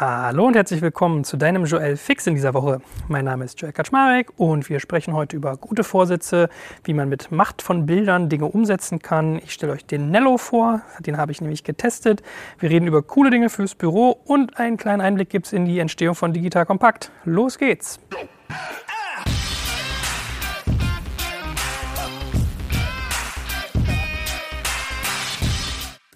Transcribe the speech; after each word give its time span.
Hallo 0.00 0.46
und 0.46 0.56
herzlich 0.56 0.80
willkommen 0.80 1.24
zu 1.24 1.36
deinem 1.36 1.66
Joel 1.66 1.98
Fix 1.98 2.26
in 2.26 2.34
dieser 2.34 2.54
Woche. 2.54 2.80
Mein 3.08 3.26
Name 3.26 3.44
ist 3.44 3.60
Joel 3.60 3.74
Kaczmarek 3.74 4.32
und 4.38 4.70
wir 4.70 4.80
sprechen 4.80 5.12
heute 5.12 5.36
über 5.36 5.58
gute 5.58 5.84
Vorsätze, 5.84 6.48
wie 6.84 6.94
man 6.94 7.10
mit 7.10 7.30
Macht 7.30 7.60
von 7.60 7.84
Bildern 7.84 8.30
Dinge 8.30 8.46
umsetzen 8.46 9.00
kann. 9.00 9.36
Ich 9.36 9.52
stelle 9.52 9.74
euch 9.74 9.84
den 9.84 10.10
Nello 10.10 10.38
vor, 10.38 10.80
den 11.00 11.18
habe 11.18 11.32
ich 11.32 11.42
nämlich 11.42 11.64
getestet. 11.64 12.22
Wir 12.58 12.70
reden 12.70 12.86
über 12.86 13.02
coole 13.02 13.28
Dinge 13.28 13.50
fürs 13.50 13.74
Büro 13.74 14.18
und 14.24 14.56
einen 14.56 14.78
kleinen 14.78 15.02
Einblick 15.02 15.28
gibt 15.28 15.48
es 15.48 15.52
in 15.52 15.66
die 15.66 15.78
Entstehung 15.80 16.14
von 16.14 16.32
Digital 16.32 16.64
Kompakt. 16.64 17.12
Los 17.26 17.58
geht's! 17.58 18.00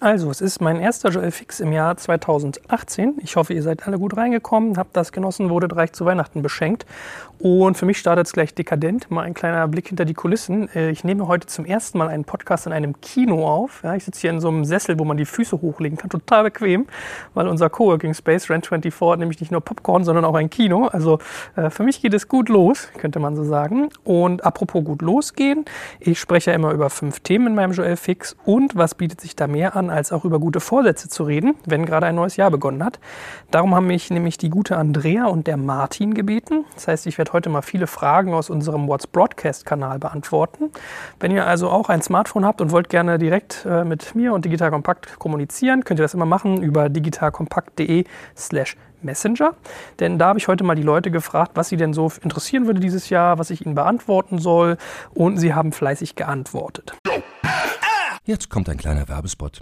Also, 0.05 0.29
es 0.29 0.39
ist 0.39 0.61
mein 0.61 0.79
erster 0.79 1.09
Joel 1.09 1.31
Fix 1.31 1.59
im 1.59 1.71
Jahr 1.71 1.97
2018. 1.97 3.15
Ich 3.23 3.37
hoffe, 3.37 3.55
ihr 3.55 3.63
seid 3.63 3.87
alle 3.87 3.97
gut 3.97 4.15
reingekommen, 4.15 4.77
habt 4.77 4.95
das 4.95 5.11
genossen, 5.11 5.49
wurdet 5.49 5.75
reich 5.75 5.93
zu 5.93 6.05
Weihnachten 6.05 6.43
beschenkt. 6.43 6.85
Und 7.39 7.75
für 7.75 7.85
mich 7.85 7.97
startet 7.97 8.27
es 8.27 8.33
gleich 8.33 8.53
dekadent. 8.53 9.11
Mal 9.11 9.23
ein 9.23 9.33
kleiner 9.33 9.67
Blick 9.67 9.87
hinter 9.87 10.05
die 10.05 10.13
Kulissen. 10.13 10.69
Äh, 10.73 10.89
ich 10.91 11.03
nehme 11.03 11.27
heute 11.27 11.47
zum 11.47 11.65
ersten 11.65 11.97
Mal 11.97 12.07
einen 12.07 12.23
Podcast 12.23 12.65
in 12.65 12.71
einem 12.71 13.01
Kino 13.01 13.47
auf. 13.47 13.81
Ja, 13.83 13.95
ich 13.95 14.05
sitze 14.05 14.21
hier 14.21 14.29
in 14.29 14.39
so 14.39 14.47
einem 14.47 14.63
Sessel, 14.63 14.97
wo 14.99 15.05
man 15.05 15.17
die 15.17 15.25
Füße 15.25 15.61
hochlegen 15.61 15.97
kann. 15.97 16.09
Total 16.09 16.43
bequem, 16.43 16.85
weil 17.33 17.47
unser 17.47 17.69
Coworking 17.69 18.13
Space 18.13 18.45
Rent24 18.45 19.11
hat 19.11 19.19
nämlich 19.19 19.39
nicht 19.39 19.51
nur 19.51 19.61
Popcorn, 19.61 20.03
sondern 20.03 20.23
auch 20.23 20.35
ein 20.35 20.49
Kino. 20.49 20.85
Also 20.85 21.19
äh, 21.55 21.69
für 21.69 21.83
mich 21.83 22.01
geht 22.01 22.13
es 22.13 22.27
gut 22.27 22.47
los, 22.47 22.89
könnte 22.97 23.19
man 23.19 23.35
so 23.35 23.43
sagen. 23.43 23.89
Und 24.03 24.45
apropos 24.45 24.83
gut 24.83 25.01
losgehen, 25.01 25.65
ich 25.99 26.19
spreche 26.19 26.51
ja 26.51 26.55
immer 26.55 26.71
über 26.71 26.89
fünf 26.89 27.19
Themen 27.21 27.47
in 27.47 27.55
meinem 27.55 27.73
Joel 27.73 27.97
Fix. 27.97 28.35
Und 28.45 28.75
was 28.75 28.95
bietet 28.95 29.19
sich 29.19 29.35
da 29.35 29.47
mehr 29.47 29.75
an? 29.75 29.89
Als 29.95 30.11
auch 30.11 30.25
über 30.25 30.39
gute 30.39 30.59
Vorsätze 30.59 31.09
zu 31.09 31.23
reden, 31.23 31.55
wenn 31.65 31.85
gerade 31.85 32.05
ein 32.05 32.15
neues 32.15 32.37
Jahr 32.37 32.51
begonnen 32.51 32.83
hat. 32.83 32.99
Darum 33.51 33.73
haben 33.73 33.87
mich 33.87 34.09
nämlich 34.11 34.37
die 34.37 34.49
gute 34.49 34.77
Andrea 34.77 35.25
und 35.25 35.47
der 35.47 35.57
Martin 35.57 36.13
gebeten. 36.13 36.65
Das 36.75 36.87
heißt, 36.87 37.07
ich 37.07 37.17
werde 37.17 37.33
heute 37.33 37.49
mal 37.49 37.61
viele 37.61 37.87
Fragen 37.87 38.33
aus 38.33 38.49
unserem 38.49 38.87
What's 38.87 39.07
Broadcast-Kanal 39.07 39.99
beantworten. 39.99 40.71
Wenn 41.19 41.31
ihr 41.31 41.45
also 41.45 41.69
auch 41.69 41.89
ein 41.89 42.01
Smartphone 42.01 42.45
habt 42.45 42.61
und 42.61 42.71
wollt 42.71 42.89
gerne 42.89 43.17
direkt 43.17 43.65
äh, 43.65 43.83
mit 43.83 44.15
mir 44.15 44.33
und 44.33 44.45
Digital 44.45 44.71
Kompakt 44.71 45.17
kommunizieren, 45.19 45.83
könnt 45.83 45.99
ihr 45.99 46.03
das 46.03 46.13
immer 46.13 46.25
machen 46.25 46.61
über 46.61 46.89
digitalkompakt.de 46.89 48.05
slash 48.35 48.77
Messenger. 49.01 49.53
Denn 49.99 50.17
da 50.17 50.27
habe 50.27 50.39
ich 50.39 50.47
heute 50.47 50.63
mal 50.63 50.75
die 50.75 50.81
Leute 50.81 51.11
gefragt, 51.11 51.51
was 51.55 51.69
sie 51.69 51.77
denn 51.77 51.93
so 51.93 52.11
interessieren 52.21 52.65
würde 52.65 52.79
dieses 52.79 53.09
Jahr, 53.09 53.37
was 53.39 53.51
ich 53.51 53.65
ihnen 53.65 53.75
beantworten 53.75 54.39
soll. 54.39 54.77
Und 55.13 55.37
sie 55.37 55.53
haben 55.53 55.71
fleißig 55.71 56.15
geantwortet. 56.15 56.93
Jetzt 58.23 58.49
kommt 58.49 58.67
ein 58.69 58.77
kleiner 58.77 59.07
Werbespot. 59.07 59.61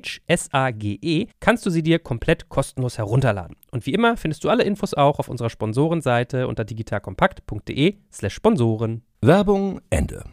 S-A-G-E, 0.27 1.27
kannst 1.39 1.65
du 1.65 1.69
sie 1.69 1.83
dir 1.83 1.99
komplett 1.99 2.49
kostenlos 2.49 2.97
herunterladen. 2.97 3.55
Und 3.71 3.85
wie 3.85 3.93
immer 3.93 4.17
findest 4.17 4.43
du 4.43 4.49
alle 4.49 4.63
Infos 4.63 4.93
auch 4.93 5.19
auf 5.19 5.29
unserer 5.29 5.49
Sponsorenseite 5.49 6.47
unter 6.47 6.65
digitalkompakt.de 6.65 7.95
slash 8.11 8.33
Sponsoren. 8.33 9.03
Werbung 9.21 9.81
Ende. 9.89 10.23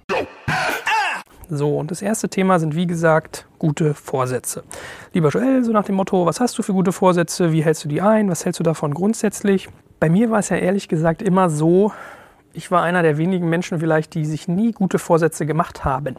So, 1.50 1.78
und 1.78 1.90
das 1.90 2.02
erste 2.02 2.28
Thema 2.28 2.58
sind 2.58 2.74
wie 2.74 2.86
gesagt 2.86 3.46
gute 3.58 3.94
Vorsätze. 3.94 4.64
Lieber 5.14 5.30
Joel, 5.30 5.64
so 5.64 5.72
nach 5.72 5.84
dem 5.84 5.94
Motto, 5.94 6.26
was 6.26 6.40
hast 6.40 6.58
du 6.58 6.62
für 6.62 6.74
gute 6.74 6.92
Vorsätze? 6.92 7.52
Wie 7.52 7.64
hältst 7.64 7.84
du 7.84 7.88
die 7.88 8.02
ein? 8.02 8.28
Was 8.28 8.44
hältst 8.44 8.60
du 8.60 8.64
davon 8.64 8.92
grundsätzlich? 8.92 9.68
Bei 9.98 10.10
mir 10.10 10.30
war 10.30 10.40
es 10.40 10.50
ja 10.50 10.56
ehrlich 10.56 10.88
gesagt 10.88 11.22
immer 11.22 11.48
so, 11.48 11.92
ich 12.52 12.70
war 12.70 12.82
einer 12.82 13.02
der 13.02 13.16
wenigen 13.16 13.48
Menschen 13.48 13.80
vielleicht, 13.80 14.14
die 14.14 14.26
sich 14.26 14.46
nie 14.46 14.72
gute 14.72 14.98
Vorsätze 14.98 15.46
gemacht 15.46 15.84
haben. 15.84 16.16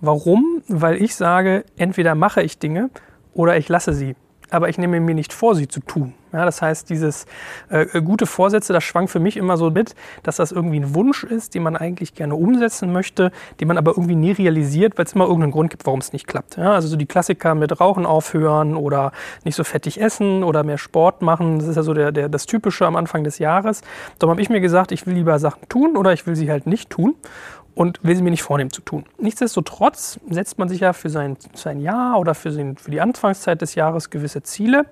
Warum? 0.00 0.62
Weil 0.68 1.02
ich 1.02 1.14
sage, 1.14 1.64
entweder 1.76 2.14
mache 2.14 2.42
ich 2.42 2.58
Dinge 2.58 2.90
oder 3.34 3.56
ich 3.56 3.68
lasse 3.68 3.92
sie. 3.92 4.14
Aber 4.50 4.68
ich 4.68 4.78
nehme 4.78 5.00
mir 5.00 5.14
nicht 5.14 5.32
vor, 5.32 5.54
sie 5.54 5.68
zu 5.68 5.80
tun. 5.80 6.14
Ja, 6.32 6.44
das 6.44 6.60
heißt, 6.60 6.90
dieses 6.90 7.24
äh, 7.70 7.82
äh, 7.82 8.02
gute 8.02 8.26
Vorsätze, 8.26 8.72
das 8.72 8.84
schwang 8.84 9.08
für 9.08 9.20
mich 9.20 9.36
immer 9.36 9.56
so 9.56 9.70
mit, 9.70 9.94
dass 10.22 10.36
das 10.36 10.52
irgendwie 10.52 10.80
ein 10.80 10.94
Wunsch 10.94 11.24
ist, 11.24 11.54
den 11.54 11.62
man 11.62 11.76
eigentlich 11.76 12.14
gerne 12.14 12.34
umsetzen 12.34 12.92
möchte, 12.92 13.30
den 13.60 13.68
man 13.68 13.78
aber 13.78 13.92
irgendwie 13.92 14.14
nie 14.14 14.32
realisiert, 14.32 14.98
weil 14.98 15.06
es 15.06 15.14
immer 15.14 15.24
irgendeinen 15.24 15.52
Grund 15.52 15.70
gibt, 15.70 15.86
warum 15.86 16.00
es 16.00 16.12
nicht 16.12 16.26
klappt. 16.26 16.56
Ja, 16.58 16.72
also 16.74 16.88
so 16.88 16.96
die 16.96 17.06
Klassiker 17.06 17.54
mit 17.54 17.80
Rauchen 17.80 18.04
aufhören 18.04 18.76
oder 18.76 19.12
nicht 19.44 19.54
so 19.54 19.64
fettig 19.64 20.00
essen 20.00 20.44
oder 20.44 20.64
mehr 20.64 20.78
Sport 20.78 21.22
machen, 21.22 21.60
das 21.60 21.68
ist 21.68 21.76
ja 21.76 21.82
so 21.82 21.94
der, 21.94 22.12
der, 22.12 22.28
das 22.28 22.44
Typische 22.44 22.86
am 22.86 22.96
Anfang 22.96 23.24
des 23.24 23.38
Jahres. 23.38 23.80
Darum 24.18 24.32
habe 24.32 24.42
ich 24.42 24.50
mir 24.50 24.60
gesagt, 24.60 24.92
ich 24.92 25.06
will 25.06 25.14
lieber 25.14 25.38
Sachen 25.38 25.66
tun 25.68 25.96
oder 25.96 26.12
ich 26.12 26.26
will 26.26 26.36
sie 26.36 26.50
halt 26.50 26.66
nicht 26.66 26.90
tun 26.90 27.14
und 27.78 28.00
will 28.02 28.16
sie 28.16 28.22
mir 28.22 28.32
nicht 28.32 28.42
vornehmen 28.42 28.72
zu 28.72 28.82
tun. 28.82 29.04
Nichtsdestotrotz 29.20 30.18
setzt 30.28 30.58
man 30.58 30.68
sich 30.68 30.80
ja 30.80 30.92
für 30.92 31.10
sein, 31.10 31.36
sein 31.54 31.78
Jahr 31.78 32.18
oder 32.18 32.34
für, 32.34 32.50
sein, 32.50 32.76
für 32.76 32.90
die 32.90 33.00
Anfangszeit 33.00 33.62
des 33.62 33.76
Jahres 33.76 34.10
gewisse 34.10 34.42
Ziele 34.42 34.86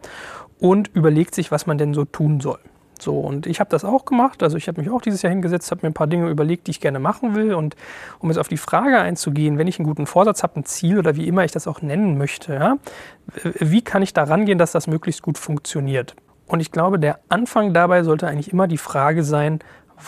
und 0.60 0.94
überlegt 0.94 1.34
sich, 1.34 1.50
was 1.50 1.66
man 1.66 1.78
denn 1.78 1.94
so 1.94 2.04
tun 2.04 2.38
soll. 2.38 2.60
So, 3.00 3.18
und 3.18 3.48
ich 3.48 3.58
habe 3.58 3.68
das 3.70 3.84
auch 3.84 4.04
gemacht. 4.04 4.40
Also 4.44 4.56
ich 4.56 4.68
habe 4.68 4.80
mich 4.80 4.88
auch 4.88 5.02
dieses 5.02 5.22
Jahr 5.22 5.32
hingesetzt, 5.32 5.68
habe 5.72 5.80
mir 5.82 5.90
ein 5.90 5.94
paar 5.94 6.06
Dinge 6.06 6.30
überlegt, 6.30 6.68
die 6.68 6.70
ich 6.70 6.80
gerne 6.80 7.00
machen 7.00 7.34
will. 7.34 7.54
Und 7.54 7.74
um 8.20 8.30
jetzt 8.30 8.38
auf 8.38 8.46
die 8.46 8.56
Frage 8.56 9.00
einzugehen, 9.00 9.58
wenn 9.58 9.66
ich 9.66 9.80
einen 9.80 9.88
guten 9.88 10.06
Vorsatz 10.06 10.44
habe, 10.44 10.60
ein 10.60 10.64
Ziel 10.64 11.00
oder 11.00 11.16
wie 11.16 11.26
immer 11.26 11.44
ich 11.44 11.50
das 11.50 11.66
auch 11.66 11.82
nennen 11.82 12.16
möchte, 12.16 12.54
ja, 12.54 12.76
wie 13.42 13.82
kann 13.82 14.02
ich 14.02 14.12
da 14.12 14.22
rangehen, 14.22 14.58
dass 14.58 14.70
das 14.70 14.86
möglichst 14.86 15.22
gut 15.22 15.38
funktioniert? 15.38 16.14
Und 16.46 16.60
ich 16.60 16.70
glaube, 16.70 17.00
der 17.00 17.18
Anfang 17.28 17.74
dabei 17.74 18.04
sollte 18.04 18.28
eigentlich 18.28 18.52
immer 18.52 18.68
die 18.68 18.78
Frage 18.78 19.24
sein, 19.24 19.58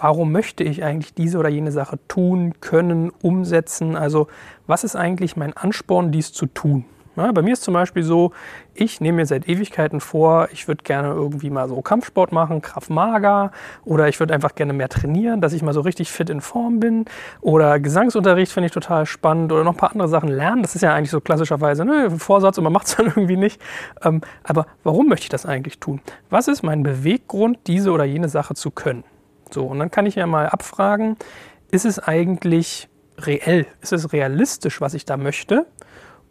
warum 0.01 0.33
möchte 0.33 0.65
ich 0.65 0.85
eigentlich 0.85 1.15
diese 1.15 1.39
oder 1.39 1.49
jene 1.49 1.73
Sache 1.73 1.99
tun, 2.09 2.55
können, 2.61 3.11
umsetzen? 3.23 3.97
Also 3.97 4.29
was 4.67 4.85
ist 4.85 4.97
eigentlich 4.97 5.37
mein 5.37 5.57
Ansporn, 5.57 6.13
dies 6.13 6.33
zu 6.33 6.47
tun? 6.47 6.85
Ja, 7.19 7.33
bei 7.33 7.43
mir 7.43 7.55
ist 7.55 7.65
zum 7.65 7.75
Beispiel 7.75 8.05
so, 8.05 8.31
ich 8.75 9.01
nehme 9.01 9.17
mir 9.17 9.27
seit 9.27 9.49
Ewigkeiten 9.49 9.99
vor, 10.01 10.51
ich 10.53 10.69
würde 10.69 10.85
gerne 10.85 11.09
irgendwie 11.09 11.51
mal 11.51 11.69
so 11.69 11.83
Kampfsport 11.83 12.31
machen, 12.31 12.63
Kraft 12.63 12.91
Mager, 12.91 13.51
oder 13.85 14.07
ich 14.07 14.21
würde 14.21 14.35
einfach 14.35 14.55
gerne 14.55 14.73
mehr 14.73 14.89
trainieren, 14.89 15.41
dass 15.41 15.53
ich 15.53 15.63
mal 15.63 15.75
so 15.75 15.81
richtig 15.81 16.13
fit 16.13 16.31
in 16.31 16.41
Form 16.41 16.79
bin. 16.79 17.07
Oder 17.41 17.81
Gesangsunterricht 17.81 18.53
finde 18.53 18.67
ich 18.67 18.73
total 18.73 19.05
spannend 19.05 19.51
oder 19.51 19.65
noch 19.65 19.73
ein 19.73 19.77
paar 19.77 19.91
andere 19.91 20.07
Sachen 20.07 20.29
lernen. 20.29 20.63
Das 20.63 20.77
ist 20.77 20.83
ja 20.83 20.95
eigentlich 20.95 21.11
so 21.11 21.21
klassischerweise 21.21 21.85
ne, 21.85 22.09
Vorsatz 22.09 22.57
und 22.57 22.63
man 22.63 22.73
macht 22.73 22.87
es 22.87 22.95
dann 22.97 23.07
irgendwie 23.07 23.37
nicht. 23.37 23.61
Ähm, 24.05 24.21
aber 24.45 24.67
warum 24.85 25.09
möchte 25.09 25.25
ich 25.25 25.31
das 25.31 25.45
eigentlich 25.45 25.81
tun? 25.81 26.01
Was 26.31 26.47
ist 26.47 26.63
mein 26.63 26.85
Beweggrund, 26.85 27.59
diese 27.67 27.91
oder 27.91 28.05
jene 28.05 28.29
Sache 28.29 28.55
zu 28.55 28.71
können? 28.71 29.03
So, 29.51 29.67
und 29.67 29.79
dann 29.79 29.91
kann 29.91 30.07
ich 30.07 30.15
ja 30.15 30.27
mal 30.27 30.49
abfragen, 30.49 31.17
ist 31.71 31.85
es 31.85 31.99
eigentlich 31.99 32.89
reell? 33.19 33.67
Ist 33.81 33.93
es 33.93 34.13
realistisch, 34.13 34.81
was 34.81 34.95
ich 34.95 35.05
da 35.05 35.17
möchte? 35.17 35.67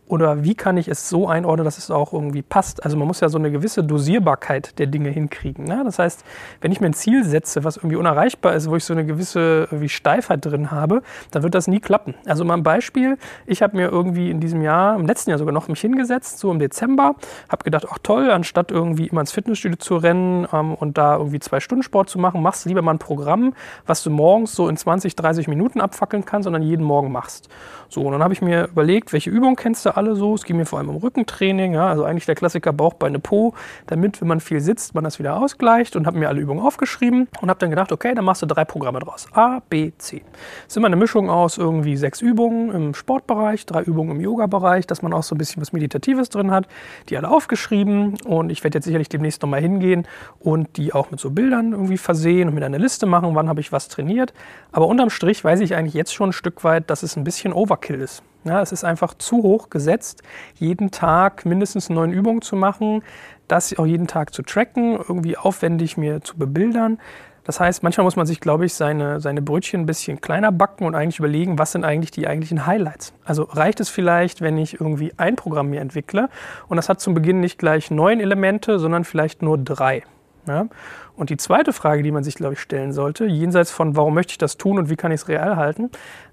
Oder 0.07 0.43
wie 0.43 0.55
kann 0.55 0.77
ich 0.77 0.87
es 0.87 1.09
so 1.09 1.27
einordnen, 1.27 1.65
dass 1.65 1.77
es 1.77 1.91
auch 1.91 2.13
irgendwie 2.13 2.41
passt? 2.41 2.83
Also 2.83 2.95
man 2.95 3.07
muss 3.07 3.19
ja 3.19 3.27
so 3.27 3.37
eine 3.37 3.51
gewisse 3.51 3.83
Dosierbarkeit 3.83 4.79
der 4.79 4.87
Dinge 4.87 5.09
hinkriegen. 5.09 5.65
Ne? 5.65 5.81
Das 5.83 5.99
heißt, 5.99 6.23
wenn 6.61 6.71
ich 6.71 6.79
mir 6.79 6.87
ein 6.87 6.93
Ziel 6.93 7.25
setze, 7.25 7.65
was 7.65 7.77
irgendwie 7.77 7.97
unerreichbar 7.97 8.53
ist, 8.53 8.69
wo 8.69 8.77
ich 8.77 8.85
so 8.85 8.93
eine 8.93 9.05
gewisse 9.05 9.67
wie 9.71 9.89
Steifheit 9.89 10.45
drin 10.45 10.71
habe, 10.71 11.01
dann 11.31 11.43
wird 11.43 11.55
das 11.55 11.67
nie 11.67 11.81
klappen. 11.81 12.15
Also 12.25 12.45
mal 12.45 12.53
ein 12.53 12.63
Beispiel, 12.63 13.17
ich 13.45 13.61
habe 13.61 13.75
mir 13.75 13.89
irgendwie 13.89 14.31
in 14.31 14.39
diesem 14.39 14.61
Jahr, 14.61 14.95
im 14.95 15.05
letzten 15.05 15.31
Jahr 15.31 15.39
sogar 15.39 15.53
noch 15.53 15.67
mich 15.67 15.81
hingesetzt, 15.81 16.39
so 16.39 16.51
im 16.51 16.59
Dezember, 16.59 17.15
habe 17.49 17.63
gedacht, 17.65 17.85
ach 17.89 17.97
toll, 18.01 18.31
anstatt 18.31 18.71
irgendwie 18.71 19.07
immer 19.07 19.21
ins 19.21 19.33
Fitnessstudio 19.33 19.77
zu 19.77 19.97
rennen 19.97 20.47
ähm, 20.53 20.73
und 20.73 20.97
da 20.97 21.17
irgendwie 21.17 21.39
zwei 21.39 21.59
Stunden 21.59 21.83
Sport 21.83 22.09
zu 22.09 22.17
machen, 22.17 22.41
machst 22.41 22.65
lieber 22.65 22.81
mal 22.81 22.93
ein 22.93 22.99
Programm, 22.99 23.53
was 23.85 24.03
du 24.03 24.09
morgens 24.09 24.55
so 24.55 24.69
in 24.69 24.77
20, 24.77 25.17
30 25.17 25.49
Minuten 25.49 25.81
abfackeln 25.81 26.23
kannst, 26.23 26.45
sondern 26.45 26.61
jeden 26.61 26.83
Morgen 26.83 27.11
machst. 27.11 27.49
So, 27.89 28.01
und 28.01 28.11
dann 28.11 28.23
habe 28.23 28.33
ich 28.33 28.41
mir 28.41 28.65
überlegt, 28.65 29.13
welche 29.13 29.29
Übungen 29.29 29.55
kennst 29.55 29.85
du 29.85 29.95
alle 29.95 30.15
so? 30.15 30.35
Es 30.35 30.43
ging 30.43 30.57
mir 30.57 30.65
vor 30.65 30.79
allem 30.79 30.89
um 30.89 30.97
Rückentraining, 30.97 31.73
ja, 31.73 31.87
also 31.87 32.03
eigentlich 32.03 32.25
der 32.25 32.35
Klassiker 32.35 32.73
Bauch, 32.73 32.93
Beine, 32.95 33.19
Po, 33.19 33.53
damit, 33.85 34.19
wenn 34.21 34.27
man 34.27 34.39
viel 34.39 34.59
sitzt, 34.59 34.93
man 34.93 35.03
das 35.03 35.19
wieder 35.19 35.41
ausgleicht 35.41 35.95
und 35.95 36.05
habe 36.05 36.17
mir 36.17 36.27
alle 36.27 36.41
Übungen 36.41 36.61
aufgeschrieben 36.61 37.27
und 37.41 37.49
habe 37.49 37.59
dann 37.59 37.69
gedacht, 37.69 37.91
okay, 37.91 38.13
dann 38.13 38.25
machst 38.25 38.41
du 38.41 38.45
drei 38.45 38.65
Programme 38.65 38.99
draus. 38.99 39.27
A, 39.33 39.61
B, 39.69 39.91
C. 39.97 40.21
Das 40.65 40.73
ist 40.73 40.77
immer 40.77 40.87
eine 40.87 40.95
Mischung 40.95 41.29
aus 41.29 41.57
irgendwie 41.57 41.95
sechs 41.97 42.21
Übungen 42.21 42.71
im 42.71 42.93
Sportbereich, 42.93 43.65
drei 43.65 43.83
Übungen 43.83 44.17
im 44.17 44.21
Yoga-Bereich, 44.21 44.85
dass 44.87 45.01
man 45.01 45.13
auch 45.13 45.23
so 45.23 45.35
ein 45.35 45.37
bisschen 45.37 45.61
was 45.61 45.71
Meditatives 45.73 46.29
drin 46.29 46.51
hat. 46.51 46.67
Die 47.09 47.17
alle 47.17 47.29
aufgeschrieben 47.29 48.17
und 48.25 48.49
ich 48.49 48.63
werde 48.63 48.77
jetzt 48.77 48.85
sicherlich 48.85 49.09
demnächst 49.09 49.41
nochmal 49.41 49.61
hingehen 49.61 50.07
und 50.39 50.77
die 50.77 50.93
auch 50.93 51.11
mit 51.11 51.19
so 51.19 51.29
Bildern 51.29 51.71
irgendwie 51.71 51.97
versehen 51.97 52.49
und 52.49 52.55
mit 52.55 52.63
einer 52.63 52.79
Liste 52.79 53.05
machen, 53.05 53.35
wann 53.35 53.47
habe 53.47 53.61
ich 53.61 53.71
was 53.71 53.87
trainiert. 53.87 54.33
Aber 54.71 54.87
unterm 54.87 55.09
Strich 55.09 55.43
weiß 55.43 55.59
ich 55.61 55.75
eigentlich 55.75 55.93
jetzt 55.93 56.13
schon 56.13 56.29
ein 56.29 56.33
Stück 56.33 56.63
weit, 56.63 56.89
dass 56.89 57.03
es 57.03 57.15
ein 57.15 57.23
bisschen 57.23 57.53
Overkill 57.77 58.01
ist. 58.01 58.23
Ja, 58.43 58.61
es 58.61 58.71
ist 58.71 58.83
einfach 58.83 59.13
zu 59.13 59.43
hoch 59.43 59.69
gesetzt, 59.69 60.23
jeden 60.55 60.91
Tag 60.91 61.45
mindestens 61.45 61.89
neun 61.89 62.13
Übungen 62.13 62.41
zu 62.41 62.55
machen, 62.55 63.03
das 63.47 63.77
auch 63.77 63.85
jeden 63.85 64.07
Tag 64.07 64.33
zu 64.33 64.41
tracken, 64.41 64.95
irgendwie 64.95 65.37
aufwendig 65.37 65.97
mir 65.97 66.21
zu 66.21 66.37
bebildern. 66.37 66.97
Das 67.43 67.59
heißt, 67.59 67.83
manchmal 67.83 68.03
muss 68.03 68.15
man 68.15 68.25
sich, 68.25 68.39
glaube 68.39 68.65
ich, 68.65 68.73
seine, 68.73 69.21
seine 69.21 69.41
Brötchen 69.41 69.81
ein 69.81 69.85
bisschen 69.85 70.19
kleiner 70.19 70.51
backen 70.51 70.85
und 70.85 70.95
eigentlich 70.95 71.19
überlegen, 71.19 71.57
was 71.57 71.71
sind 71.71 71.85
eigentlich 71.85 72.11
die 72.11 72.27
eigentlichen 72.27 72.65
Highlights. 72.65 73.13
Also 73.23 73.43
reicht 73.43 73.79
es 73.79 73.89
vielleicht, 73.89 74.41
wenn 74.41 74.57
ich 74.57 74.79
irgendwie 74.79 75.13
ein 75.17 75.35
Programm 75.35 75.69
mir 75.69 75.81
entwickle 75.81 76.29
und 76.67 76.77
das 76.77 76.89
hat 76.89 76.99
zum 76.99 77.13
Beginn 77.13 77.39
nicht 77.39 77.57
gleich 77.57 77.91
neun 77.91 78.19
Elemente, 78.19 78.79
sondern 78.79 79.03
vielleicht 79.03 79.41
nur 79.41 79.57
drei. 79.57 80.03
Ja? 80.45 80.67
Und 81.15 81.29
die 81.29 81.37
zweite 81.37 81.73
Frage, 81.73 82.03
die 82.03 82.11
man 82.11 82.23
sich, 82.23 82.35
glaube 82.35 82.53
ich, 82.53 82.59
stellen 82.59 82.93
sollte, 82.93 83.25
jenseits 83.25 83.71
von, 83.71 83.95
warum 83.95 84.13
möchte 84.13 84.31
ich 84.31 84.37
das 84.37 84.57
tun 84.57 84.77
und 84.77 84.89
wie 84.89 84.95
kann 84.95 85.11
ich 85.11 85.21
es 85.21 85.27
real 85.27 85.55
halten, 85.55 85.89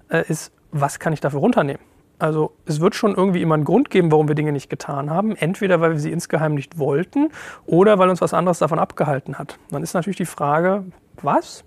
äh, 0.09 0.23
ist, 0.27 0.51
was 0.75 0.99
kann 0.99 1.13
ich 1.13 1.21
dafür 1.21 1.39
runternehmen? 1.39 1.81
Also 2.19 2.51
es 2.65 2.79
wird 2.79 2.95
schon 2.95 3.13
irgendwie 3.15 3.41
immer 3.41 3.55
einen 3.55 3.65
Grund 3.65 3.89
geben, 3.89 4.11
warum 4.11 4.27
wir 4.27 4.35
Dinge 4.35 4.51
nicht 4.51 4.69
getan 4.69 5.09
haben. 5.09 5.35
Entweder 5.35 5.81
weil 5.81 5.91
wir 5.91 5.99
sie 5.99 6.11
insgeheim 6.11 6.53
nicht 6.53 6.77
wollten 6.77 7.29
oder 7.65 7.99
weil 7.99 8.09
uns 8.09 8.21
was 8.21 8.33
anderes 8.33 8.59
davon 8.59 8.79
abgehalten 8.79 9.37
hat. 9.37 9.57
Dann 9.69 9.83
ist 9.83 9.93
natürlich 9.93 10.17
die 10.17 10.25
Frage, 10.25 10.85
was? 11.21 11.65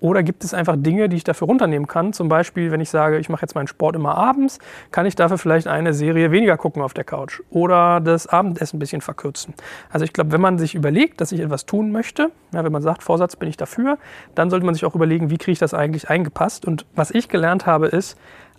Oder 0.00 0.22
gibt 0.22 0.44
es 0.44 0.54
einfach 0.54 0.76
Dinge, 0.78 1.08
die 1.08 1.16
ich 1.16 1.24
dafür 1.24 1.48
runternehmen 1.48 1.88
kann? 1.88 2.12
Zum 2.12 2.28
Beispiel, 2.28 2.70
wenn 2.70 2.80
ich 2.80 2.88
sage, 2.88 3.18
ich 3.18 3.28
mache 3.28 3.42
jetzt 3.42 3.54
meinen 3.54 3.66
Sport 3.66 3.96
immer 3.96 4.14
abends, 4.16 4.60
kann 4.92 5.06
ich 5.06 5.16
dafür 5.16 5.38
vielleicht 5.38 5.66
eine 5.66 5.92
Serie 5.92 6.30
weniger 6.30 6.56
gucken 6.56 6.82
auf 6.82 6.94
der 6.94 7.02
Couch 7.02 7.40
oder 7.50 8.00
das 8.00 8.28
Abendessen 8.28 8.76
ein 8.76 8.78
bisschen 8.78 9.00
verkürzen. 9.00 9.54
Also 9.90 10.04
ich 10.04 10.12
glaube, 10.12 10.30
wenn 10.30 10.40
man 10.40 10.58
sich 10.58 10.76
überlegt, 10.76 11.20
dass 11.20 11.32
ich 11.32 11.40
etwas 11.40 11.66
tun 11.66 11.90
möchte, 11.90 12.30
ja, 12.52 12.62
wenn 12.62 12.70
man 12.70 12.82
sagt, 12.82 13.02
Vorsatz 13.02 13.34
bin 13.34 13.48
ich 13.48 13.56
dafür, 13.56 13.98
dann 14.36 14.50
sollte 14.50 14.64
man 14.64 14.74
sich 14.74 14.84
auch 14.84 14.94
überlegen, 14.94 15.30
wie 15.30 15.38
kriege 15.38 15.52
ich 15.52 15.58
das 15.58 15.74
eigentlich 15.74 16.08
eingepasst. 16.08 16.64
Und 16.64 16.86
was 16.94 17.10
ich 17.10 17.28
gelernt 17.28 17.66
habe, 17.66 17.88
ist, 17.88 18.16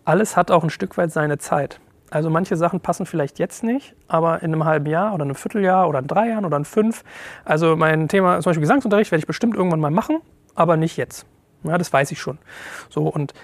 alles 0.09 0.35
hat 0.35 0.49
auch 0.49 0.63
ein 0.63 0.71
Stück 0.71 0.97
weit 0.97 1.11
seine 1.11 1.37
Zeit. 1.37 1.79
Also 2.09 2.31
manche 2.31 2.57
Sachen 2.57 2.79
passen 2.79 3.05
vielleicht 3.05 3.37
jetzt 3.37 3.63
nicht, 3.63 3.93
aber 4.07 4.41
in 4.41 4.51
einem 4.51 4.65
halben 4.65 4.87
Jahr 4.87 5.13
oder 5.13 5.23
einem 5.23 5.35
Vierteljahr 5.35 5.87
oder 5.87 5.99
in 5.99 6.07
drei 6.07 6.29
Jahren 6.29 6.45
oder 6.45 6.57
in 6.57 6.65
fünf. 6.65 7.03
Also 7.45 7.75
mein 7.75 8.07
Thema, 8.07 8.39
zum 8.41 8.49
Beispiel 8.49 8.61
Gesangsunterricht, 8.61 9.11
werde 9.11 9.19
ich 9.19 9.27
bestimmt 9.27 9.55
irgendwann 9.55 9.79
mal 9.79 9.91
machen, 9.91 10.19
aber 10.55 10.77
nicht 10.77 10.97
jetzt. 10.97 11.27
Ja, 11.63 11.77
das 11.77 11.93
weiß 11.93 12.11
ich 12.11 12.19
schon. 12.19 12.39
So 12.89 13.03
und 13.03 13.35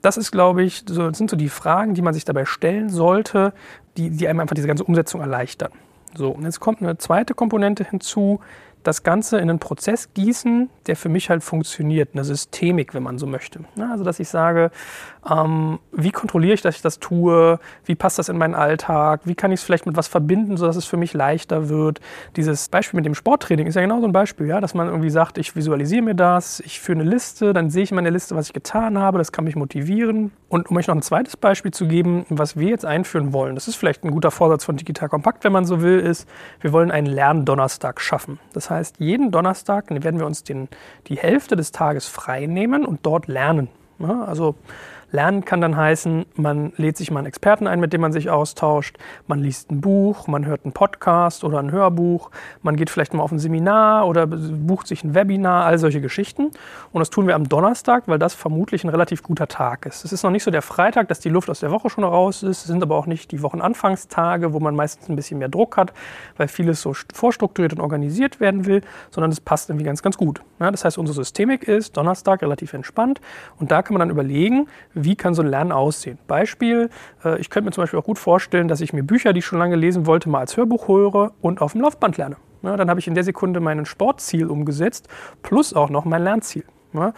das 0.00 0.16
ist, 0.16 0.30
glaube 0.30 0.62
ich, 0.62 0.84
so, 0.88 1.12
sind 1.12 1.28
so 1.28 1.36
die 1.36 1.48
Fragen, 1.48 1.94
die 1.94 2.02
man 2.02 2.14
sich 2.14 2.24
dabei 2.24 2.44
stellen 2.44 2.88
sollte, 2.88 3.52
die, 3.96 4.10
die 4.10 4.28
einem 4.28 4.38
einfach 4.38 4.54
diese 4.54 4.68
ganze 4.68 4.84
Umsetzung 4.84 5.20
erleichtern. 5.20 5.72
So, 6.14 6.30
und 6.30 6.44
jetzt 6.44 6.60
kommt 6.60 6.80
eine 6.80 6.96
zweite 6.98 7.34
Komponente 7.34 7.82
hinzu, 7.82 8.38
das 8.86 9.02
Ganze 9.02 9.38
in 9.38 9.50
einen 9.50 9.58
Prozess 9.58 10.12
gießen, 10.14 10.70
der 10.86 10.96
für 10.96 11.08
mich 11.08 11.30
halt 11.30 11.42
funktioniert, 11.42 12.10
eine 12.12 12.24
Systemik, 12.24 12.94
wenn 12.94 13.02
man 13.02 13.18
so 13.18 13.26
möchte. 13.26 13.60
Also, 13.78 14.04
dass 14.04 14.20
ich 14.20 14.28
sage, 14.28 14.70
ähm, 15.28 15.78
wie 15.92 16.12
kontrolliere 16.12 16.54
ich, 16.54 16.62
dass 16.62 16.76
ich 16.76 16.82
das 16.82 16.98
tue? 17.00 17.58
Wie 17.84 17.94
passt 17.94 18.18
das 18.18 18.28
in 18.28 18.38
meinen 18.38 18.54
Alltag? 18.54 19.22
Wie 19.24 19.34
kann 19.34 19.50
ich 19.50 19.60
es 19.60 19.64
vielleicht 19.64 19.86
mit 19.86 19.96
was 19.96 20.06
verbinden, 20.06 20.56
sodass 20.56 20.76
es 20.76 20.84
für 20.84 20.96
mich 20.96 21.14
leichter 21.14 21.68
wird? 21.68 22.00
Dieses 22.36 22.68
Beispiel 22.68 22.98
mit 22.98 23.06
dem 23.06 23.14
Sporttraining 23.14 23.66
ist 23.66 23.74
ja 23.74 23.80
genau 23.80 24.00
so 24.00 24.06
ein 24.06 24.12
Beispiel, 24.12 24.46
ja, 24.46 24.60
dass 24.60 24.74
man 24.74 24.88
irgendwie 24.88 25.10
sagt, 25.10 25.38
ich 25.38 25.56
visualisiere 25.56 26.02
mir 26.02 26.14
das, 26.14 26.60
ich 26.60 26.80
führe 26.80 27.00
eine 27.00 27.10
Liste, 27.10 27.52
dann 27.52 27.70
sehe 27.70 27.82
ich 27.82 27.90
in 27.90 27.96
meiner 27.96 28.10
Liste, 28.10 28.36
was 28.36 28.46
ich 28.46 28.52
getan 28.52 28.98
habe, 28.98 29.18
das 29.18 29.32
kann 29.32 29.44
mich 29.44 29.56
motivieren. 29.56 30.32
Und 30.48 30.70
um 30.70 30.76
euch 30.76 30.86
noch 30.86 30.94
ein 30.94 31.02
zweites 31.02 31.36
Beispiel 31.36 31.72
zu 31.72 31.88
geben, 31.88 32.24
was 32.28 32.56
wir 32.56 32.68
jetzt 32.68 32.84
einführen 32.84 33.32
wollen, 33.32 33.56
das 33.56 33.66
ist 33.66 33.74
vielleicht 33.76 34.04
ein 34.04 34.12
guter 34.12 34.30
Vorsatz 34.30 34.64
von 34.64 34.76
Digital 34.76 35.08
Kompakt, 35.08 35.42
wenn 35.42 35.52
man 35.52 35.64
so 35.64 35.82
will, 35.82 35.98
ist, 35.98 36.28
wir 36.60 36.72
wollen 36.72 36.92
einen 36.92 37.08
Lerndonnerstag 37.08 38.00
schaffen. 38.00 38.38
Das 38.52 38.70
heißt, 38.70 38.75
jeden 38.98 39.30
Donnerstag 39.30 39.86
werden 39.90 40.18
wir 40.18 40.26
uns 40.26 40.44
den, 40.44 40.68
die 41.08 41.16
Hälfte 41.16 41.56
des 41.56 41.72
Tages 41.72 42.06
frei 42.06 42.46
nehmen 42.46 42.84
und 42.84 43.04
dort 43.04 43.28
lernen. 43.28 43.68
Ja, 43.98 44.24
also 44.24 44.54
Lernen 45.12 45.44
kann 45.44 45.60
dann 45.60 45.76
heißen, 45.76 46.26
man 46.34 46.72
lädt 46.76 46.96
sich 46.96 47.10
mal 47.10 47.20
einen 47.20 47.28
Experten 47.28 47.66
ein, 47.66 47.78
mit 47.78 47.92
dem 47.92 48.00
man 48.00 48.12
sich 48.12 48.28
austauscht, 48.28 48.98
man 49.26 49.38
liest 49.38 49.70
ein 49.70 49.80
Buch, 49.80 50.26
man 50.26 50.46
hört 50.46 50.64
einen 50.64 50.72
Podcast 50.72 51.44
oder 51.44 51.58
ein 51.58 51.70
Hörbuch, 51.70 52.30
man 52.62 52.76
geht 52.76 52.90
vielleicht 52.90 53.14
mal 53.14 53.22
auf 53.22 53.30
ein 53.30 53.38
Seminar 53.38 54.06
oder 54.08 54.26
bucht 54.26 54.88
sich 54.88 55.04
ein 55.04 55.14
Webinar, 55.14 55.64
all 55.64 55.78
solche 55.78 56.00
Geschichten. 56.00 56.50
Und 56.92 56.98
das 56.98 57.10
tun 57.10 57.26
wir 57.26 57.36
am 57.36 57.48
Donnerstag, 57.48 58.08
weil 58.08 58.18
das 58.18 58.34
vermutlich 58.34 58.82
ein 58.84 58.88
relativ 58.90 59.22
guter 59.22 59.46
Tag 59.46 59.86
ist. 59.86 60.04
Es 60.04 60.12
ist 60.12 60.22
noch 60.24 60.30
nicht 60.30 60.42
so 60.42 60.50
der 60.50 60.62
Freitag, 60.62 61.08
dass 61.08 61.20
die 61.20 61.28
Luft 61.28 61.48
aus 61.50 61.60
der 61.60 61.70
Woche 61.70 61.88
schon 61.88 62.04
raus 62.04 62.42
ist, 62.42 62.62
es 62.62 62.64
sind 62.64 62.82
aber 62.82 62.96
auch 62.96 63.06
nicht 63.06 63.30
die 63.30 63.42
Wochenanfangstage, 63.42 64.52
wo 64.52 64.60
man 64.60 64.74
meistens 64.74 65.08
ein 65.08 65.16
bisschen 65.16 65.38
mehr 65.38 65.48
Druck 65.48 65.76
hat, 65.76 65.92
weil 66.36 66.48
vieles 66.48 66.82
so 66.82 66.92
vorstrukturiert 67.14 67.72
und 67.72 67.80
organisiert 67.80 68.40
werden 68.40 68.66
will, 68.66 68.82
sondern 69.10 69.30
es 69.30 69.40
passt 69.40 69.70
irgendwie 69.70 69.84
ganz, 69.86 70.02
ganz 70.02 70.16
gut. 70.16 70.40
Ja, 70.58 70.70
das 70.70 70.84
heißt, 70.84 70.98
unsere 70.98 71.14
Systemik 71.14 71.62
ist 71.62 71.96
Donnerstag 71.96 72.42
relativ 72.42 72.72
entspannt 72.72 73.20
und 73.58 73.70
da 73.70 73.82
kann 73.82 73.94
man 73.94 74.00
dann 74.00 74.10
überlegen, 74.10 74.66
wie 74.96 75.14
kann 75.14 75.34
so 75.34 75.42
ein 75.42 75.48
Lernen 75.48 75.72
aussehen. 75.72 76.18
Beispiel, 76.26 76.90
äh, 77.24 77.38
ich 77.38 77.50
könnte 77.50 77.66
mir 77.66 77.72
zum 77.72 77.82
Beispiel 77.82 78.00
auch 78.00 78.04
gut 78.04 78.18
vorstellen, 78.18 78.66
dass 78.66 78.80
ich 78.80 78.92
mir 78.92 79.04
Bücher, 79.04 79.32
die 79.32 79.38
ich 79.38 79.46
schon 79.46 79.58
lange 79.58 79.76
lesen 79.76 80.06
wollte, 80.06 80.28
mal 80.28 80.40
als 80.40 80.56
Hörbuch 80.56 80.88
höre 80.88 81.32
und 81.40 81.60
auf 81.60 81.72
dem 81.72 81.82
Laufband 81.82 82.16
lerne. 82.16 82.36
Dann 82.62 82.90
habe 82.90 82.98
ich 82.98 83.06
in 83.06 83.14
der 83.14 83.22
Sekunde 83.22 83.60
mein 83.60 83.86
Sportziel 83.86 84.46
umgesetzt, 84.46 85.08
plus 85.42 85.72
auch 85.72 85.90
noch 85.90 86.04
mein 86.04 86.24
Lernziel. 86.24 86.64
Ja, 86.96 87.12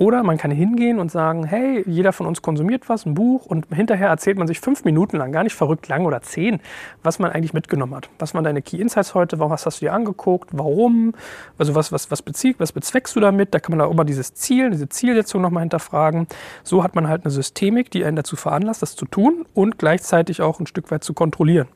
oder 0.00 0.22
man 0.22 0.38
kann 0.38 0.50
hingehen 0.50 0.98
und 0.98 1.10
sagen, 1.10 1.44
hey, 1.44 1.84
jeder 1.86 2.14
von 2.14 2.26
uns 2.26 2.40
konsumiert 2.40 2.88
was, 2.88 3.04
ein 3.04 3.12
Buch, 3.12 3.44
und 3.44 3.66
hinterher 3.70 4.08
erzählt 4.08 4.38
man 4.38 4.46
sich 4.46 4.58
fünf 4.58 4.84
Minuten 4.84 5.18
lang, 5.18 5.30
gar 5.30 5.44
nicht 5.44 5.54
verrückt 5.54 5.88
lang 5.88 6.06
oder 6.06 6.22
zehn, 6.22 6.60
was 7.02 7.18
man 7.18 7.30
eigentlich 7.30 7.52
mitgenommen 7.52 7.94
hat. 7.94 8.08
Was 8.18 8.32
waren 8.32 8.42
deine 8.42 8.62
Key 8.62 8.78
Insights 8.78 9.14
heute? 9.14 9.38
Was 9.38 9.66
hast 9.66 9.82
du 9.82 9.84
dir 9.84 9.92
angeguckt? 9.92 10.50
Warum? 10.52 11.12
Also 11.58 11.74
was, 11.74 11.92
was, 11.92 12.10
was, 12.10 12.22
bezieh, 12.22 12.54
was 12.56 12.72
bezweckst 12.72 13.14
du 13.14 13.20
damit? 13.20 13.52
Da 13.52 13.60
kann 13.60 13.76
man 13.76 13.86
auch 13.86 13.90
immer 13.90 14.06
dieses 14.06 14.32
Ziel, 14.32 14.70
diese 14.70 14.88
Zielsetzung 14.88 15.42
nochmal 15.42 15.64
hinterfragen. 15.64 16.26
So 16.62 16.82
hat 16.82 16.94
man 16.94 17.06
halt 17.06 17.26
eine 17.26 17.30
Systemik, 17.30 17.90
die 17.90 18.02
einen 18.02 18.16
dazu 18.16 18.36
veranlasst, 18.36 18.80
das 18.80 18.96
zu 18.96 19.04
tun 19.04 19.44
und 19.52 19.78
gleichzeitig 19.78 20.40
auch 20.40 20.60
ein 20.60 20.66
Stück 20.66 20.90
weit 20.90 21.04
zu 21.04 21.12
kontrollieren 21.12 21.68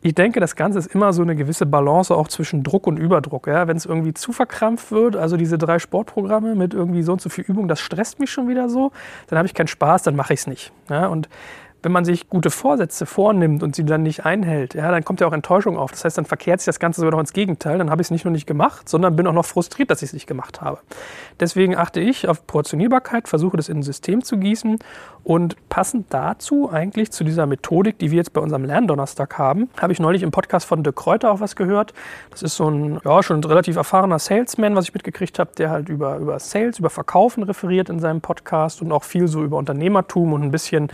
ich 0.00 0.14
denke, 0.14 0.38
das 0.38 0.54
Ganze 0.54 0.78
ist 0.78 0.94
immer 0.94 1.12
so 1.12 1.22
eine 1.22 1.34
gewisse 1.34 1.66
Balance 1.66 2.14
auch 2.14 2.28
zwischen 2.28 2.62
Druck 2.62 2.86
und 2.86 2.98
Überdruck. 2.98 3.48
Ja? 3.48 3.66
Wenn 3.66 3.76
es 3.76 3.84
irgendwie 3.84 4.14
zu 4.14 4.32
verkrampft 4.32 4.92
wird, 4.92 5.16
also 5.16 5.36
diese 5.36 5.58
drei 5.58 5.78
Sportprogramme 5.78 6.54
mit 6.54 6.72
irgendwie 6.72 7.02
so 7.02 7.12
und 7.12 7.20
so 7.20 7.28
viel 7.28 7.44
Übung, 7.44 7.66
das 7.66 7.80
stresst 7.80 8.20
mich 8.20 8.30
schon 8.30 8.48
wieder 8.48 8.68
so, 8.68 8.92
dann 9.26 9.38
habe 9.38 9.46
ich 9.46 9.54
keinen 9.54 9.66
Spaß, 9.66 10.04
dann 10.04 10.14
mache 10.14 10.34
ich 10.34 10.40
es 10.40 10.46
nicht. 10.46 10.72
Ja? 10.88 11.06
Und 11.08 11.28
wenn 11.82 11.92
man 11.92 12.04
sich 12.04 12.28
gute 12.28 12.50
Vorsätze 12.50 13.06
vornimmt 13.06 13.62
und 13.62 13.76
sie 13.76 13.84
dann 13.84 14.02
nicht 14.02 14.24
einhält, 14.24 14.74
ja, 14.74 14.90
dann 14.90 15.04
kommt 15.04 15.20
ja 15.20 15.26
auch 15.26 15.32
Enttäuschung 15.32 15.76
auf. 15.76 15.92
Das 15.92 16.04
heißt, 16.04 16.18
dann 16.18 16.24
verkehrt 16.24 16.60
sich 16.60 16.66
das 16.66 16.80
Ganze 16.80 17.00
sogar 17.00 17.12
noch 17.12 17.20
ins 17.20 17.32
Gegenteil. 17.32 17.78
Dann 17.78 17.90
habe 17.90 18.02
ich 18.02 18.06
es 18.06 18.10
nicht 18.10 18.24
nur 18.24 18.32
nicht 18.32 18.46
gemacht, 18.46 18.88
sondern 18.88 19.14
bin 19.14 19.26
auch 19.26 19.32
noch 19.32 19.44
frustriert, 19.44 19.90
dass 19.90 20.02
ich 20.02 20.08
es 20.08 20.12
nicht 20.12 20.26
gemacht 20.26 20.60
habe. 20.60 20.80
Deswegen 21.38 21.76
achte 21.76 22.00
ich 22.00 22.28
auf 22.28 22.46
Portionierbarkeit, 22.46 23.28
versuche 23.28 23.56
das 23.56 23.68
in 23.68 23.78
ein 23.78 23.82
System 23.82 24.24
zu 24.24 24.38
gießen 24.38 24.78
und 25.28 25.56
passend 25.68 26.06
dazu 26.10 26.70
eigentlich 26.72 27.12
zu 27.12 27.22
dieser 27.22 27.46
Methodik, 27.46 27.98
die 27.98 28.10
wir 28.10 28.16
jetzt 28.16 28.32
bei 28.32 28.40
unserem 28.40 28.64
Lerndonnerstag 28.64 29.36
haben, 29.36 29.68
habe 29.78 29.92
ich 29.92 30.00
neulich 30.00 30.22
im 30.22 30.30
Podcast 30.30 30.66
von 30.66 30.82
De 30.82 30.92
Kräuter 30.92 31.30
auch 31.30 31.40
was 31.40 31.54
gehört. 31.54 31.92
Das 32.30 32.42
ist 32.42 32.56
so 32.56 32.68
ein 32.68 32.98
ja, 33.04 33.22
schon 33.22 33.44
relativ 33.44 33.76
erfahrener 33.76 34.18
Salesman, 34.18 34.74
was 34.74 34.86
ich 34.86 34.94
mitgekriegt 34.94 35.38
habe, 35.38 35.50
der 35.56 35.70
halt 35.70 35.90
über, 35.90 36.16
über 36.16 36.38
Sales, 36.38 36.78
über 36.78 36.90
Verkaufen 36.90 37.42
referiert 37.42 37.90
in 37.90 38.00
seinem 38.00 38.20
Podcast 38.20 38.80
und 38.80 38.90
auch 38.90 39.04
viel 39.04 39.28
so 39.28 39.44
über 39.44 39.58
Unternehmertum 39.58 40.32
und 40.32 40.42
ein 40.42 40.50
bisschen 40.50 40.88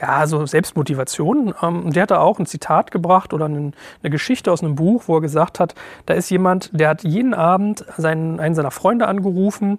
ja, 0.00 0.25
so 0.26 0.44
Selbstmotivation. 0.46 1.54
Ähm, 1.62 1.92
der 1.92 2.02
hat 2.02 2.10
da 2.10 2.18
auch 2.20 2.38
ein 2.38 2.46
Zitat 2.46 2.90
gebracht 2.90 3.32
oder 3.32 3.46
eine, 3.46 3.72
eine, 4.02 4.10
Geschichte 4.10 4.52
aus 4.52 4.62
einem 4.62 4.74
Buch, 4.74 5.04
wo 5.06 5.16
er 5.16 5.20
gesagt 5.20 5.60
hat, 5.60 5.74
da 6.06 6.14
ist 6.14 6.30
jemand, 6.30 6.70
der 6.72 6.88
hat 6.88 7.04
jeden 7.04 7.34
Abend 7.34 7.84
seinen, 7.96 8.40
einen 8.40 8.54
seiner 8.54 8.70
Freunde 8.70 9.08
angerufen 9.08 9.78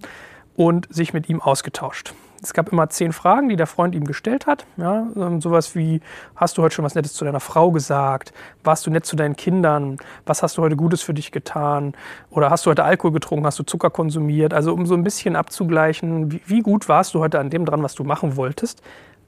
und 0.56 0.88
sich 0.94 1.14
mit 1.14 1.30
ihm 1.30 1.42
ausgetauscht. 1.42 2.14
Es 2.42 2.54
gab 2.54 2.72
immer 2.72 2.90
zehn 2.90 3.14
Fragen, 3.14 3.50
die 3.50 3.56
der 3.56 3.68
Freund 3.68 3.96
ihm 3.96 4.06
gestellt 4.06 4.46
hat. 4.46 4.66
Ja, 4.78 5.08
ähm, 5.16 5.42
sowas 5.42 5.76
wie, 5.76 6.02
hast 6.36 6.58
du 6.58 6.62
heute 6.62 6.76
schon 6.76 6.86
was 6.86 6.96
Nettes 6.96 7.14
zu 7.14 7.26
deiner 7.26 7.40
Frau 7.40 7.72
gesagt? 7.72 8.34
Warst 8.64 8.86
du 8.86 8.92
nett 8.92 9.06
zu 9.06 9.16
deinen 9.16 9.36
Kindern? 9.36 9.98
Was 10.26 10.44
hast 10.44 10.58
du 10.58 10.62
heute 10.62 10.76
Gutes 10.76 11.02
für 11.02 11.14
dich 11.14 11.32
getan? 11.32 11.94
Oder 12.30 12.50
hast 12.50 12.66
du 12.66 12.70
heute 12.70 12.84
Alkohol 12.84 13.12
getrunken? 13.12 13.46
Hast 13.46 13.60
du 13.60 13.64
Zucker 13.64 13.90
konsumiert? 13.90 14.54
Also 14.54 14.74
um 14.74 14.86
so 14.86 14.94
ein 14.94 15.04
bisschen 15.04 15.36
abzugleichen, 15.36 16.32
wie, 16.32 16.42
wie 16.46 16.62
gut 16.62 16.88
warst 16.88 17.14
du 17.14 17.20
heute 17.20 17.40
an 17.40 17.50
dem 17.50 17.66
dran, 17.66 17.82
was 17.82 17.96
du 17.96 18.04
machen 18.04 18.36
wolltest? 18.36 18.82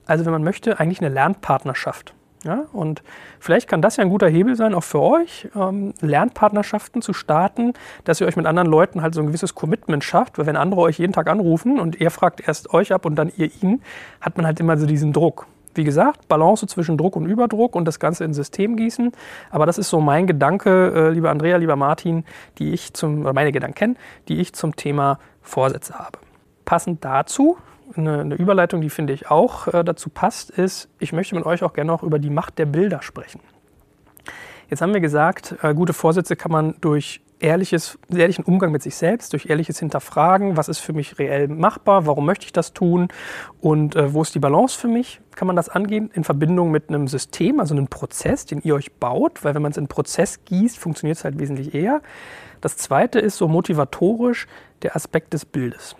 Also 0.09 0.25
wenn 0.25 0.31
man 0.31 0.43
möchte, 0.43 0.79
eigentlich 0.79 1.01
eine 1.01 1.13
Lernpartnerschaft. 1.13 2.15
Ja, 2.43 2.63
und 2.71 3.03
vielleicht 3.39 3.67
kann 3.67 3.81
das 3.81 3.97
ja 3.97 4.03
ein 4.03 4.09
guter 4.09 4.27
Hebel 4.27 4.55
sein, 4.55 4.73
auch 4.73 4.83
für 4.83 5.01
euch, 5.01 5.49
ähm, 5.55 5.93
Lernpartnerschaften 5.99 7.01
zu 7.01 7.13
starten, 7.13 7.73
dass 8.05 8.21
ihr 8.21 8.27
euch 8.27 8.37
mit 8.37 8.45
anderen 8.45 8.69
Leuten 8.69 9.01
halt 9.01 9.13
so 9.13 9.19
ein 9.19 9.27
gewisses 9.27 9.55
Commitment 9.55 10.03
schafft, 10.03 10.39
weil 10.39 10.45
wenn 10.45 10.55
andere 10.55 10.81
euch 10.81 10.99
jeden 10.99 11.11
Tag 11.11 11.29
anrufen 11.29 11.79
und 11.79 11.99
ihr 11.99 12.09
fragt 12.11 12.47
erst 12.47 12.73
euch 12.73 12.93
ab 12.93 13.05
und 13.05 13.15
dann 13.15 13.31
ihr 13.35 13.51
ihn, 13.61 13.81
hat 14.21 14.37
man 14.37 14.45
halt 14.45 14.59
immer 14.61 14.77
so 14.77 14.87
diesen 14.87 15.11
Druck. 15.13 15.47
Wie 15.75 15.83
gesagt, 15.83 16.27
Balance 16.27 16.65
zwischen 16.65 16.97
Druck 16.97 17.15
und 17.17 17.25
Überdruck 17.25 17.75
und 17.75 17.85
das 17.85 17.99
Ganze 17.99 18.23
ins 18.23 18.37
System 18.37 18.77
gießen. 18.77 19.11
Aber 19.51 19.65
das 19.65 19.77
ist 19.77 19.89
so 19.89 19.99
mein 19.99 20.25
Gedanke, 20.25 20.93
äh, 20.95 21.09
lieber 21.09 21.29
Andrea, 21.29 21.57
lieber 21.57 21.75
Martin, 21.75 22.23
die 22.57 22.71
ich 22.71 22.93
zum, 22.93 23.21
oder 23.21 23.33
meine 23.33 23.51
Gedanken, 23.51 23.97
die 24.27 24.39
ich 24.39 24.53
zum 24.53 24.75
Thema 24.75 25.19
Vorsätze 25.41 25.99
habe. 25.99 26.17
Passend 26.65 27.03
dazu 27.05 27.57
eine, 27.95 28.21
eine 28.21 28.35
Überleitung, 28.35 28.81
die 28.81 28.89
finde 28.89 29.13
ich 29.13 29.29
auch 29.29 29.67
äh, 29.67 29.83
dazu 29.83 30.09
passt, 30.09 30.49
ist, 30.51 30.89
ich 30.99 31.13
möchte 31.13 31.35
mit 31.35 31.45
euch 31.45 31.63
auch 31.63 31.73
gerne 31.73 31.91
noch 31.91 32.03
über 32.03 32.19
die 32.19 32.29
Macht 32.29 32.57
der 32.57 32.65
Bilder 32.65 33.01
sprechen. 33.01 33.41
Jetzt 34.69 34.81
haben 34.81 34.93
wir 34.93 35.01
gesagt, 35.01 35.55
äh, 35.61 35.73
gute 35.73 35.93
Vorsätze 35.93 36.35
kann 36.35 36.51
man 36.51 36.75
durch 36.81 37.21
ehrliches, 37.39 37.97
ehrlichen 38.09 38.43
Umgang 38.43 38.71
mit 38.71 38.83
sich 38.83 38.95
selbst, 38.95 39.33
durch 39.33 39.49
ehrliches 39.49 39.79
Hinterfragen, 39.79 40.57
was 40.57 40.67
ist 40.67 40.79
für 40.79 40.93
mich 40.93 41.19
reell 41.19 41.47
machbar, 41.47 42.05
warum 42.05 42.25
möchte 42.25 42.45
ich 42.45 42.53
das 42.53 42.73
tun 42.73 43.07
und 43.61 43.95
äh, 43.95 44.13
wo 44.13 44.21
ist 44.21 44.35
die 44.35 44.39
Balance 44.39 44.77
für 44.77 44.87
mich, 44.87 45.21
kann 45.35 45.47
man 45.47 45.55
das 45.55 45.69
angehen 45.69 46.11
in 46.13 46.23
Verbindung 46.23 46.71
mit 46.71 46.89
einem 46.89 47.07
System, 47.07 47.59
also 47.59 47.73
einem 47.73 47.87
Prozess, 47.87 48.45
den 48.45 48.61
ihr 48.61 48.75
euch 48.75 48.91
baut, 48.93 49.43
weil 49.43 49.55
wenn 49.55 49.61
man 49.61 49.71
es 49.71 49.77
in 49.77 49.87
Prozess 49.87 50.43
gießt, 50.45 50.77
funktioniert 50.77 51.17
es 51.17 51.23
halt 51.23 51.39
wesentlich 51.39 51.73
eher. 51.73 52.01
Das 52.61 52.75
zweite 52.75 53.19
ist 53.19 53.37
so 53.37 53.47
motivatorisch 53.47 54.47
der 54.81 54.95
Aspekt 54.95 55.33
des 55.33 55.45
Bildes. 55.45 55.95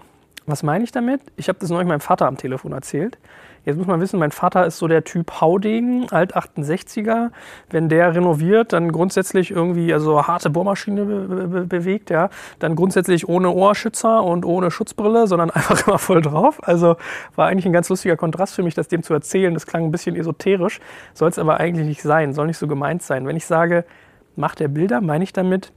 Was 0.50 0.64
meine 0.64 0.84
ich 0.84 0.92
damit? 0.92 1.22
Ich 1.36 1.48
habe 1.48 1.60
das 1.60 1.70
neulich 1.70 1.88
meinem 1.88 2.00
Vater 2.00 2.26
am 2.26 2.36
Telefon 2.36 2.72
erzählt. 2.72 3.20
Jetzt 3.66 3.78
muss 3.78 3.86
man 3.86 4.02
wissen, 4.02 4.20
mein 4.20 4.32
Vater 4.32 4.66
ist 4.66 4.80
so 4.80 4.88
der 4.88 5.04
Typ 5.04 5.42
Haudegen, 5.42 6.10
alt 6.12 6.36
68er. 6.36 7.30
Wenn 7.70 7.88
der 7.88 8.16
renoviert, 8.16 8.74
dann 8.74 8.92
grundsätzlich 8.92 9.52
irgendwie 9.52 9.94
also 9.94 10.26
harte 10.26 10.50
Bohrmaschine 10.50 11.06
be 11.06 11.48
be 11.48 11.66
bewegt, 11.66 12.10
ja, 12.10 12.30
dann 12.58 12.76
grundsätzlich 12.76 13.30
ohne 13.30 13.52
Ohrschützer 13.52 14.24
und 14.24 14.44
ohne 14.44 14.72
Schutzbrille, 14.72 15.28
sondern 15.28 15.52
einfach 15.52 15.86
immer 15.86 16.00
voll 16.00 16.22
drauf. 16.22 16.60
Also 16.64 16.96
war 17.36 17.48
eigentlich 17.48 17.68
ein 17.68 17.74
ganz 17.74 17.90
lustiger 17.90 18.18
Kontrast 18.18 18.56
für 18.56 18.64
mich, 18.64 18.74
das 18.74 18.88
dem 18.88 19.04
zu 19.04 19.14
erzählen. 19.14 19.54
Das 19.54 19.68
klang 19.68 19.84
ein 19.84 19.92
bisschen 19.92 20.16
esoterisch, 20.16 20.80
soll 21.14 21.30
es 21.30 21.38
aber 21.38 21.60
eigentlich 21.60 21.86
nicht 21.86 22.02
sein, 22.02 22.34
soll 22.34 22.48
nicht 22.48 22.58
so 22.58 22.68
gemeint 22.68 23.04
sein. 23.04 23.28
Wenn 23.28 23.36
ich 23.36 23.46
sage, 23.46 23.86
macht 24.36 24.62
er 24.62 24.68
Bilder, 24.68 25.00
meine 25.00 25.24
ich 25.24 25.34
damit 25.34 25.72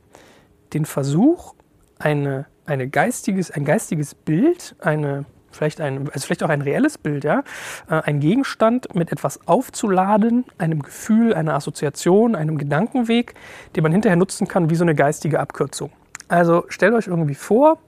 den 0.73 0.87
Versuch, 0.87 1.55
eine 1.99 2.47
eine 2.67 2.89
geistiges, 2.89 3.51
ein 3.51 3.65
geistiges 3.65 4.15
Bild, 4.15 4.75
eine, 4.81 5.25
vielleicht, 5.51 5.81
ein, 5.81 6.09
also 6.13 6.27
vielleicht 6.27 6.43
auch 6.43 6.49
ein 6.49 6.63
reelles 6.63 6.99
Bild, 6.99 7.25
ja, 7.25 7.43
äh, 7.91 8.03
ein 8.03 8.21
Gegenstand 8.21 8.95
mit 8.95 9.13
etwas 9.13 9.47
aufzuladen, 9.47 10.45
einem 10.59 10.83
Gefühl, 10.83 11.35
einer 11.35 11.55
Assoziation, 11.55 12.35
einem 12.35 12.59
Gedankenweg, 12.59 13.35
den 13.77 13.83
man 13.83 13.93
hinterher 13.93 14.17
nutzen 14.17 14.49
kann 14.49 14.71
wie 14.71 14.77
so 14.77 14.85
eine 14.85 14.95
geistige 14.95 15.41
Abkürzung. 15.41 15.91
Also 16.29 16.65
stellt 16.69 16.95
euch 16.95 17.09
irgendwie 17.09 17.35
vor, 17.35 17.79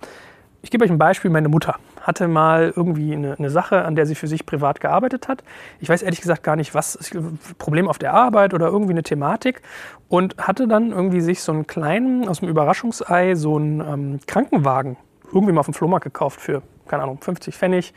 ich 0.62 0.70
gebe 0.70 0.84
euch 0.84 0.90
ein 0.90 0.98
Beispiel, 0.98 1.30
meine 1.30 1.48
Mutter 1.48 1.78
hatte 2.04 2.28
mal 2.28 2.72
irgendwie 2.76 3.14
eine, 3.14 3.36
eine, 3.36 3.50
Sache, 3.50 3.84
an 3.84 3.96
der 3.96 4.06
sie 4.06 4.14
für 4.14 4.28
sich 4.28 4.46
privat 4.46 4.80
gearbeitet 4.80 5.26
hat. 5.26 5.42
Ich 5.80 5.88
weiß 5.88 6.02
ehrlich 6.02 6.20
gesagt 6.20 6.44
gar 6.44 6.54
nicht, 6.54 6.74
was, 6.74 6.98
Problem 7.58 7.88
auf 7.88 7.98
der 7.98 8.14
Arbeit 8.14 8.54
oder 8.54 8.68
irgendwie 8.68 8.92
eine 8.92 9.02
Thematik. 9.02 9.62
Und 10.08 10.36
hatte 10.38 10.68
dann 10.68 10.92
irgendwie 10.92 11.20
sich 11.20 11.42
so 11.42 11.50
einen 11.50 11.66
kleinen, 11.66 12.28
aus 12.28 12.40
dem 12.40 12.48
Überraschungsei, 12.48 13.34
so 13.34 13.56
einen 13.56 13.80
ähm, 13.80 14.20
Krankenwagen 14.26 14.96
irgendwie 15.32 15.52
mal 15.52 15.60
auf 15.60 15.66
dem 15.66 15.74
Flohmarkt 15.74 16.04
gekauft 16.04 16.40
für, 16.40 16.62
keine 16.86 17.02
Ahnung, 17.02 17.18
50 17.20 17.56
Pfennig, 17.56 17.92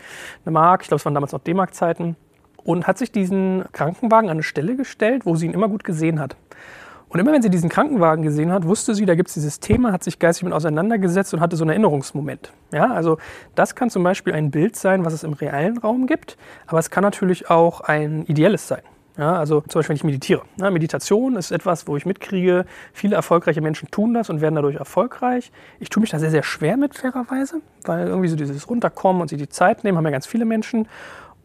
eine 0.45 0.53
Mark. 0.53 0.81
Ich 0.81 0.87
glaube, 0.87 0.99
es 0.99 1.05
waren 1.05 1.13
damals 1.13 1.33
noch 1.33 1.41
D-Mark-Zeiten. 1.41 2.15
Und 2.63 2.87
hat 2.87 2.97
sich 2.97 3.11
diesen 3.11 3.63
Krankenwagen 3.71 4.29
an 4.29 4.37
eine 4.37 4.43
Stelle 4.43 4.75
gestellt, 4.75 5.25
wo 5.25 5.35
sie 5.35 5.45
ihn 5.45 5.53
immer 5.53 5.69
gut 5.69 5.85
gesehen 5.85 6.19
hat. 6.19 6.35
Und 7.09 7.19
immer 7.19 7.31
wenn 7.31 7.41
sie 7.41 7.49
diesen 7.49 7.69
Krankenwagen 7.69 8.23
gesehen 8.23 8.51
hat, 8.51 8.65
wusste 8.65 8.93
sie, 8.93 9.05
da 9.05 9.15
gibt 9.15 9.29
es 9.29 9.35
dieses 9.35 9.59
Thema, 9.59 9.93
hat 9.93 10.03
sich 10.03 10.19
geistig 10.19 10.43
mit 10.43 10.53
auseinandergesetzt 10.53 11.33
und 11.33 11.39
hatte 11.39 11.55
so 11.55 11.63
einen 11.63 11.69
Erinnerungsmoment. 11.69 12.51
Ja, 12.73 12.91
also 12.93 13.17
das 13.55 13.75
kann 13.75 13.89
zum 13.89 14.03
Beispiel 14.03 14.33
ein 14.33 14.51
Bild 14.51 14.75
sein, 14.75 15.05
was 15.05 15.13
es 15.13 15.23
im 15.23 15.33
realen 15.33 15.77
Raum 15.77 16.05
gibt, 16.05 16.37
aber 16.65 16.79
es 16.79 16.89
kann 16.89 17.03
natürlich 17.03 17.49
auch 17.49 17.81
ein 17.81 18.25
ideelles 18.25 18.67
sein. 18.67 18.81
Ja, 19.17 19.39
also 19.39 19.61
zum 19.61 19.79
Beispiel, 19.79 19.89
wenn 19.89 19.95
ich 19.95 20.03
meditiere. 20.03 20.43
Ja, 20.57 20.69
Meditation 20.69 21.37
ist 21.37 21.51
etwas, 21.51 21.87
wo 21.87 21.97
ich 21.97 22.05
mitkriege, 22.05 22.65
viele 22.93 23.15
erfolgreiche 23.15 23.61
Menschen 23.61 23.89
tun 23.89 24.13
das 24.13 24.29
und 24.29 24.41
werden 24.41 24.53
dadurch 24.53 24.75
erfolgreich. 24.75 25.51
Ich 25.79 25.89
tue 25.89 26.01
mich 26.01 26.11
da 26.11 26.19
sehr, 26.19 26.29
sehr 26.29 26.43
schwer 26.43 26.77
mit, 26.77 26.95
fairerweise, 26.95 27.61
weil 27.85 28.07
irgendwie 28.07 28.27
so 28.27 28.35
dieses 28.35 28.69
Runterkommen 28.69 29.23
und 29.23 29.29
sich 29.29 29.39
die 29.39 29.49
Zeit 29.49 29.83
nehmen, 29.83 29.97
haben 29.97 30.05
ja 30.05 30.11
ganz 30.11 30.27
viele 30.27 30.45
Menschen. 30.45 30.87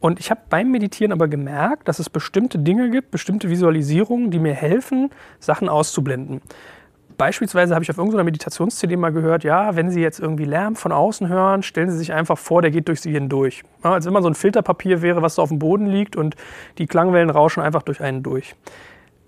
Und 0.03 0.19
ich 0.19 0.33
habe 0.33 0.41
beim 0.51 0.73
Meditieren 0.73 1.13
aber 1.13 1.29
gemerkt, 1.29 1.87
dass 1.87 2.01
es 2.01 2.11
bestimmte 2.11 2.59
Dinge 2.59 2.91
gibt, 2.91 3.13
bestimmte 3.13 3.49
Visualisierungen, 3.49 4.33
die 4.33 4.41
mir 4.41 4.53
helfen, 4.53 5.11
Sachen 5.39 5.69
auszublenden. 5.69 6.41
Beispielsweise 7.17 7.73
habe 7.75 7.85
ich 7.85 7.91
auf 7.91 7.99
irgendeiner 7.99 8.25
Meditations-CD 8.25 8.97
mal 8.97 9.13
gehört, 9.13 9.45
ja, 9.45 9.77
wenn 9.77 9.93
Sie 9.93 10.01
jetzt 10.01 10.19
irgendwie 10.19 10.45
Lärm 10.45 10.75
von 10.75 10.91
außen 10.91 11.29
hören, 11.29 11.63
stellen 11.63 11.89
Sie 11.89 11.97
sich 11.97 12.13
einfach 12.13 12.37
vor, 12.37 12.63
der 12.63 12.73
geht 12.73 12.89
durch 12.89 13.01
Sie 13.01 13.13
hindurch. 13.13 13.63
Ja, 13.85 13.93
als 13.93 14.05
wenn 14.05 14.13
man 14.13 14.25
so 14.25 14.29
ein 14.29 14.35
Filterpapier 14.35 15.03
wäre, 15.03 15.23
was 15.23 15.37
so 15.37 15.43
auf 15.43 15.51
dem 15.51 15.61
Boden 15.61 15.87
liegt 15.87 16.17
und 16.17 16.35
die 16.79 16.89
Klangwellen 16.89 17.31
rauschen 17.31 17.63
einfach 17.63 17.83
durch 17.83 18.01
einen 18.01 18.25
durch. 18.25 18.57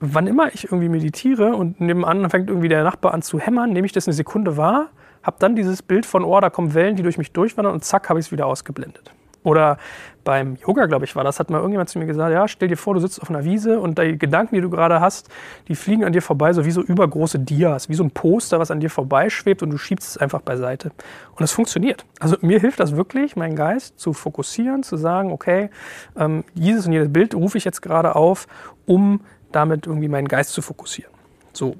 Wann 0.00 0.26
immer 0.26 0.52
ich 0.52 0.64
irgendwie 0.64 0.88
meditiere 0.88 1.54
und 1.54 1.80
nebenan 1.80 2.28
fängt 2.30 2.48
irgendwie 2.48 2.68
der 2.68 2.82
Nachbar 2.82 3.14
an 3.14 3.22
zu 3.22 3.38
hämmern, 3.38 3.72
nehme 3.72 3.86
ich 3.86 3.92
das 3.92 4.08
eine 4.08 4.14
Sekunde 4.14 4.56
wahr, 4.56 4.88
habe 5.22 5.36
dann 5.38 5.54
dieses 5.54 5.82
Bild 5.82 6.04
von, 6.04 6.24
oh, 6.24 6.40
da 6.40 6.50
kommen 6.50 6.74
Wellen, 6.74 6.96
die 6.96 7.04
durch 7.04 7.16
mich 7.16 7.30
durchwandern 7.30 7.74
und 7.74 7.84
zack, 7.84 8.08
habe 8.08 8.18
ich 8.18 8.26
es 8.26 8.32
wieder 8.32 8.46
ausgeblendet. 8.46 9.14
Oder 9.44 9.78
beim 10.24 10.56
Yoga, 10.56 10.86
glaube 10.86 11.04
ich, 11.04 11.14
war 11.14 11.22
das, 11.22 11.38
hat 11.38 11.50
mal 11.50 11.58
irgendjemand 11.58 11.90
zu 11.90 11.98
mir 11.98 12.06
gesagt, 12.06 12.32
ja, 12.32 12.48
stell 12.48 12.68
dir 12.68 12.76
vor, 12.76 12.94
du 12.94 13.00
sitzt 13.00 13.20
auf 13.20 13.28
einer 13.28 13.44
Wiese 13.44 13.78
und 13.78 13.98
die 13.98 14.18
Gedanken, 14.18 14.54
die 14.54 14.62
du 14.62 14.70
gerade 14.70 15.00
hast, 15.00 15.28
die 15.68 15.74
fliegen 15.74 16.02
an 16.02 16.12
dir 16.12 16.22
vorbei, 16.22 16.54
so 16.54 16.64
wie 16.64 16.70
so 16.70 16.80
übergroße 16.80 17.38
Dias, 17.38 17.90
wie 17.90 17.94
so 17.94 18.02
ein 18.02 18.10
Poster, 18.10 18.58
was 18.58 18.70
an 18.70 18.80
dir 18.80 18.88
vorbeischwebt 18.88 19.62
und 19.62 19.70
du 19.70 19.76
schiebst 19.76 20.08
es 20.08 20.16
einfach 20.16 20.40
beiseite. 20.40 20.92
Und 21.36 21.44
es 21.44 21.52
funktioniert. 21.52 22.06
Also 22.18 22.36
mir 22.40 22.58
hilft 22.58 22.80
das 22.80 22.96
wirklich, 22.96 23.36
meinen 23.36 23.54
Geist 23.54 24.00
zu 24.00 24.14
fokussieren, 24.14 24.82
zu 24.82 24.96
sagen, 24.96 25.30
okay, 25.30 25.68
ähm, 26.16 26.44
dieses 26.54 26.86
und 26.86 26.92
jedes 26.92 27.12
Bild 27.12 27.34
rufe 27.34 27.58
ich 27.58 27.64
jetzt 27.64 27.82
gerade 27.82 28.16
auf, 28.16 28.46
um 28.86 29.20
damit 29.52 29.86
irgendwie 29.86 30.08
meinen 30.08 30.26
Geist 30.26 30.52
zu 30.54 30.62
fokussieren. 30.62 31.12
So. 31.52 31.76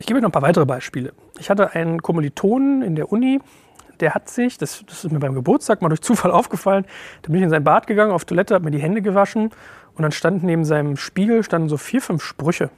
Ich 0.00 0.06
gebe 0.06 0.18
euch 0.18 0.22
noch 0.22 0.28
ein 0.28 0.32
paar 0.32 0.42
weitere 0.42 0.66
Beispiele. 0.66 1.12
Ich 1.38 1.50
hatte 1.50 1.74
einen 1.74 2.02
Kommilitonen 2.02 2.82
in 2.82 2.94
der 2.94 3.10
Uni, 3.10 3.40
der 4.00 4.14
hat 4.14 4.28
sich, 4.28 4.58
das, 4.58 4.84
das, 4.86 5.04
ist 5.04 5.12
mir 5.12 5.18
beim 5.18 5.34
Geburtstag 5.34 5.82
mal 5.82 5.88
durch 5.88 6.00
Zufall 6.00 6.30
aufgefallen, 6.32 6.84
da 7.22 7.28
bin 7.28 7.36
ich 7.36 7.44
in 7.44 7.50
sein 7.50 7.64
Bad 7.64 7.86
gegangen, 7.86 8.12
auf 8.12 8.24
Toilette, 8.24 8.54
habe 8.54 8.64
mir 8.64 8.70
die 8.70 8.82
Hände 8.82 9.02
gewaschen 9.02 9.50
und 9.94 10.02
dann 10.02 10.12
standen 10.12 10.46
neben 10.46 10.64
seinem 10.64 10.96
Spiegel 10.96 11.42
standen 11.42 11.68
so 11.68 11.76
vier, 11.76 12.00
fünf 12.00 12.22
Sprüche. 12.22 12.70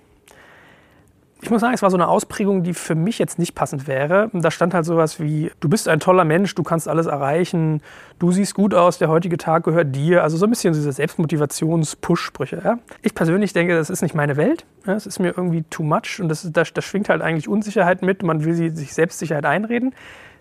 Ich 1.43 1.51
muss 1.51 1.63
sagen, 1.63 1.73
es 1.73 1.81
war 1.81 1.91
so 1.91 1.97
eine 1.97 2.09
Ausprägung, 2.09 2.63
die 2.65 2.75
für 2.75 2.95
mich 2.95 3.19
jetzt 3.19 3.39
nicht 3.39 3.55
passend 3.55 3.87
wäre. 3.87 4.29
Da 4.35 4.51
stand 4.51 4.75
halt 4.75 4.85
sowas 4.85 5.21
wie, 5.21 5.51
du 5.61 5.71
bist 5.71 5.89
ein 5.89 5.99
toller 5.99 6.25
Mensch, 6.25 6.55
du 6.55 6.63
kannst 6.63 6.87
alles 6.87 7.07
erreichen, 7.07 7.81
du 8.19 8.31
siehst 8.31 8.55
gut 8.55 8.75
aus, 8.75 8.99
der 8.99 9.09
heutige 9.09 9.39
Tag 9.39 9.65
gehört 9.65 9.95
dir. 9.95 10.23
Also 10.23 10.37
so 10.37 10.45
ein 10.45 10.51
bisschen 10.51 10.75
diese 10.75 10.93
Selbstmotivations-Push-Sprüche. 10.93 12.61
Ja? 12.63 12.79
Ich 13.01 13.15
persönlich 13.15 13.55
denke, 13.55 13.75
das 13.75 13.89
ist 13.89 14.03
nicht 14.03 14.15
meine 14.15 14.37
Welt. 14.37 14.67
Ja? 14.87 14.93
Das 14.93 15.07
ist 15.07 15.19
mir 15.19 15.29
irgendwie 15.29 15.63
too 15.71 15.83
much 15.83 16.21
und 16.21 16.29
das, 16.29 16.47
das, 16.53 16.75
das 16.75 16.85
schwingt 16.85 17.09
halt 17.09 17.23
eigentlich 17.23 17.49
Unsicherheit 17.49 18.03
mit. 18.03 18.23
Man 18.23 18.45
will 18.45 18.55
sich 18.55 18.93
Selbstsicherheit 18.93 19.47
einreden. 19.47 19.95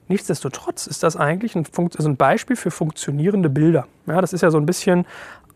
Nichtsdestotrotz 0.09 0.87
ist 0.87 1.03
das 1.03 1.15
eigentlich 1.15 1.55
ein, 1.55 1.65
also 1.77 2.09
ein 2.09 2.17
Beispiel 2.17 2.55
für 2.55 2.71
funktionierende 2.71 3.47
Bilder. 3.47 3.87
Ja, 4.07 4.19
das 4.21 4.33
ist 4.33 4.41
ja 4.41 4.49
so 4.49 4.57
ein 4.57 4.65
bisschen 4.65 5.05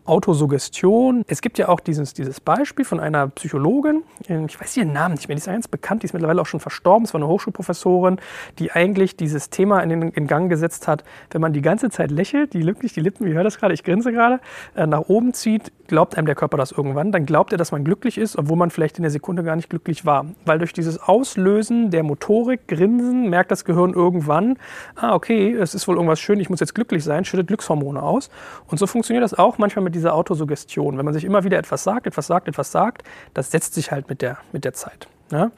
Autosuggestion. 0.04 1.24
Es 1.28 1.40
gibt 1.40 1.58
ja 1.58 1.68
auch 1.68 1.80
dieses, 1.80 2.12
dieses 2.12 2.40
Beispiel 2.40 2.84
von 2.84 3.00
einer 3.00 3.28
Psychologin, 3.28 4.02
ich 4.46 4.60
weiß 4.60 4.76
ihren 4.76 4.92
Namen 4.92 5.14
nicht 5.14 5.28
mehr, 5.28 5.34
die 5.34 5.40
ist 5.40 5.46
ja 5.46 5.52
ganz 5.52 5.68
bekannt, 5.68 6.02
die 6.02 6.06
ist 6.06 6.12
mittlerweile 6.12 6.42
auch 6.42 6.46
schon 6.46 6.60
verstorben, 6.60 7.04
es 7.04 7.14
war 7.14 7.20
eine 7.20 7.28
Hochschulprofessorin, 7.28 8.18
die 8.58 8.72
eigentlich 8.72 9.16
dieses 9.16 9.50
Thema 9.50 9.80
in, 9.80 9.88
den, 9.88 10.02
in 10.10 10.26
Gang 10.26 10.48
gesetzt 10.50 10.88
hat, 10.88 11.04
wenn 11.30 11.40
man 11.40 11.52
die 11.52 11.62
ganze 11.62 11.90
Zeit 11.90 12.10
lächelt, 12.10 12.52
die 12.52 12.64
nicht 12.64 12.96
die 12.96 13.00
Lippen, 13.00 13.26
wie 13.26 13.32
hört 13.32 13.46
das 13.46 13.58
gerade, 13.58 13.74
ich 13.74 13.82
grinse 13.82 14.12
gerade, 14.12 14.40
äh, 14.74 14.86
nach 14.86 15.08
oben 15.08 15.32
zieht, 15.32 15.72
glaubt 15.86 16.16
einem 16.16 16.26
der 16.26 16.34
Körper 16.34 16.56
das 16.56 16.72
irgendwann, 16.72 17.12
dann 17.12 17.26
glaubt 17.26 17.52
er, 17.52 17.58
dass 17.58 17.72
man 17.72 17.84
glücklich 17.84 18.18
ist, 18.18 18.36
obwohl 18.36 18.56
man 18.56 18.70
vielleicht 18.70 18.98
in 18.98 19.02
der 19.02 19.10
Sekunde 19.10 19.42
gar 19.42 19.56
nicht 19.56 19.70
glücklich 19.70 20.04
war. 20.04 20.26
Weil 20.44 20.58
durch 20.58 20.72
dieses 20.72 20.98
Auslösen 21.00 21.90
der 21.90 22.02
Motorik, 22.02 22.68
Grinsen, 22.68 23.28
merkt 23.28 23.50
das 23.50 23.64
Gehirn 23.64 23.92
irgendwann, 23.92 24.58
ah 24.96 25.14
okay, 25.14 25.52
es 25.52 25.74
ist 25.74 25.86
wohl 25.88 25.96
irgendwas 25.96 26.20
schön, 26.20 26.40
ich 26.40 26.50
muss 26.50 26.60
jetzt 26.60 26.74
glücklich 26.74 27.04
sein, 27.04 27.24
schüttet 27.24 27.48
Glückshormone 27.48 28.02
aus. 28.02 28.30
Und 28.66 28.78
so 28.78 28.86
funktioniert 28.86 29.22
das 29.22 29.34
auch 29.34 29.58
manchmal 29.58 29.84
mit 29.84 29.93
dieser 29.94 30.14
Autosuggestion. 30.14 30.98
Wenn 30.98 31.04
man 31.04 31.14
sich 31.14 31.24
immer 31.24 31.44
wieder 31.44 31.58
etwas 31.58 31.84
sagt, 31.84 32.06
etwas 32.06 32.26
sagt, 32.26 32.48
etwas 32.48 32.72
sagt, 32.72 33.02
das 33.32 33.50
setzt 33.50 33.74
sich 33.74 33.90
halt 33.90 34.08
mit 34.08 34.22
der, 34.22 34.38
mit 34.52 34.64
der 34.64 34.72
Zeit. 34.72 35.08
Ja? 35.30 35.50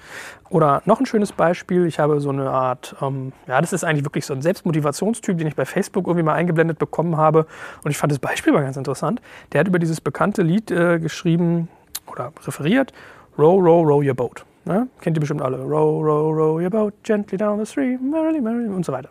Oder 0.48 0.82
noch 0.84 1.00
ein 1.00 1.06
schönes 1.06 1.32
Beispiel, 1.32 1.86
ich 1.86 1.98
habe 1.98 2.20
so 2.20 2.30
eine 2.30 2.50
Art, 2.50 2.96
ähm, 3.02 3.32
ja, 3.46 3.60
das 3.60 3.72
ist 3.72 3.84
eigentlich 3.84 4.04
wirklich 4.04 4.24
so 4.24 4.34
ein 4.34 4.42
Selbstmotivationstyp, 4.42 5.38
den 5.38 5.46
ich 5.48 5.56
bei 5.56 5.64
Facebook 5.64 6.06
irgendwie 6.06 6.24
mal 6.24 6.34
eingeblendet 6.34 6.78
bekommen 6.78 7.16
habe. 7.16 7.46
Und 7.84 7.90
ich 7.90 7.98
fand 7.98 8.12
das 8.12 8.18
Beispiel 8.18 8.52
mal 8.52 8.62
ganz 8.62 8.76
interessant. 8.76 9.20
Der 9.52 9.60
hat 9.60 9.68
über 9.68 9.78
dieses 9.78 10.00
bekannte 10.00 10.42
Lied 10.42 10.70
äh, 10.70 10.98
geschrieben 10.98 11.68
oder 12.06 12.32
referiert, 12.46 12.92
Row, 13.38 13.60
row, 13.60 13.86
row 13.86 14.02
your 14.02 14.14
boat. 14.14 14.44
Ja? 14.64 14.86
Kennt 15.00 15.16
ihr 15.16 15.20
bestimmt 15.20 15.42
alle. 15.42 15.58
Row, 15.58 16.02
row, 16.02 16.34
row 16.34 16.62
your 16.62 16.70
boat 16.70 16.94
gently 17.02 17.36
down 17.36 17.58
the 17.58 17.70
stream, 17.70 18.10
merrily, 18.10 18.40
merrily 18.40 18.68
und 18.68 18.84
so 18.84 18.92
weiter. 18.92 19.10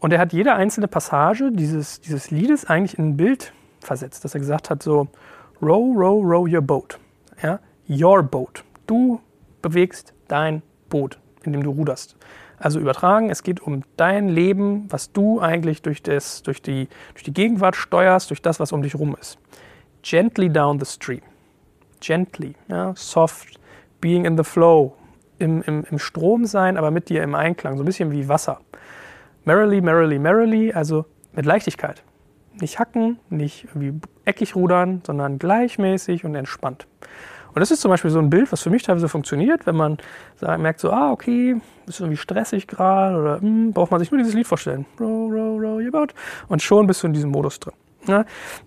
Und 0.00 0.12
er 0.12 0.18
hat 0.18 0.32
jede 0.32 0.54
einzelne 0.54 0.88
Passage 0.88 1.50
dieses, 1.50 2.00
dieses 2.00 2.30
Liedes 2.30 2.66
eigentlich 2.66 2.98
in 2.98 3.10
ein 3.10 3.16
Bild 3.16 3.52
versetzt, 3.86 4.24
dass 4.24 4.34
er 4.34 4.40
gesagt 4.40 4.70
hat, 4.70 4.82
so, 4.82 5.08
row, 5.62 5.96
row, 5.96 6.22
row 6.22 6.46
your 6.46 6.60
boat. 6.60 6.98
Ja? 7.42 7.60
Your 7.88 8.22
boat. 8.22 8.64
Du 8.86 9.20
bewegst 9.62 10.12
dein 10.28 10.62
Boot, 10.88 11.18
in 11.44 11.52
dem 11.52 11.62
du 11.62 11.70
ruderst. 11.70 12.16
Also 12.58 12.80
übertragen, 12.80 13.30
es 13.30 13.42
geht 13.42 13.60
um 13.60 13.82
dein 13.96 14.28
Leben, 14.28 14.86
was 14.88 15.12
du 15.12 15.40
eigentlich 15.40 15.82
durch, 15.82 16.02
das, 16.02 16.42
durch, 16.42 16.62
die, 16.62 16.88
durch 17.12 17.24
die 17.24 17.34
Gegenwart 17.34 17.76
steuerst, 17.76 18.30
durch 18.30 18.40
das, 18.40 18.60
was 18.60 18.72
um 18.72 18.82
dich 18.82 18.94
rum 18.94 19.16
ist. 19.20 19.38
Gently 20.02 20.48
down 20.48 20.78
the 20.78 20.86
stream. 20.86 21.22
Gently, 22.00 22.54
ja, 22.68 22.94
soft, 22.96 23.58
being 24.00 24.24
in 24.24 24.36
the 24.36 24.44
flow, 24.44 24.94
im, 25.38 25.62
im, 25.62 25.84
im 25.90 25.98
Strom 25.98 26.46
sein, 26.46 26.76
aber 26.76 26.90
mit 26.90 27.08
dir 27.08 27.22
im 27.22 27.34
Einklang, 27.34 27.76
so 27.76 27.82
ein 27.82 27.86
bisschen 27.86 28.10
wie 28.10 28.28
Wasser. 28.28 28.60
Merrily, 29.44 29.80
merrily, 29.80 30.18
merrily, 30.18 30.72
also 30.72 31.04
mit 31.32 31.44
Leichtigkeit. 31.44 32.02
Nicht 32.60 32.78
hacken, 32.78 33.18
nicht 33.28 33.64
irgendwie 33.64 34.00
eckig 34.24 34.54
rudern, 34.56 35.02
sondern 35.06 35.38
gleichmäßig 35.38 36.24
und 36.24 36.34
entspannt. 36.34 36.86
Und 37.56 37.60
das 37.60 37.70
ist 37.70 37.80
zum 37.80 37.90
Beispiel 37.90 38.10
so 38.10 38.18
ein 38.18 38.28
Bild, 38.28 38.52
was 38.52 38.62
für 38.62 38.70
mich 38.70 38.82
teilweise 38.82 39.08
funktioniert, 39.08 39.66
wenn 39.66 39.76
man 39.76 39.96
merkt 40.58 40.80
so, 40.80 40.90
ah, 40.90 41.10
okay, 41.10 41.56
ist 41.86 42.00
irgendwie 42.00 42.18
stressig 42.18 42.66
gerade 42.66 43.18
oder 43.18 43.40
hm, 43.40 43.72
braucht 43.72 43.90
man 43.90 44.00
sich 44.00 44.10
nur 44.10 44.18
dieses 44.18 44.34
Lied 44.34 44.46
vorstellen. 44.46 44.84
Row, 45.00 45.30
row, 45.32 45.58
row 45.58 45.80
your 45.80 45.90
boat. 45.90 46.14
Und 46.48 46.60
schon 46.60 46.86
bist 46.86 47.02
du 47.02 47.06
in 47.06 47.14
diesem 47.14 47.30
Modus 47.30 47.58
drin. 47.58 47.72
Ja, 48.06 48.24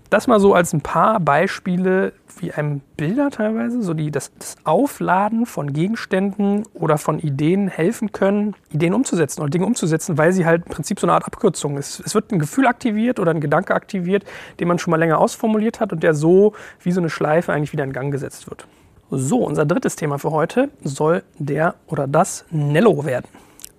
das 0.09 0.27
mal 0.27 0.39
so 0.39 0.53
als 0.53 0.73
ein 0.73 0.81
paar 0.81 1.19
Beispiele, 1.19 2.13
wie 2.39 2.51
einem 2.51 2.81
Bilder 2.97 3.29
teilweise, 3.29 3.81
so 3.81 3.93
die 3.93 4.11
das, 4.11 4.31
das, 4.37 4.57
Aufladen 4.63 5.45
von 5.45 5.71
Gegenständen 5.71 6.63
oder 6.73 6.97
von 6.97 7.19
Ideen 7.19 7.67
helfen 7.67 8.11
können, 8.11 8.55
Ideen 8.69 8.93
umzusetzen 8.93 9.41
oder 9.41 9.49
Dinge 9.49 9.65
umzusetzen, 9.65 10.17
weil 10.17 10.33
sie 10.33 10.45
halt 10.45 10.65
im 10.65 10.71
Prinzip 10.71 10.99
so 10.99 11.07
eine 11.07 11.13
Art 11.13 11.25
Abkürzung 11.25 11.77
ist. 11.77 12.01
Es 12.05 12.15
wird 12.15 12.31
ein 12.31 12.39
Gefühl 12.39 12.67
aktiviert 12.67 13.19
oder 13.19 13.31
ein 13.31 13.41
Gedanke 13.41 13.73
aktiviert, 13.73 14.25
den 14.59 14.67
man 14.67 14.79
schon 14.79 14.91
mal 14.91 14.97
länger 14.97 15.19
ausformuliert 15.19 15.79
hat 15.79 15.93
und 15.93 16.03
der 16.03 16.13
so 16.13 16.53
wie 16.81 16.91
so 16.91 16.99
eine 16.99 17.09
Schleife 17.09 17.53
eigentlich 17.53 17.73
wieder 17.73 17.83
in 17.83 17.93
Gang 17.93 18.11
gesetzt 18.11 18.49
wird. 18.49 18.67
So, 19.11 19.39
unser 19.39 19.65
drittes 19.65 19.95
Thema 19.95 20.19
für 20.19 20.31
heute 20.31 20.69
soll 20.83 21.23
der 21.37 21.75
oder 21.87 22.07
das 22.07 22.45
Nello 22.51 23.05
werden. 23.05 23.27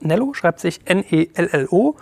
Nello 0.00 0.32
schreibt 0.32 0.60
sich 0.60 0.80
N-E-L-L-O 0.86 1.96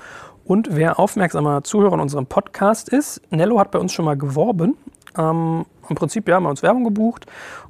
und 0.49 0.75
wer 0.75 0.99
aufmerksamer 0.99 1.63
Zuhörer 1.63 1.93
in 1.93 2.01
unserem 2.01 2.27
Podcast 2.27 2.89
ist, 2.89 3.21
Nello 3.31 3.61
hat 3.61 3.71
bei 3.71 3.79
uns 3.79 3.93
schon 3.93 4.07
mal 4.07 4.17
geworben. 4.17 4.79
Ähm, 5.17 5.67
Im 5.91 5.95
Prinzip, 5.95 6.27
ja, 6.27 6.37
haben 6.37 6.45
wir 6.45 6.49
uns 6.49 6.63
Werbung 6.63 6.85
gebucht 6.85 7.27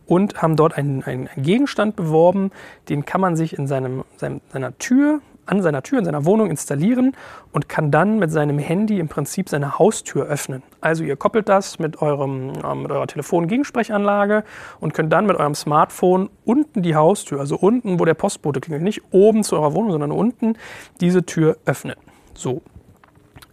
und 0.07 0.41
haben 0.41 0.55
dort 0.55 0.79
einen, 0.79 1.03
einen 1.03 1.29
Gegenstand 1.37 1.97
beworben. 1.97 2.53
Den 2.89 3.05
kann 3.05 3.21
man 3.21 3.35
sich 3.35 3.59
in 3.59 3.67
seinem, 3.67 4.05
seinem, 4.17 4.41
seiner 4.53 4.79
Tür 4.79 5.21
an 5.47 5.63
seiner 5.63 5.83
Tür 5.83 5.99
in 5.99 6.05
seiner 6.05 6.27
Wohnung 6.27 6.51
installieren 6.51 7.17
und 7.53 7.71
kann 7.71 7.91
dann 7.91 8.19
mit 8.19 8.31
seinem 8.31 8.59
Handy 8.59 8.99
im 8.99 9.09
Prinzip 9.09 9.49
seine 9.49 9.79
Haustür 9.79 10.27
öffnen. 10.27 10.63
Also 10.83 11.05
ihr 11.05 11.17
koppelt 11.17 11.49
das 11.49 11.79
mit, 11.79 12.03
eurem, 12.03 12.53
äh, 12.63 12.75
mit 12.75 12.93
eurer 12.93 13.07
Telefon-Gegensprechanlage 13.07 14.45
und 14.79 14.93
könnt 14.93 15.11
dann 15.11 15.25
mit 15.25 15.37
eurem 15.37 15.55
Smartphone 15.55 16.29
unten 16.45 16.83
die 16.83 16.95
Haustür, 16.95 17.41
also 17.41 17.57
unten, 17.57 17.99
wo 17.99 18.05
der 18.05 18.13
Postbote 18.13 18.61
klingelt, 18.61 18.83
nicht 18.83 19.03
oben 19.11 19.43
zu 19.43 19.57
eurer 19.57 19.73
Wohnung, 19.73 19.93
sondern 19.93 20.13
unten 20.13 20.59
diese 21.01 21.25
Tür 21.25 21.57
öffnen. 21.65 21.97
So, 22.39 22.63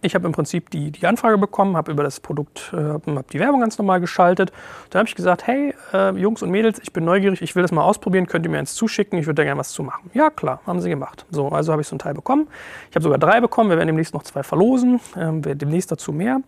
ich 0.00 0.14
habe 0.14 0.26
im 0.26 0.32
Prinzip 0.32 0.70
die, 0.70 0.92
die 0.92 1.04
Anfrage 1.08 1.38
bekommen, 1.38 1.76
habe 1.76 1.90
über 1.90 2.04
das 2.04 2.20
Produkt, 2.20 2.72
äh, 2.72 2.76
habe 2.76 3.24
die 3.32 3.40
Werbung 3.40 3.60
ganz 3.60 3.76
normal 3.78 4.00
geschaltet. 4.00 4.52
Dann 4.90 5.00
habe 5.00 5.08
ich 5.08 5.16
gesagt, 5.16 5.48
hey 5.48 5.74
äh, 5.92 6.12
Jungs 6.12 6.40
und 6.40 6.50
Mädels, 6.50 6.78
ich 6.80 6.92
bin 6.92 7.04
neugierig, 7.04 7.42
ich 7.42 7.56
will 7.56 7.62
das 7.62 7.72
mal 7.72 7.82
ausprobieren, 7.82 8.28
könnt 8.28 8.46
ihr 8.46 8.50
mir 8.50 8.60
eins 8.60 8.76
zuschicken, 8.76 9.18
ich 9.18 9.26
würde 9.26 9.42
da 9.42 9.44
gerne 9.44 9.58
was 9.58 9.70
zu 9.70 9.82
machen. 9.82 10.08
Ja 10.14 10.30
klar, 10.30 10.60
haben 10.68 10.80
sie 10.80 10.88
gemacht. 10.88 11.26
So, 11.30 11.48
also 11.48 11.72
habe 11.72 11.82
ich 11.82 11.88
so 11.88 11.96
ein 11.96 11.98
Teil 11.98 12.14
bekommen. 12.14 12.46
Ich 12.90 12.94
habe 12.94 13.02
sogar 13.02 13.18
drei 13.18 13.40
bekommen, 13.40 13.70
wir 13.70 13.76
werden 13.76 13.88
demnächst 13.88 14.14
noch 14.14 14.22
zwei 14.22 14.44
verlosen, 14.44 15.00
äh, 15.16 15.56
demnächst 15.56 15.90
dazu 15.90 16.12
mehr. 16.12 16.40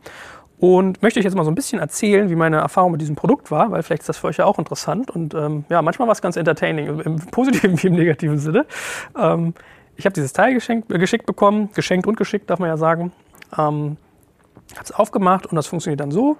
Und 0.60 1.02
möchte 1.02 1.20
euch 1.20 1.24
jetzt 1.24 1.36
mal 1.36 1.44
so 1.44 1.50
ein 1.50 1.56
bisschen 1.56 1.80
erzählen, 1.80 2.30
wie 2.30 2.36
meine 2.36 2.56
Erfahrung 2.58 2.92
mit 2.92 3.00
diesem 3.00 3.16
Produkt 3.16 3.50
war, 3.50 3.70
weil 3.72 3.82
vielleicht 3.82 4.02
ist 4.02 4.08
das 4.08 4.18
für 4.18 4.28
euch 4.28 4.38
ja 4.38 4.44
auch 4.44 4.58
interessant. 4.58 5.10
Und 5.10 5.34
ähm, 5.34 5.64
ja, 5.68 5.82
manchmal 5.82 6.08
war 6.08 6.12
es 6.12 6.22
ganz 6.22 6.36
entertaining, 6.36 7.00
im 7.00 7.16
positiven 7.30 7.80
wie 7.82 7.86
im 7.88 7.94
negativen 7.94 8.38
Sinne. 8.38 8.66
Ähm, 9.16 9.54
ich 9.98 10.06
habe 10.06 10.14
dieses 10.14 10.32
Teil 10.32 10.54
geschenkt, 10.54 10.90
äh, 10.92 10.98
geschickt 10.98 11.26
bekommen, 11.26 11.70
geschenkt 11.74 12.06
und 12.06 12.16
geschickt, 12.16 12.48
darf 12.48 12.60
man 12.60 12.68
ja 12.70 12.76
sagen. 12.76 13.12
Ähm, 13.58 13.98
hat 14.76 14.86
es 14.86 14.92
aufgemacht 14.92 15.46
und 15.46 15.56
das 15.56 15.66
funktioniert 15.66 16.00
dann 16.00 16.12
so. 16.12 16.36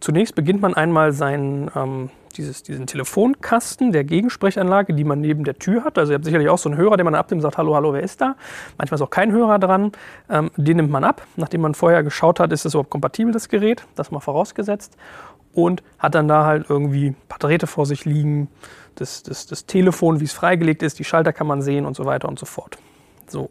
Zunächst 0.00 0.34
beginnt 0.34 0.60
man 0.60 0.74
einmal 0.74 1.12
seinen, 1.12 1.70
ähm, 1.74 2.10
dieses, 2.36 2.62
diesen 2.62 2.86
Telefonkasten 2.86 3.92
der 3.92 4.04
Gegensprechanlage, 4.04 4.94
die 4.94 5.04
man 5.04 5.20
neben 5.20 5.44
der 5.44 5.58
Tür 5.58 5.84
hat. 5.84 5.96
Also 5.96 6.12
ihr 6.12 6.16
habt 6.16 6.24
sicherlich 6.24 6.48
auch 6.48 6.58
so 6.58 6.68
einen 6.68 6.78
Hörer, 6.78 6.96
den 6.96 7.04
man 7.04 7.14
abnimmt 7.14 7.38
und 7.38 7.42
sagt, 7.42 7.58
hallo, 7.58 7.74
hallo, 7.74 7.92
wer 7.92 8.02
ist 8.02 8.20
da? 8.20 8.36
Manchmal 8.78 8.96
ist 8.96 9.02
auch 9.02 9.10
kein 9.10 9.32
Hörer 9.32 9.58
dran. 9.58 9.92
Ähm, 10.28 10.50
den 10.56 10.76
nimmt 10.78 10.90
man 10.90 11.04
ab, 11.04 11.22
nachdem 11.36 11.60
man 11.60 11.74
vorher 11.74 12.02
geschaut 12.02 12.40
hat, 12.40 12.52
ist 12.52 12.64
es 12.64 12.74
überhaupt 12.74 12.90
kompatibel, 12.90 13.32
das 13.32 13.48
Gerät. 13.48 13.84
Das 13.94 14.10
mal 14.10 14.20
vorausgesetzt. 14.20 14.96
Und 15.52 15.82
hat 15.98 16.14
dann 16.14 16.26
da 16.26 16.44
halt 16.44 16.66
irgendwie 16.68 17.08
ein 17.08 17.16
paar 17.28 17.38
Drähte 17.38 17.66
vor 17.66 17.86
sich 17.86 18.04
liegen, 18.04 18.48
das, 19.00 19.22
das, 19.22 19.46
das 19.46 19.66
Telefon, 19.66 20.20
wie 20.20 20.24
es 20.24 20.32
freigelegt 20.32 20.82
ist, 20.82 20.98
die 20.98 21.04
Schalter 21.04 21.32
kann 21.32 21.46
man 21.46 21.62
sehen 21.62 21.86
und 21.86 21.96
so 21.96 22.04
weiter 22.04 22.28
und 22.28 22.38
so 22.38 22.46
fort. 22.46 22.78
So, 23.26 23.50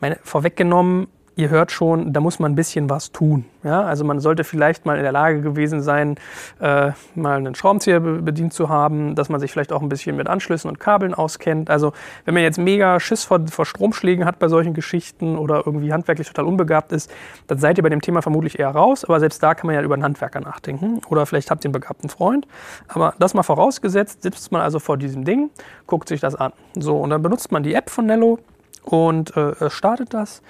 meine, 0.00 0.18
vorweggenommen, 0.22 1.08
ihr 1.38 1.50
hört 1.50 1.70
schon, 1.70 2.12
da 2.12 2.20
muss 2.20 2.40
man 2.40 2.52
ein 2.52 2.54
bisschen 2.56 2.90
was 2.90 3.12
tun. 3.12 3.44
Ja? 3.62 3.82
Also 3.82 4.04
man 4.04 4.18
sollte 4.18 4.42
vielleicht 4.42 4.84
mal 4.84 4.96
in 4.96 5.04
der 5.04 5.12
Lage 5.12 5.40
gewesen 5.40 5.80
sein, 5.80 6.16
äh, 6.58 6.90
mal 7.14 7.36
einen 7.36 7.54
Schraubenzieher 7.54 8.00
bedient 8.00 8.52
zu 8.52 8.68
haben, 8.68 9.14
dass 9.14 9.28
man 9.28 9.38
sich 9.38 9.52
vielleicht 9.52 9.72
auch 9.72 9.80
ein 9.80 9.88
bisschen 9.88 10.16
mit 10.16 10.26
Anschlüssen 10.26 10.68
und 10.68 10.80
Kabeln 10.80 11.14
auskennt. 11.14 11.70
Also 11.70 11.92
wenn 12.24 12.34
man 12.34 12.42
jetzt 12.42 12.58
mega 12.58 12.98
Schiss 12.98 13.22
vor, 13.22 13.46
vor 13.46 13.66
Stromschlägen 13.66 14.24
hat 14.24 14.40
bei 14.40 14.48
solchen 14.48 14.74
Geschichten 14.74 15.38
oder 15.38 15.62
irgendwie 15.64 15.92
handwerklich 15.92 16.26
total 16.26 16.44
unbegabt 16.44 16.90
ist, 16.90 17.08
dann 17.46 17.58
seid 17.58 17.78
ihr 17.78 17.84
bei 17.84 17.88
dem 17.88 18.00
Thema 18.00 18.20
vermutlich 18.20 18.58
eher 18.58 18.70
raus. 18.70 19.04
Aber 19.04 19.20
selbst 19.20 19.40
da 19.40 19.54
kann 19.54 19.68
man 19.68 19.76
ja 19.76 19.82
über 19.82 19.94
einen 19.94 20.02
Handwerker 20.02 20.40
nachdenken. 20.40 21.00
Oder 21.08 21.24
vielleicht 21.24 21.52
habt 21.52 21.64
ihr 21.64 21.68
einen 21.68 21.72
begabten 21.72 22.10
Freund. 22.10 22.48
Aber 22.88 23.14
das 23.20 23.34
mal 23.34 23.44
vorausgesetzt, 23.44 24.22
sitzt 24.22 24.50
man 24.50 24.60
also 24.60 24.80
vor 24.80 24.96
diesem 24.96 25.24
Ding, 25.24 25.50
guckt 25.86 26.08
sich 26.08 26.20
das 26.20 26.34
an. 26.34 26.52
So, 26.74 26.98
und 26.98 27.10
dann 27.10 27.22
benutzt 27.22 27.52
man 27.52 27.62
die 27.62 27.74
App 27.74 27.90
von 27.90 28.06
Nello 28.06 28.40
und 28.82 29.36
äh, 29.36 29.70
startet 29.70 30.12
das. 30.14 30.42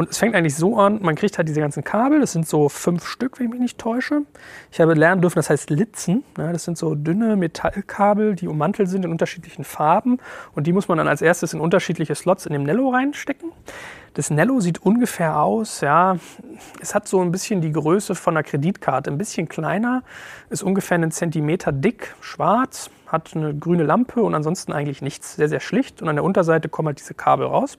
Und 0.00 0.08
es 0.08 0.16
fängt 0.16 0.34
eigentlich 0.34 0.56
so 0.56 0.78
an, 0.78 1.00
man 1.02 1.14
kriegt 1.14 1.36
halt 1.36 1.46
diese 1.46 1.60
ganzen 1.60 1.84
Kabel, 1.84 2.20
das 2.20 2.32
sind 2.32 2.48
so 2.48 2.70
fünf 2.70 3.06
Stück, 3.06 3.38
wenn 3.38 3.48
ich 3.48 3.52
mich 3.52 3.60
nicht 3.60 3.76
täusche. 3.76 4.22
Ich 4.72 4.80
habe 4.80 4.94
lernen 4.94 5.20
dürfen, 5.20 5.36
das 5.36 5.50
heißt 5.50 5.68
Litzen. 5.68 6.24
Ja, 6.38 6.54
das 6.54 6.64
sind 6.64 6.78
so 6.78 6.94
dünne 6.94 7.36
Metallkabel, 7.36 8.34
die 8.34 8.48
ummantelt 8.48 8.88
sind 8.88 9.04
in 9.04 9.10
unterschiedlichen 9.10 9.62
Farben. 9.62 10.16
Und 10.54 10.66
die 10.66 10.72
muss 10.72 10.88
man 10.88 10.96
dann 10.96 11.06
als 11.06 11.20
erstes 11.20 11.52
in 11.52 11.60
unterschiedliche 11.60 12.14
Slots 12.14 12.46
in 12.46 12.54
dem 12.54 12.62
Nello 12.62 12.88
reinstecken. 12.88 13.52
Das 14.14 14.30
Nello 14.30 14.60
sieht 14.60 14.78
ungefähr 14.78 15.38
aus, 15.38 15.82
ja, 15.82 16.16
es 16.80 16.94
hat 16.94 17.06
so 17.06 17.20
ein 17.20 17.30
bisschen 17.30 17.60
die 17.60 17.70
Größe 17.70 18.14
von 18.14 18.34
einer 18.34 18.42
Kreditkarte, 18.42 19.10
ein 19.10 19.18
bisschen 19.18 19.50
kleiner, 19.50 20.02
ist 20.48 20.62
ungefähr 20.62 20.94
einen 20.94 21.10
Zentimeter 21.10 21.72
dick, 21.72 22.14
schwarz, 22.22 22.88
hat 23.06 23.36
eine 23.36 23.54
grüne 23.54 23.82
Lampe 23.82 24.22
und 24.22 24.34
ansonsten 24.34 24.72
eigentlich 24.72 25.02
nichts, 25.02 25.36
sehr, 25.36 25.50
sehr 25.50 25.60
schlicht. 25.60 26.00
Und 26.00 26.08
an 26.08 26.16
der 26.16 26.24
Unterseite 26.24 26.70
kommen 26.70 26.88
halt 26.88 27.00
diese 27.00 27.12
Kabel 27.12 27.46
raus. 27.46 27.76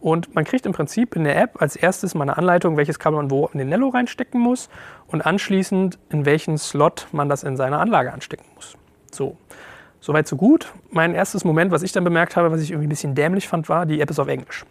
Und 0.00 0.34
man 0.34 0.44
kriegt 0.44 0.66
im 0.66 0.72
Prinzip 0.72 1.16
in 1.16 1.24
der 1.24 1.40
App 1.40 1.60
als 1.60 1.76
erstes 1.76 2.14
mal 2.14 2.22
eine 2.22 2.36
Anleitung, 2.36 2.76
welches 2.76 2.98
Kabel 2.98 3.16
man 3.16 3.30
wo 3.30 3.46
in 3.46 3.58
den 3.58 3.68
Nello 3.68 3.88
reinstecken 3.88 4.40
muss 4.40 4.68
und 5.08 5.24
anschließend 5.24 5.98
in 6.10 6.26
welchen 6.26 6.58
Slot 6.58 7.08
man 7.12 7.28
das 7.28 7.42
in 7.42 7.56
seiner 7.56 7.80
Anlage 7.80 8.12
anstecken 8.12 8.46
muss. 8.54 8.76
So, 9.10 9.36
soweit 10.00 10.28
so 10.28 10.36
gut. 10.36 10.72
Mein 10.90 11.14
erstes 11.14 11.44
Moment, 11.44 11.72
was 11.72 11.82
ich 11.82 11.92
dann 11.92 12.04
bemerkt 12.04 12.36
habe, 12.36 12.50
was 12.50 12.60
ich 12.60 12.70
irgendwie 12.70 12.86
ein 12.86 12.90
bisschen 12.90 13.14
dämlich 13.14 13.48
fand, 13.48 13.68
war, 13.68 13.86
die 13.86 14.00
App 14.00 14.10
ist 14.10 14.18
auf 14.18 14.28
Englisch. 14.28 14.64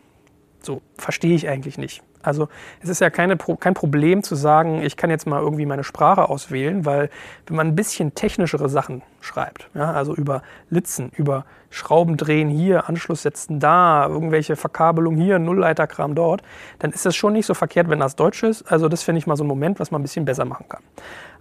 So, 0.62 0.82
verstehe 0.98 1.36
ich 1.36 1.48
eigentlich 1.48 1.78
nicht. 1.78 2.02
Also 2.24 2.50
es 2.82 2.90
ist 2.90 3.02
ja 3.02 3.12
keine, 3.12 3.38
kein 3.38 3.76
Problem 3.76 4.24
zu 4.24 4.34
sagen, 4.34 4.82
ich 4.82 4.98
kann 4.98 5.12
jetzt 5.12 5.28
mal 5.28 5.40
irgendwie 5.40 5.68
meine 5.68 5.84
Sprache 5.84 6.28
auswählen, 6.28 6.86
weil 6.86 7.10
wenn 7.46 7.56
man 7.56 7.68
ein 7.68 7.76
bisschen 7.76 8.16
technischere 8.16 8.68
Sachen 8.68 9.04
schreibt, 9.22 9.70
ja, 9.76 9.92
also 9.92 10.16
über 10.16 10.42
Litzen, 10.70 11.12
über 11.16 11.46
Schrauben 11.76 12.16
drehen 12.16 12.48
hier, 12.48 12.88
Anschluss 12.88 13.24
setzen 13.24 13.60
da, 13.60 14.08
irgendwelche 14.08 14.56
Verkabelung 14.56 15.18
hier, 15.18 15.40
Nullleiterkram 15.40 16.16
dort, 16.16 16.42
dann 16.80 16.92
ist 16.92 17.06
das 17.06 17.18
schon 17.18 17.34
nicht 17.34 17.46
so 17.46 17.54
verkehrt, 17.54 17.90
wenn 17.90 18.00
das 18.00 18.16
Deutsch 18.16 18.44
ist. 18.44 18.72
Also 18.72 18.88
das 18.88 19.04
finde 19.04 19.20
ich 19.20 19.28
mal 19.28 19.36
so 19.36 19.44
ein 19.44 19.48
Moment, 19.48 19.82
was 19.82 19.92
man 19.92 20.00
ein 20.00 20.04
bisschen 20.04 20.24
besser 20.24 20.46
machen 20.46 20.68
kann. 20.70 20.82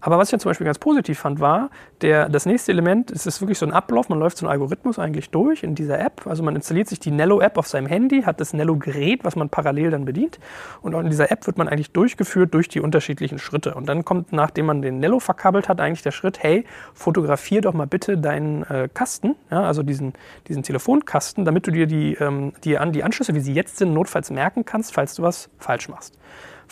Aber 0.05 0.19
was 0.19 0.31
ich 0.31 0.39
zum 0.39 0.51
Beispiel 0.51 0.67
ganz 0.67 0.79
positiv 0.79 1.19
fand, 1.19 1.41
war, 1.41 1.71
der, 2.03 2.29
das 2.29 2.45
nächste 2.45 2.73
Element, 2.73 3.11
es 3.11 3.25
ist 3.25 3.41
wirklich 3.41 3.59
so 3.59 3.65
ein 3.65 3.73
Ablauf, 3.73 4.11
man 4.11 4.19
läuft 4.19 4.37
so 4.37 4.45
einen 4.45 4.53
Algorithmus 4.53 4.99
eigentlich 4.99 5.31
durch 5.31 5.63
in 5.63 5.75
dieser 5.75 5.99
App. 5.99 6.27
Also 6.27 6.43
man 6.43 6.55
installiert 6.55 6.89
sich 6.89 7.01
die 7.01 7.11
Nello-App 7.11 7.57
auf 7.57 7.69
seinem 7.69 7.87
Handy, 7.87 8.21
hat 8.21 8.39
das 8.39 8.53
Nello-Gerät, 8.53 9.25
was 9.25 9.35
man 9.35 9.49
parallel 9.49 9.93
dann 9.93 10.05
bedient. 10.05 10.39
Und 10.83 10.93
in 10.93 11.09
dieser 11.09 11.33
App 11.33 11.47
wird 11.47 11.57
man 11.57 11.69
eigentlich 11.69 11.93
durchgeführt 11.93 12.53
durch 12.53 12.69
die 12.69 12.81
unterschiedlichen 12.81 13.39
Schritte. 13.39 13.75
Und 13.75 13.89
dann 13.89 14.05
kommt, 14.05 14.31
nachdem 14.31 14.67
man 14.67 14.83
den 14.83 14.99
Nello 15.01 15.21
verkabelt 15.21 15.71
hat, 15.71 15.81
eigentlich 15.81 16.03
der 16.03 16.11
Schritt, 16.11 16.43
hey, 16.43 16.67
fotografier 16.93 17.63
doch 17.63 17.73
mal 17.73 17.87
bitte 17.87 18.19
deinen 18.19 18.63
äh, 18.65 18.91
Kasten, 18.93 19.37
ja, 19.51 19.63
also 19.63 19.83
diesen, 19.83 20.13
diesen 20.49 20.63
Telefonkasten, 20.63 21.47
damit 21.47 21.67
du 21.67 21.71
dir 21.71 21.87
die, 21.87 22.13
ähm, 22.21 22.53
die, 22.63 22.77
an, 22.77 22.93
die 22.93 23.05
Anschlüsse, 23.05 23.35
wie 23.35 23.41
sie 23.41 23.55
jetzt 23.55 23.79
sind, 23.79 23.95
notfalls 23.95 24.31
merken 24.31 24.67
kannst, 24.67 24.93
falls 24.93 25.15
du 25.15 25.23
was 25.23 25.49
falsch 25.59 25.89
machst. 25.89 26.19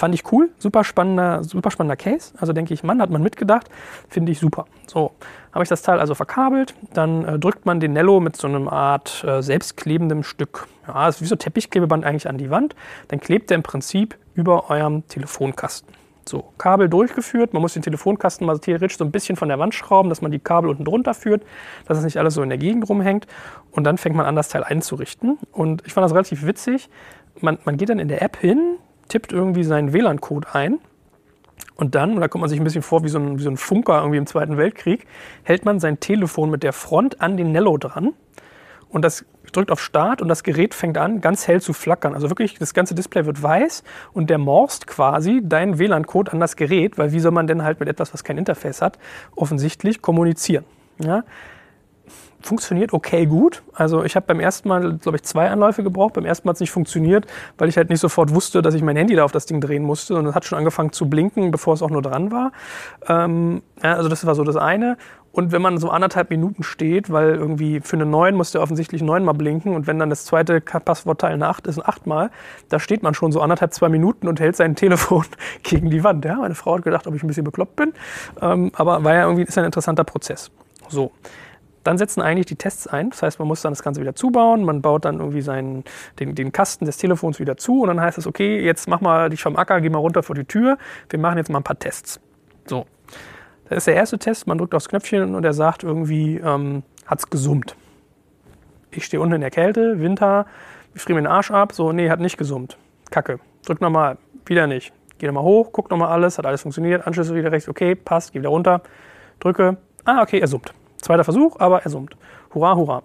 Fand 0.03 0.17
ich 0.17 0.33
cool, 0.33 0.51
super 0.59 0.83
spannender, 0.83 1.45
super 1.45 1.71
spannender 1.71 1.95
Case. 1.95 2.35
Also 2.37 2.53
denke 2.53 2.75
ich, 2.75 2.83
Mann, 2.83 3.01
hat 3.01 3.11
man 3.11 3.23
mitgedacht, 3.23 3.69
finde 4.09 4.33
ich 4.33 4.41
super. 4.41 4.65
So, 4.89 5.13
habe 5.53 5.63
ich 5.63 5.69
das 5.69 5.83
Teil 5.83 6.01
also 6.01 6.17
verkabelt, 6.17 6.75
dann 6.93 7.25
äh, 7.25 7.39
drückt 7.39 7.67
man 7.67 7.79
den 7.79 7.93
Nello 7.93 8.19
mit 8.19 8.37
so 8.37 8.49
einer 8.49 8.73
Art 8.73 9.23
äh, 9.23 9.43
selbstklebendem 9.43 10.25
Stück, 10.25 10.67
ja, 10.89 11.07
ist 11.07 11.23
wie 11.23 11.27
so 11.27 11.37
Teppichklebeband 11.37 12.05
eigentlich 12.05 12.29
an 12.29 12.37
die 12.37 12.51
Wand, 12.51 12.75
dann 13.07 13.21
klebt 13.21 13.53
er 13.53 13.55
im 13.55 13.63
Prinzip 13.63 14.19
über 14.35 14.71
eurem 14.71 15.07
Telefonkasten. 15.07 15.95
So, 16.29 16.53
Kabel 16.59 16.89
durchgeführt. 16.89 17.53
Man 17.53 17.63
muss 17.63 17.75
den 17.75 17.83
Telefonkasten 17.83 18.45
mal 18.45 18.59
theoretisch 18.59 18.99
so 18.99 19.05
ein 19.05 19.13
bisschen 19.13 19.37
von 19.37 19.49
der 19.49 19.61
Wand 19.61 19.73
schrauben, 19.73 20.09
dass 20.09 20.21
man 20.21 20.33
die 20.33 20.41
Kabel 20.41 20.69
unten 20.69 20.85
drunter 20.85 21.15
führt, 21.15 21.45
dass 21.87 21.97
es 21.97 22.03
nicht 22.03 22.17
alles 22.17 22.35
so 22.35 22.43
in 22.43 22.49
der 22.49 22.59
Gegend 22.59 22.89
rumhängt. 22.89 23.29
Und 23.71 23.85
dann 23.85 23.99
fängt 23.99 24.17
man 24.17 24.27
an, 24.27 24.35
das 24.35 24.49
Teil 24.49 24.65
einzurichten. 24.65 25.39
Und 25.53 25.85
ich 25.87 25.93
fand 25.93 26.05
das 26.05 26.13
relativ 26.13 26.45
witzig. 26.45 26.91
Man, 27.41 27.59
man 27.65 27.77
geht 27.77 27.89
dann 27.89 28.01
in 28.01 28.09
der 28.09 28.21
App 28.23 28.37
hin, 28.37 28.79
tippt 29.09 29.33
irgendwie 29.33 29.65
seinen 29.65 29.93
WLAN-Code 29.93 30.49
ein. 30.53 30.79
Und 31.75 31.95
dann, 31.95 32.15
und 32.15 32.21
da 32.21 32.29
kommt 32.29 32.41
man 32.41 32.51
sich 32.51 32.61
ein 32.61 32.65
bisschen 32.65 32.83
vor 32.83 33.03
wie 33.03 33.09
so, 33.09 33.19
ein, 33.19 33.39
wie 33.39 33.43
so 33.43 33.51
ein 33.51 33.57
Funker 33.57 33.99
irgendwie 33.99 34.19
im 34.19 34.27
Zweiten 34.27 34.57
Weltkrieg, 34.57 35.07
hält 35.43 35.65
man 35.65 35.81
sein 35.81 36.01
Telefon 36.01 36.51
mit 36.51 36.63
der 36.63 36.73
Front 36.73 37.21
an 37.21 37.37
den 37.37 37.53
Nello 37.53 37.77
dran. 37.79 38.13
Und 38.89 39.03
das 39.03 39.25
drückt 39.53 39.71
auf 39.71 39.81
Start 39.81 40.21
und 40.21 40.29
das 40.29 40.43
Gerät 40.43 40.75
fängt 40.75 40.99
an, 40.99 41.21
ganz 41.21 41.49
hell 41.49 41.61
zu 41.61 41.73
flackern. 41.73 42.15
Also 42.15 42.31
wirklich, 42.31 42.59
das 42.59 42.75
ganze 42.75 42.95
Display 42.95 43.27
wird 43.27 43.43
weiß 43.43 43.85
und 44.13 44.31
der 44.31 44.39
morst 44.39 44.87
quasi 44.87 45.41
deinen 45.43 45.79
WLAN-Code 45.79 46.33
an 46.33 46.41
das 46.41 46.57
Gerät, 46.57 46.99
weil 46.99 47.13
wie 47.13 47.21
soll 47.21 47.33
man 47.33 47.47
denn 47.47 47.63
halt 47.63 47.81
mit 47.81 47.89
etwas, 47.89 48.13
was 48.13 48.23
kein 48.23 48.39
Interface 48.39 48.83
hat, 48.83 48.99
offensichtlich 49.35 50.03
kommunizieren. 50.03 50.65
Ja? 50.99 51.25
Funktioniert 52.43 52.93
okay 52.93 53.27
gut. 53.27 53.63
Also 53.73 54.05
ich 54.05 54.17
habe 54.17 54.27
beim 54.27 54.41
ersten 54.41 54.69
Mal, 54.69 54.99
glaube 54.99 55.17
ich, 55.17 55.23
zwei 55.23 55.51
Anläufe 55.51 55.83
gebraucht. 55.83 56.15
Beim 56.15 56.25
ersten 56.25 56.47
Mal 56.47 56.51
hat 56.51 56.57
es 56.57 56.61
nicht 56.61 56.71
funktioniert, 56.71 57.27
weil 57.59 57.69
ich 57.69 57.77
halt 57.77 57.89
nicht 57.89 58.01
sofort 58.01 58.35
wusste, 58.35 58.63
dass 58.63 58.75
ich 58.75 58.83
mein 58.83 58.97
Handy 58.97 59.15
da 59.15 59.25
auf 59.25 59.33
das 59.33 59.47
Ding 59.47 59.61
drehen 59.61 59.83
musste, 59.83 60.15
sondern 60.15 60.31
es 60.31 60.35
hat 60.35 60.45
schon 60.45 60.59
angefangen 60.59 60.93
zu 60.93 61.09
blinken, 61.09 61.51
bevor 61.51 61.75
es 61.75 61.83
auch 61.83 61.91
nur 61.91 62.03
dran 62.03 62.31
war. 62.33 62.53
Ähm, 63.09 63.63
ja, 63.83 63.95
also 63.95 64.09
das 64.09 64.27
war 64.27 64.35
so 64.35 64.45
das 64.45 64.57
eine. 64.57 64.97
Und 65.33 65.51
wenn 65.51 65.63
man 65.63 65.79
so 65.79 65.89
anderthalb 65.89 66.29
Minuten 66.29 66.63
steht, 66.63 67.11
weil 67.11 67.35
irgendwie 67.35 67.81
für 67.81 67.97
eine 67.97 68.05
9 68.05 68.35
muss 68.35 68.53
der 68.53 68.61
offensichtlich 68.61 69.03
neunmal 69.03 69.35
blinken 69.35 69.75
und 69.75 69.87
wenn 69.87 69.99
dann 69.99 70.11
das 70.11 70.27
zweite 70.27 70.61
Passwortteil 70.61 71.33
eine 71.33 71.49
8 71.49 71.67
ist, 71.67 71.85
achtmal, 71.85 72.31
da 72.69 72.79
steht 72.79 73.03
man 73.03 73.15
schon 73.15 73.33
so 73.33 73.41
anderthalb, 73.41 73.73
zwei 73.73 73.89
Minuten 73.89 74.29
und 74.29 74.41
hält 74.41 74.57
sein 74.57 74.77
Telefon 74.83 75.25
gegen 75.63 75.91
die 75.91 76.05
Wand. 76.05 76.25
Ja? 76.27 76.37
Meine 76.37 76.55
Frau 76.55 76.77
hat 76.77 76.83
gedacht, 76.83 77.07
ob 77.07 77.15
ich 77.15 77.23
ein 77.23 77.29
bisschen 77.29 77.45
bekloppt 77.45 77.77
bin, 77.77 77.95
ähm, 78.43 78.71
aber 78.75 79.03
war 79.05 79.15
ja 79.15 79.23
irgendwie 79.23 79.45
ist 79.45 79.57
ein 79.57 79.65
interessanter 79.65 80.05
Prozess. 80.05 80.51
So. 80.89 81.13
Dann 81.85 81.99
setzen 81.99 82.23
eigentlich 82.23 82.47
die 82.47 82.57
Tests 82.57 82.87
ein. 82.87 83.11
Das 83.11 83.23
heißt, 83.23 83.39
man 83.39 83.49
muss 83.49 83.63
dann 83.63 83.73
das 83.73 83.83
Ganze 83.83 84.01
wieder 84.01 84.15
zubauen. 84.15 84.65
Man 84.65 84.83
baut 84.83 85.05
dann 85.05 85.19
irgendwie 85.19 85.43
seinen, 85.43 85.85
den, 86.21 86.35
den 86.35 86.53
Kasten 86.53 86.85
des 86.85 86.97
Telefons 86.97 87.41
wieder 87.41 87.57
zu. 87.57 87.83
Und 87.83 87.89
dann 87.89 88.01
heißt 88.01 88.19
es, 88.19 88.27
okay, 88.27 88.61
jetzt 88.61 88.89
mach 88.89 89.01
mal 89.01 89.31
dich 89.31 89.43
vom 89.43 89.57
Acker, 89.57 89.81
geh 89.81 89.91
mal 89.91 89.99
runter 89.99 90.23
vor 90.23 90.35
die 90.35 90.45
Tür. 90.45 90.79
Wir 91.09 91.19
machen 91.19 91.39
jetzt 91.39 91.51
mal 91.51 91.59
ein 91.59 91.65
paar 91.65 91.79
Tests. 91.79 92.21
So. 92.67 92.87
Das 93.69 93.79
ist 93.79 93.87
der 93.87 93.95
erste 93.95 94.19
Test. 94.19 94.47
Man 94.47 94.59
drückt 94.59 94.75
aufs 94.75 94.89
Knöpfchen 94.89 95.35
und 95.35 95.45
er 95.45 95.55
sagt 95.55 95.83
irgendwie, 95.83 96.37
ähm, 96.37 96.83
hat's 97.07 97.31
gesummt. 97.31 97.75
Ich 98.91 99.05
stehe 99.05 99.21
unten 99.21 99.35
in 99.35 99.41
der 99.41 99.51
Kälte, 99.51 100.01
Winter, 100.01 100.47
ich 100.95 101.01
friere 101.01 101.17
mir 101.17 101.23
den 101.23 101.33
Arsch 101.33 101.51
ab. 101.51 101.73
So, 101.73 101.93
nee, 101.93 102.11
hat 102.11 102.21
nicht 102.21 102.37
gesummt. 102.37 102.77
Kacke. 103.11 103.41
Drück 103.65 103.81
nochmal. 103.81 104.19
Wieder 104.45 104.67
nicht. 104.67 104.93
Geh 105.19 105.27
nochmal 105.27 105.45
hoch, 105.45 105.71
guck 105.73 105.91
nochmal 105.91 106.09
alles, 106.09 106.37
hat 106.37 106.47
alles 106.47 106.63
funktioniert. 106.63 107.07
Anschlüsse 107.07 107.35
wieder 107.35 107.53
rechts, 107.53 107.69
okay, 107.69 107.95
passt, 107.95 108.33
geh 108.33 108.41
wieder 108.41 108.51
runter. 108.51 108.83
Drücke. 109.39 109.77
Ah, 110.05 110.21
okay, 110.21 110.41
er 110.41 110.49
summt. 110.49 110.75
Zweiter 111.03 111.25
Versuch, 111.25 111.61
aber 111.61 111.83
er 111.83 111.91
summt. 111.91 112.17
Hurra, 112.55 112.75
hurra. 112.75 113.03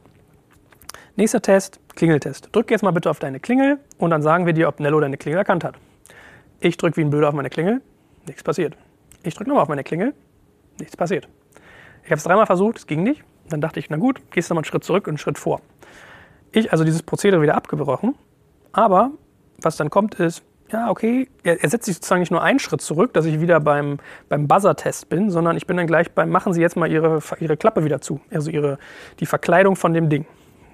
Nächster 1.17 1.41
Test, 1.41 1.81
Klingeltest. 1.95 2.55
Drück 2.55 2.71
jetzt 2.71 2.83
mal 2.83 2.91
bitte 2.91 3.09
auf 3.09 3.19
deine 3.19 3.41
Klingel 3.41 3.79
und 3.97 4.11
dann 4.11 4.21
sagen 4.21 4.45
wir 4.45 4.53
dir, 4.53 4.69
ob 4.69 4.79
Nello 4.79 5.01
deine 5.01 5.17
Klingel 5.17 5.39
erkannt 5.39 5.65
hat. 5.65 5.75
Ich 6.61 6.77
drücke 6.77 6.95
wie 6.97 7.01
ein 7.01 7.09
Blöder 7.09 7.27
auf 7.27 7.33
meine 7.33 7.49
Klingel, 7.49 7.81
nichts 8.25 8.43
passiert. 8.43 8.77
Ich 9.23 9.35
drücke 9.35 9.49
nochmal 9.49 9.63
auf 9.63 9.69
meine 9.69 9.83
Klingel, 9.83 10.13
Nichts 10.79 10.95
passiert. 10.95 11.27
Ich 12.03 12.11
habe 12.11 12.17
es 12.17 12.23
dreimal 12.23 12.45
versucht, 12.45 12.77
es 12.77 12.87
ging 12.87 13.03
nicht. 13.03 13.23
Dann 13.49 13.61
dachte 13.61 13.79
ich, 13.79 13.89
na 13.89 13.97
gut, 13.97 14.21
gehst 14.31 14.49
du 14.49 14.53
mal 14.53 14.59
einen 14.59 14.65
Schritt 14.65 14.83
zurück 14.83 15.07
und 15.07 15.11
einen 15.11 15.17
Schritt 15.17 15.37
vor. 15.37 15.61
Ich 16.51 16.71
also 16.71 16.83
dieses 16.83 17.03
Prozedere 17.03 17.41
wieder 17.41 17.55
abgebrochen. 17.55 18.15
Aber 18.71 19.11
was 19.61 19.77
dann 19.77 19.89
kommt 19.89 20.15
ist, 20.15 20.43
ja, 20.71 20.89
okay, 20.89 21.29
er, 21.43 21.57
setzt 21.69 21.85
sich 21.85 21.95
sozusagen 21.95 22.19
nicht 22.19 22.31
nur 22.31 22.43
einen 22.43 22.59
Schritt 22.59 22.81
zurück, 22.81 23.13
dass 23.13 23.25
ich 23.25 23.39
wieder 23.39 23.59
beim, 23.59 23.99
beim 24.27 24.47
Buzzer-Test 24.47 25.09
bin, 25.09 25.29
sondern 25.29 25.55
ich 25.55 25.65
bin 25.65 25.77
dann 25.77 25.87
gleich 25.87 26.11
beim, 26.11 26.29
machen 26.29 26.53
Sie 26.53 26.61
jetzt 26.61 26.75
mal 26.75 26.91
Ihre, 26.91 27.21
Ihre 27.39 27.57
Klappe 27.57 27.85
wieder 27.85 28.01
zu. 28.01 28.19
Also 28.31 28.51
ihre, 28.51 28.77
die 29.19 29.25
Verkleidung 29.25 29.75
von 29.75 29.93
dem 29.93 30.09
Ding. 30.09 30.25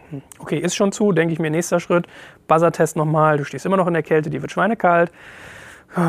Hm, 0.09 0.21
okay, 0.39 0.57
ist 0.57 0.75
schon 0.75 0.91
zu, 0.91 1.11
denke 1.11 1.33
ich 1.33 1.39
mir, 1.39 1.51
nächster 1.51 1.79
Schritt, 1.79 2.07
Buzzer-Test 2.47 2.95
nochmal, 2.95 3.37
du 3.37 3.43
stehst 3.43 3.65
immer 3.65 3.77
noch 3.77 3.87
in 3.87 3.93
der 3.93 4.03
Kälte, 4.03 4.29
die 4.29 4.41
wird 4.41 4.51
schweinekalt. 4.51 5.11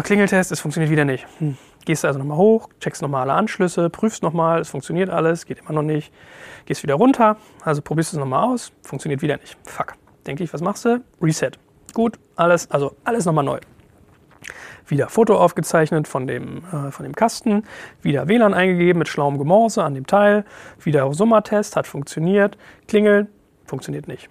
Klingeltest, 0.03 0.51
es 0.51 0.61
funktioniert 0.61 0.91
wieder 0.91 1.05
nicht. 1.05 1.27
Hm. 1.39 1.59
Gehst 1.85 2.07
also 2.07 2.19
nochmal 2.19 2.39
hoch, 2.39 2.71
checkst 2.81 3.03
nochmal 3.03 3.23
alle 3.23 3.35
Anschlüsse, 3.35 3.91
prüfst 3.91 4.23
nochmal, 4.23 4.63
es 4.63 4.71
funktioniert 4.71 5.11
alles, 5.11 5.45
geht 5.45 5.59
immer 5.59 5.73
noch 5.73 5.83
nicht. 5.83 6.11
Gehst 6.65 6.83
wieder 6.83 6.95
runter, 6.95 7.37
also 7.63 7.83
probierst 7.83 8.15
es 8.15 8.19
nochmal 8.19 8.45
aus, 8.45 8.73
funktioniert 8.83 9.21
wieder 9.21 9.37
nicht. 9.37 9.59
Fuck. 9.65 9.95
Denke 10.27 10.43
ich, 10.43 10.55
was 10.55 10.63
machst 10.63 10.87
du? 10.87 11.05
Reset. 11.21 11.51
Gut, 11.93 12.19
alles, 12.37 12.71
also 12.71 12.97
alles 13.05 13.27
nochmal 13.27 13.45
neu. 13.45 13.61
Wieder 14.87 15.09
Foto 15.09 15.37
aufgezeichnet 15.37 16.09
von 16.09 16.27
dem, 16.27 16.63
äh, 16.73 16.91
von 16.91 17.05
dem 17.05 17.15
Kasten, 17.15 17.65
wieder 18.03 18.29
WLAN 18.29 18.55
eingegeben 18.55 18.99
mit 18.99 19.09
schlauem 19.09 19.39
Gemorse 19.39 19.83
an 19.83 19.95
dem 19.95 20.07
Teil, 20.07 20.45
wieder 20.83 21.13
Summertest, 21.13 21.77
hat 21.77 21.87
funktioniert, 21.87 22.59
Klingel, 22.89 23.29
funktioniert 23.65 24.09
nicht. 24.09 24.29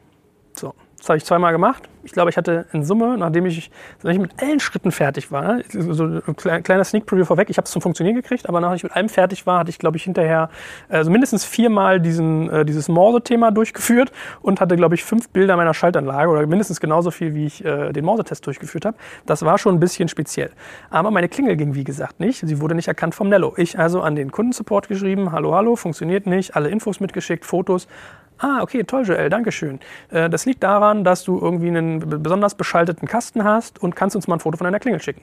So, 0.54 0.76
das 1.04 1.10
habe 1.10 1.18
ich 1.18 1.26
zweimal 1.26 1.52
gemacht. 1.52 1.84
Ich 2.06 2.14
glaube, 2.14 2.30
ich 2.30 2.38
hatte 2.38 2.66
in 2.72 2.86
Summe, 2.86 3.18
nachdem 3.18 3.46
ich, 3.46 3.70
nachdem 4.04 4.24
ich 4.24 4.32
mit 4.32 4.42
allen 4.42 4.62
Schritten 4.62 4.90
fertig 4.90 5.34
war, 5.34 5.60
so 5.70 6.06
ein 6.06 6.64
kleiner 6.64 6.86
Sneak 6.86 7.06
Preview 7.06 7.26
vorweg, 7.26 7.50
ich 7.50 7.58
habe 7.58 7.66
es 7.66 7.72
zum 7.72 7.82
Funktionieren 7.82 8.16
gekriegt, 8.16 8.48
aber 8.48 8.62
nachdem 8.62 8.78
ich 8.78 8.84
mit 8.84 8.96
allem 8.96 9.10
fertig 9.10 9.46
war, 9.46 9.60
hatte 9.60 9.70
ich, 9.70 9.80
glaube 9.80 9.98
ich, 9.98 10.04
hinterher 10.04 10.50
also 10.88 11.12
mindestens 11.12 11.44
viermal 11.44 12.00
diesen, 12.00 12.50
äh, 12.50 12.64
dieses 12.64 12.88
Morse-Thema 12.88 13.52
durchgeführt 13.52 14.14
und 14.42 14.62
hatte, 14.62 14.78
glaube 14.78 14.96
ich, 14.96 15.04
fünf 15.04 15.28
Bilder 15.30 15.58
meiner 15.58 15.74
Schaltanlage 15.74 16.30
oder 16.30 16.48
mindestens 16.48 16.80
genauso 16.80 17.12
viel, 17.12 17.36
wie 17.36 17.48
ich 17.48 17.66
äh, 17.66 17.92
den 17.92 18.06
Morse-Test 18.06 18.48
durchgeführt 18.48 18.86
habe. 18.86 18.96
Das 19.26 19.44
war 19.44 19.58
schon 19.58 19.76
ein 19.76 19.82
bisschen 19.82 20.08
speziell. 20.08 20.52
Aber 20.90 21.12
meine 21.12 21.28
Klingel 21.28 21.58
ging, 21.58 21.76
wie 21.76 21.84
gesagt, 21.84 22.22
nicht. 22.22 22.48
Sie 22.48 22.62
wurde 22.62 22.76
nicht 22.76 22.88
erkannt 22.88 23.14
vom 23.14 23.28
Nello. 23.28 23.54
Ich 23.58 23.78
also 23.78 24.02
an 24.02 24.16
den 24.16 24.32
Kundensupport 24.32 24.88
geschrieben, 24.88 25.34
hallo, 25.34 25.54
hallo, 25.54 25.76
funktioniert 25.76 26.28
nicht, 26.28 26.56
alle 26.56 26.70
Infos 26.70 27.02
mitgeschickt, 27.02 27.46
Fotos, 27.46 27.90
Ah, 28.38 28.62
okay, 28.62 28.84
toll, 28.84 29.04
Joel, 29.04 29.30
danke 29.30 29.52
schön. 29.52 29.80
Äh, 30.10 30.30
das 30.30 30.46
liegt 30.46 30.64
daran, 30.64 31.04
dass 31.04 31.24
du 31.24 31.40
irgendwie 31.40 31.68
einen 31.68 32.22
besonders 32.22 32.56
beschalteten 32.56 33.08
Kasten 33.08 33.44
hast 33.44 33.82
und 33.82 33.96
kannst 33.96 34.16
uns 34.16 34.28
mal 34.28 34.36
ein 34.36 34.40
Foto 34.40 34.58
von 34.58 34.66
deiner 34.66 34.80
Klingel 34.80 35.02
schicken. 35.02 35.22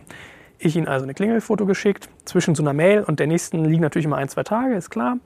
Ich 0.63 0.77
ihnen 0.77 0.89
also 0.89 1.05
eine 1.05 1.15
Klingelfoto 1.15 1.65
geschickt. 1.65 2.11
Zwischen 2.27 2.55
so 2.55 2.63
einer 2.63 2.75
Mail 2.75 3.03
und 3.03 3.19
der 3.19 3.27
nächsten 3.27 3.65
liegen 3.65 3.81
natürlich 3.81 4.05
immer 4.05 4.19
ein, 4.19 4.29
zwei 4.29 4.43
Tage, 4.43 4.75
ist 4.75 4.91
klar. 4.91 5.17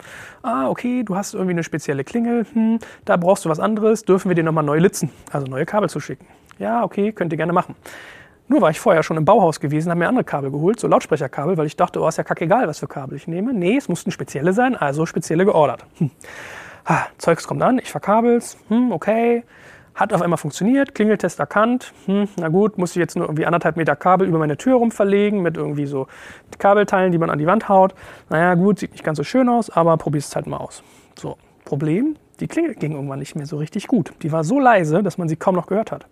Ah, 0.43 0.69
okay, 0.69 1.03
du 1.03 1.17
hast 1.17 1.35
irgendwie 1.35 1.53
eine 1.53 1.65
spezielle 1.65 2.05
Klingel. 2.05 2.47
Hm, 2.53 2.79
da 3.05 3.17
brauchst 3.17 3.45
du 3.45 3.49
was 3.49 3.59
anderes. 3.59 4.05
Dürfen 4.05 4.29
wir 4.29 4.37
dir 4.37 4.45
nochmal 4.45 4.63
neu 4.63 4.79
litzen, 4.79 5.11
also 5.33 5.49
neue 5.49 5.67
Kabel 5.67 5.89
zu 5.89 5.99
schicken? 5.99 6.27
Ja, 6.61 6.85
okay, 6.85 7.11
könnt 7.11 7.33
ihr 7.33 7.37
gerne 7.37 7.53
machen. 7.53 7.75
Nur 8.47 8.61
war 8.61 8.71
ich 8.71 8.79
vorher 8.79 9.03
schon 9.03 9.17
im 9.17 9.25
Bauhaus 9.25 9.59
gewesen, 9.59 9.91
habe 9.91 9.99
mir 9.99 10.09
andere 10.09 10.25
Kabel 10.25 10.53
geholt, 10.53 10.79
so 10.79 10.87
Lautsprecherkabel, 10.87 11.57
weil 11.57 11.67
ich 11.67 11.77
dachte, 11.77 12.01
oh, 12.01 12.07
ist 12.07 12.19
ja 12.19 12.25
kackegal, 12.25 12.69
was 12.69 12.79
für 12.79 12.87
Kabel 12.87 13.17
ich 13.17 13.27
nehme. 13.27 13.53
Nee, 13.53 13.77
es 13.77 13.89
mussten 13.89 14.13
spezielle 14.13 14.53
sein, 14.53 14.77
also 14.77 15.05
spezielle 15.07 15.45
geordert. 15.45 15.85
Hm 15.99 16.11
ah, 16.85 17.07
Zeugs 17.19 17.47
kommt 17.47 17.63
an, 17.63 17.79
ich 17.79 17.91
verkabel's, 17.91 18.57
hm, 18.69 18.93
okay, 18.93 19.45
hat 19.95 20.13
auf 20.13 20.23
einmal 20.23 20.39
funktioniert, 20.39 20.95
Klingeltest 20.95 21.39
erkannt, 21.39 21.93
hm, 22.07 22.29
na 22.37 22.49
gut, 22.49 22.79
muss 22.79 22.91
ich 22.91 22.97
jetzt 22.97 23.17
nur 23.17 23.27
irgendwie 23.27 23.47
anderthalb 23.47 23.77
Meter 23.77 23.95
Kabel 23.95 24.27
über 24.27 24.39
meine 24.39 24.57
Tür 24.57 24.77
rum 24.77 24.91
verlegen 24.91 25.41
mit 25.43 25.57
irgendwie 25.57 25.87
so 25.87 26.09
Kabelteilen, 26.59 27.13
die 27.13 27.19
man 27.19 27.31
an 27.31 27.39
die 27.39 27.47
Wand 27.47 27.69
haut. 27.69 27.95
Naja, 28.29 28.55
gut, 28.55 28.81
sieht 28.81 28.93
nicht 28.93 29.05
ganz 29.05 29.19
so 29.19 29.25
schön 29.25 29.49
aus, 29.49 29.71
aber 29.71 29.97
probier's 29.97 30.35
halt 30.35 30.47
mal 30.47 30.57
aus. 30.57 30.83
So, 31.17 31.37
Problem, 31.65 32.17
die 32.41 32.49
Klingel 32.49 32.75
ging 32.75 32.93
irgendwann 32.93 33.21
nicht 33.21 33.37
mehr 33.37 33.47
so 33.47 33.57
richtig 33.57 33.87
gut. 33.87 34.13
Die 34.23 34.33
war 34.33 34.43
so 34.43 34.59
leise, 34.59 35.03
dass 35.03 35.17
man 35.17 35.29
sie 35.29 35.37
kaum 35.37 35.55
noch 35.55 35.67
gehört 35.67 35.93
hat. 35.93 36.07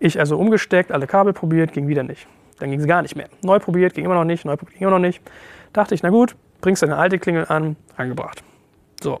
Ich 0.00 0.18
also 0.18 0.36
umgesteckt, 0.36 0.90
alle 0.90 1.06
Kabel 1.06 1.32
probiert, 1.32 1.72
ging 1.72 1.86
wieder 1.86 2.02
nicht. 2.02 2.26
Dann 2.58 2.70
ging 2.70 2.80
sie 2.80 2.88
gar 2.88 3.02
nicht 3.02 3.16
mehr. 3.16 3.28
Neu 3.42 3.60
probiert, 3.60 3.94
ging 3.94 4.04
immer 4.04 4.14
noch 4.14 4.24
nicht, 4.24 4.44
neu 4.44 4.56
probiert, 4.56 4.78
ging 4.78 4.88
immer 4.88 4.98
noch 4.98 5.06
nicht. 5.06 5.22
Dachte 5.72 5.94
ich, 5.94 6.02
na 6.02 6.10
gut, 6.10 6.34
bringst 6.60 6.82
deine 6.82 6.96
alte 6.96 7.18
Klingel 7.18 7.46
an, 7.48 7.76
angebracht. 7.96 8.42
So, 9.00 9.20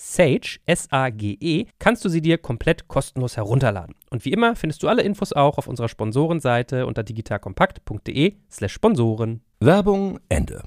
Sage, 0.00 0.60
S-A-G-E, 0.64 1.66
kannst 1.80 2.04
du 2.04 2.08
sie 2.08 2.20
dir 2.20 2.38
komplett 2.38 2.86
kostenlos 2.86 3.36
herunterladen. 3.36 3.96
Und 4.10 4.24
wie 4.24 4.32
immer 4.32 4.54
findest 4.54 4.84
du 4.84 4.88
alle 4.88 5.02
Infos 5.02 5.32
auch 5.32 5.58
auf 5.58 5.66
unserer 5.66 5.88
Sponsorenseite 5.88 6.86
unter 6.86 7.02
digitalkompakt.de 7.02 8.36
slash 8.48 8.72
Sponsoren. 8.72 9.42
Werbung 9.58 10.20
Ende. 10.28 10.62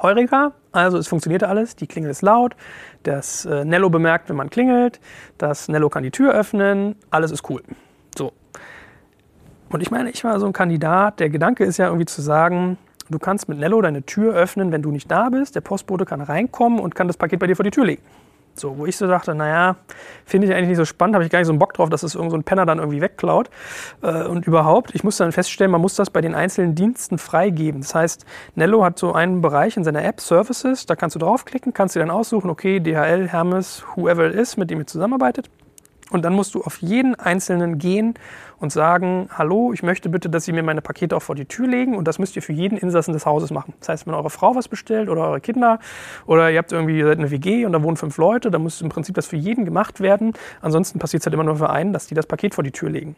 Heureka, 0.00 0.54
also 0.72 0.96
es 0.96 1.06
funktionierte 1.06 1.46
alles, 1.46 1.76
die 1.76 1.86
Klingel 1.86 2.10
ist 2.10 2.22
laut, 2.22 2.56
das 3.02 3.44
äh, 3.44 3.66
Nello 3.66 3.90
bemerkt, 3.90 4.30
wenn 4.30 4.36
man 4.36 4.48
klingelt, 4.48 4.98
das 5.36 5.68
Nello 5.68 5.90
kann 5.90 6.02
die 6.02 6.10
Tür 6.10 6.32
öffnen, 6.32 6.96
alles 7.10 7.30
ist 7.30 7.48
cool. 7.50 7.62
So. 8.16 8.32
Und 9.68 9.82
ich 9.82 9.90
meine, 9.90 10.10
ich 10.10 10.24
war 10.24 10.40
so 10.40 10.46
ein 10.46 10.52
Kandidat, 10.54 11.20
der 11.20 11.28
Gedanke 11.28 11.64
ist 11.64 11.76
ja 11.76 11.86
irgendwie 11.86 12.06
zu 12.06 12.22
sagen, 12.22 12.78
Du 13.14 13.20
kannst 13.20 13.48
mit 13.48 13.60
Nello 13.60 13.80
deine 13.80 14.02
Tür 14.02 14.34
öffnen, 14.34 14.72
wenn 14.72 14.82
du 14.82 14.90
nicht 14.90 15.08
da 15.08 15.28
bist. 15.28 15.54
Der 15.54 15.60
Postbote 15.60 16.04
kann 16.04 16.20
reinkommen 16.20 16.80
und 16.80 16.96
kann 16.96 17.06
das 17.06 17.16
Paket 17.16 17.38
bei 17.38 17.46
dir 17.46 17.54
vor 17.54 17.62
die 17.62 17.70
Tür 17.70 17.84
legen. 17.84 18.02
So, 18.56 18.76
wo 18.76 18.86
ich 18.86 18.96
so 18.96 19.06
dachte, 19.06 19.36
naja, 19.36 19.76
finde 20.24 20.48
ich 20.48 20.52
eigentlich 20.52 20.70
nicht 20.70 20.78
so 20.78 20.84
spannend, 20.84 21.14
habe 21.14 21.24
ich 21.24 21.30
gar 21.30 21.38
nicht 21.38 21.46
so 21.46 21.52
einen 21.52 21.60
Bock 21.60 21.74
drauf, 21.74 21.88
dass 21.90 22.02
es 22.02 22.16
irgendein 22.16 22.40
so 22.40 22.44
Penner 22.44 22.66
dann 22.66 22.78
irgendwie 22.78 23.00
wegklaut. 23.00 23.50
Äh, 24.02 24.24
und 24.24 24.48
überhaupt, 24.48 24.96
ich 24.96 25.04
musste 25.04 25.22
dann 25.22 25.30
feststellen, 25.30 25.70
man 25.70 25.80
muss 25.80 25.94
das 25.94 26.10
bei 26.10 26.20
den 26.22 26.34
einzelnen 26.34 26.74
Diensten 26.74 27.18
freigeben. 27.18 27.82
Das 27.82 27.94
heißt, 27.94 28.26
Nello 28.56 28.84
hat 28.84 28.98
so 28.98 29.12
einen 29.12 29.42
Bereich 29.42 29.76
in 29.76 29.84
seiner 29.84 30.04
App, 30.04 30.20
Services, 30.20 30.86
da 30.86 30.96
kannst 30.96 31.14
du 31.14 31.20
draufklicken, 31.20 31.72
kannst 31.72 31.94
dir 31.94 32.00
dann 32.00 32.10
aussuchen, 32.10 32.50
okay, 32.50 32.80
DHL, 32.80 33.28
Hermes, 33.28 33.84
whoever 33.94 34.26
it 34.26 34.34
is, 34.34 34.56
mit 34.56 34.70
dem 34.70 34.80
ihr 34.80 34.88
zusammenarbeitet. 34.88 35.48
Und 36.14 36.22
dann 36.22 36.32
musst 36.32 36.54
du 36.54 36.62
auf 36.62 36.80
jeden 36.80 37.16
einzelnen 37.16 37.78
gehen 37.78 38.14
und 38.60 38.70
sagen, 38.70 39.28
hallo, 39.36 39.72
ich 39.72 39.82
möchte 39.82 40.08
bitte, 40.08 40.30
dass 40.30 40.44
Sie 40.44 40.52
mir 40.52 40.62
meine 40.62 40.80
Pakete 40.80 41.16
auch 41.16 41.22
vor 41.22 41.34
die 41.34 41.44
Tür 41.44 41.66
legen 41.66 41.96
und 41.96 42.06
das 42.06 42.20
müsst 42.20 42.36
ihr 42.36 42.42
für 42.42 42.52
jeden 42.52 42.78
Insassen 42.78 43.12
des 43.12 43.26
Hauses 43.26 43.50
machen. 43.50 43.74
Das 43.80 43.88
heißt, 43.88 44.06
wenn 44.06 44.14
eure 44.14 44.30
Frau 44.30 44.54
was 44.54 44.68
bestellt 44.68 45.08
oder 45.08 45.22
eure 45.22 45.40
Kinder 45.40 45.80
oder 46.26 46.52
ihr 46.52 46.58
habt 46.58 46.70
irgendwie 46.70 46.98
ihr 46.98 47.06
seid 47.06 47.18
eine 47.18 47.32
WG 47.32 47.66
und 47.66 47.72
da 47.72 47.82
wohnen 47.82 47.96
fünf 47.96 48.16
Leute, 48.16 48.52
dann 48.52 48.62
muss 48.62 48.80
im 48.80 48.90
Prinzip 48.90 49.16
das 49.16 49.26
für 49.26 49.36
jeden 49.36 49.64
gemacht 49.64 50.00
werden. 50.00 50.34
Ansonsten 50.62 51.00
passiert 51.00 51.22
es 51.22 51.26
halt 51.26 51.34
immer 51.34 51.42
nur 51.42 51.56
für 51.56 51.70
einen, 51.70 51.92
dass 51.92 52.06
die 52.06 52.14
das 52.14 52.26
Paket 52.26 52.54
vor 52.54 52.62
die 52.62 52.70
Tür 52.70 52.90
legen. 52.90 53.16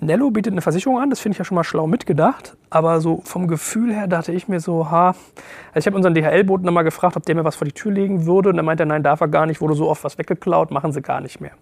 Nello 0.00 0.30
bietet 0.30 0.52
eine 0.52 0.60
Versicherung 0.60 1.00
an, 1.00 1.10
das 1.10 1.20
finde 1.20 1.34
ich 1.34 1.38
ja 1.38 1.44
schon 1.44 1.54
mal 1.54 1.64
schlau 1.64 1.86
mitgedacht, 1.86 2.56
aber 2.68 3.00
so 3.00 3.22
vom 3.24 3.48
Gefühl 3.48 3.94
her 3.94 4.06
dachte 4.06 4.30
ich 4.32 4.46
mir 4.46 4.60
so, 4.60 4.90
ha, 4.90 5.08
also 5.08 5.78
ich 5.78 5.86
habe 5.86 5.96
unseren 5.96 6.14
DHL-Boten 6.14 6.72
mal 6.72 6.82
gefragt, 6.82 7.16
ob 7.16 7.24
der 7.24 7.34
mir 7.34 7.44
was 7.44 7.56
vor 7.56 7.64
die 7.64 7.72
Tür 7.72 7.92
legen 7.92 8.26
würde 8.26 8.50
und 8.50 8.56
dann 8.56 8.66
meinte 8.66 8.82
er, 8.82 8.86
nein, 8.86 9.02
darf 9.02 9.20
er 9.20 9.28
gar 9.28 9.46
nicht, 9.46 9.60
wurde 9.60 9.74
so 9.74 9.88
oft 9.88 10.04
was 10.04 10.18
weggeklaut, 10.18 10.70
machen 10.70 10.92
sie 10.92 11.00
gar 11.00 11.20
nicht 11.20 11.40
mehr. 11.40 11.52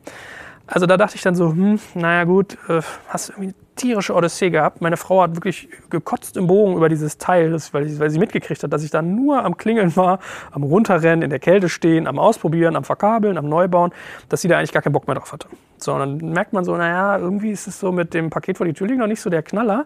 Also 0.67 0.87
da 0.87 0.97
dachte 0.97 1.17
ich 1.17 1.23
dann 1.23 1.35
so, 1.35 1.51
hm, 1.51 1.79
naja 1.95 2.25
gut, 2.25 2.57
äh, 2.69 2.81
hast 3.09 3.31
irgendwie 3.31 3.49
eine 3.49 3.55
tierische 3.77 4.15
Odyssee 4.15 4.49
gehabt. 4.49 4.81
Meine 4.81 4.97
Frau 4.97 5.23
hat 5.23 5.37
wirklich 5.37 5.69
gekotzt 5.91 6.39
im 6.39 6.47
Bogen 6.47 6.77
über 6.77 6.89
dieses 6.89 7.19
Teil, 7.19 7.51
das, 7.51 7.75
weil, 7.75 7.99
weil, 7.99 8.09
sie 8.09 8.19
mitgekriegt 8.19 8.63
hat, 8.63 8.73
dass 8.73 8.83
ich 8.83 8.91
da 8.91 9.03
nur 9.03 9.45
am 9.45 9.59
Klingeln 9.59 9.95
war, 9.97 10.21
am 10.53 10.63
Runterrennen, 10.63 11.23
in 11.23 11.31
der 11.31 11.39
Kälte 11.39 11.69
stehen, 11.69 12.07
am 12.07 12.19
Ausprobieren, 12.19 12.77
am 12.77 12.85
Verkabeln, 12.85 13.37
am 13.37 13.49
Neubauen, 13.49 13.93
dass 14.31 14.41
sie 14.41 14.49
da 14.49 14.57
eigentlich 14.57 14.73
gar 14.73 14.81
keinen 14.81 14.95
Bock 14.95 15.07
mehr 15.07 15.17
drauf 15.17 15.33
hatte. 15.33 15.49
So, 15.77 15.93
und 15.93 15.99
dann 15.99 16.31
merkt 16.31 16.55
man 16.55 16.65
so, 16.65 16.75
naja, 16.77 17.19
irgendwie 17.19 17.51
ist 17.51 17.67
es 17.67 17.79
so 17.79 17.93
mit 17.93 18.15
dem 18.15 18.31
Paket 18.31 18.57
vor 18.57 18.67
die 18.67 18.73
Tür 18.73 18.87
liegen 18.87 19.01
noch 19.01 19.07
nicht 19.07 19.21
so 19.21 19.29
der 19.29 19.43
Knaller. 19.43 19.85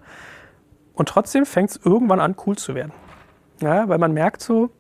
Und 0.95 1.09
trotzdem 1.09 1.45
fängt 1.45 1.71
es 1.71 1.81
irgendwann 1.85 2.21
an, 2.21 2.37
cool 2.47 2.57
zu 2.57 2.75
werden. 2.77 2.93
Ja, 3.61 3.88
weil 3.88 3.99
man 3.99 4.12
merkt 4.12 4.43
so, 4.43 4.71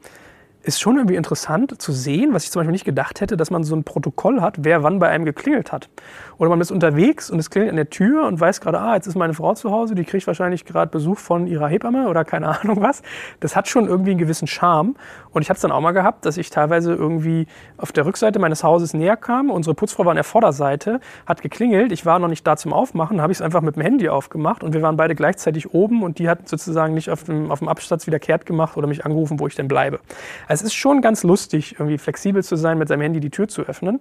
ist 0.68 0.80
schon 0.80 0.96
irgendwie 0.96 1.16
interessant 1.16 1.80
zu 1.80 1.92
sehen, 1.92 2.34
was 2.34 2.44
ich 2.44 2.50
zum 2.50 2.60
Beispiel 2.60 2.72
nicht 2.72 2.84
gedacht 2.84 3.22
hätte, 3.22 3.38
dass 3.38 3.50
man 3.50 3.64
so 3.64 3.74
ein 3.74 3.84
Protokoll 3.84 4.42
hat, 4.42 4.56
wer 4.64 4.82
wann 4.82 4.98
bei 4.98 5.08
einem 5.08 5.24
geklingelt 5.24 5.72
hat. 5.72 5.88
Oder 6.36 6.50
man 6.50 6.60
ist 6.60 6.70
unterwegs 6.70 7.30
und 7.30 7.38
es 7.38 7.48
klingelt 7.48 7.70
an 7.70 7.76
der 7.76 7.88
Tür 7.88 8.26
und 8.26 8.38
weiß 8.38 8.60
gerade, 8.60 8.78
ah, 8.78 8.94
jetzt 8.94 9.06
ist 9.06 9.16
meine 9.16 9.32
Frau 9.32 9.54
zu 9.54 9.70
Hause, 9.70 9.94
die 9.94 10.04
kriegt 10.04 10.26
wahrscheinlich 10.26 10.66
gerade 10.66 10.90
Besuch 10.90 11.18
von 11.18 11.46
ihrer 11.46 11.68
Hebamme 11.68 12.06
oder 12.08 12.22
keine 12.26 12.48
Ahnung 12.60 12.82
was. 12.82 13.00
Das 13.40 13.56
hat 13.56 13.66
schon 13.66 13.86
irgendwie 13.86 14.10
einen 14.10 14.20
gewissen 14.20 14.46
Charme. 14.46 14.94
Und 15.30 15.40
ich 15.40 15.48
habe 15.48 15.56
es 15.56 15.62
dann 15.62 15.72
auch 15.72 15.80
mal 15.80 15.92
gehabt, 15.92 16.26
dass 16.26 16.36
ich 16.36 16.50
teilweise 16.50 16.92
irgendwie 16.92 17.46
auf 17.78 17.90
der 17.90 18.04
Rückseite 18.04 18.38
meines 18.38 18.62
Hauses 18.62 18.92
näher 18.92 19.16
kam. 19.16 19.48
Unsere 19.48 19.74
Putzfrau 19.74 20.04
war 20.04 20.10
an 20.10 20.16
der 20.16 20.24
Vorderseite, 20.24 21.00
hat 21.24 21.40
geklingelt. 21.40 21.92
Ich 21.92 22.04
war 22.04 22.18
noch 22.18 22.28
nicht 22.28 22.46
da 22.46 22.58
zum 22.58 22.74
Aufmachen, 22.74 23.22
habe 23.22 23.32
ich 23.32 23.38
es 23.38 23.42
einfach 23.42 23.62
mit 23.62 23.76
dem 23.76 23.82
Handy 23.82 24.10
aufgemacht 24.10 24.62
und 24.62 24.74
wir 24.74 24.82
waren 24.82 24.98
beide 24.98 25.14
gleichzeitig 25.14 25.72
oben 25.72 26.02
und 26.02 26.18
die 26.18 26.28
hat 26.28 26.46
sozusagen 26.46 26.92
nicht 26.92 27.08
auf 27.08 27.24
dem, 27.24 27.50
auf 27.50 27.60
dem 27.60 27.68
Absatz 27.68 28.06
wieder 28.06 28.18
kehrt 28.18 28.44
gemacht 28.44 28.76
oder 28.76 28.86
mich 28.86 29.06
angerufen, 29.06 29.40
wo 29.40 29.46
ich 29.46 29.54
denn 29.54 29.66
bleibe. 29.66 30.00
Also 30.46 30.57
es 30.58 30.62
ist 30.62 30.74
schon 30.74 31.00
ganz 31.00 31.22
lustig, 31.22 31.76
irgendwie 31.78 31.98
flexibel 31.98 32.42
zu 32.42 32.56
sein, 32.56 32.78
mit 32.78 32.88
seinem 32.88 33.02
Handy 33.02 33.20
die 33.20 33.30
Tür 33.30 33.48
zu 33.48 33.62
öffnen. 33.62 34.00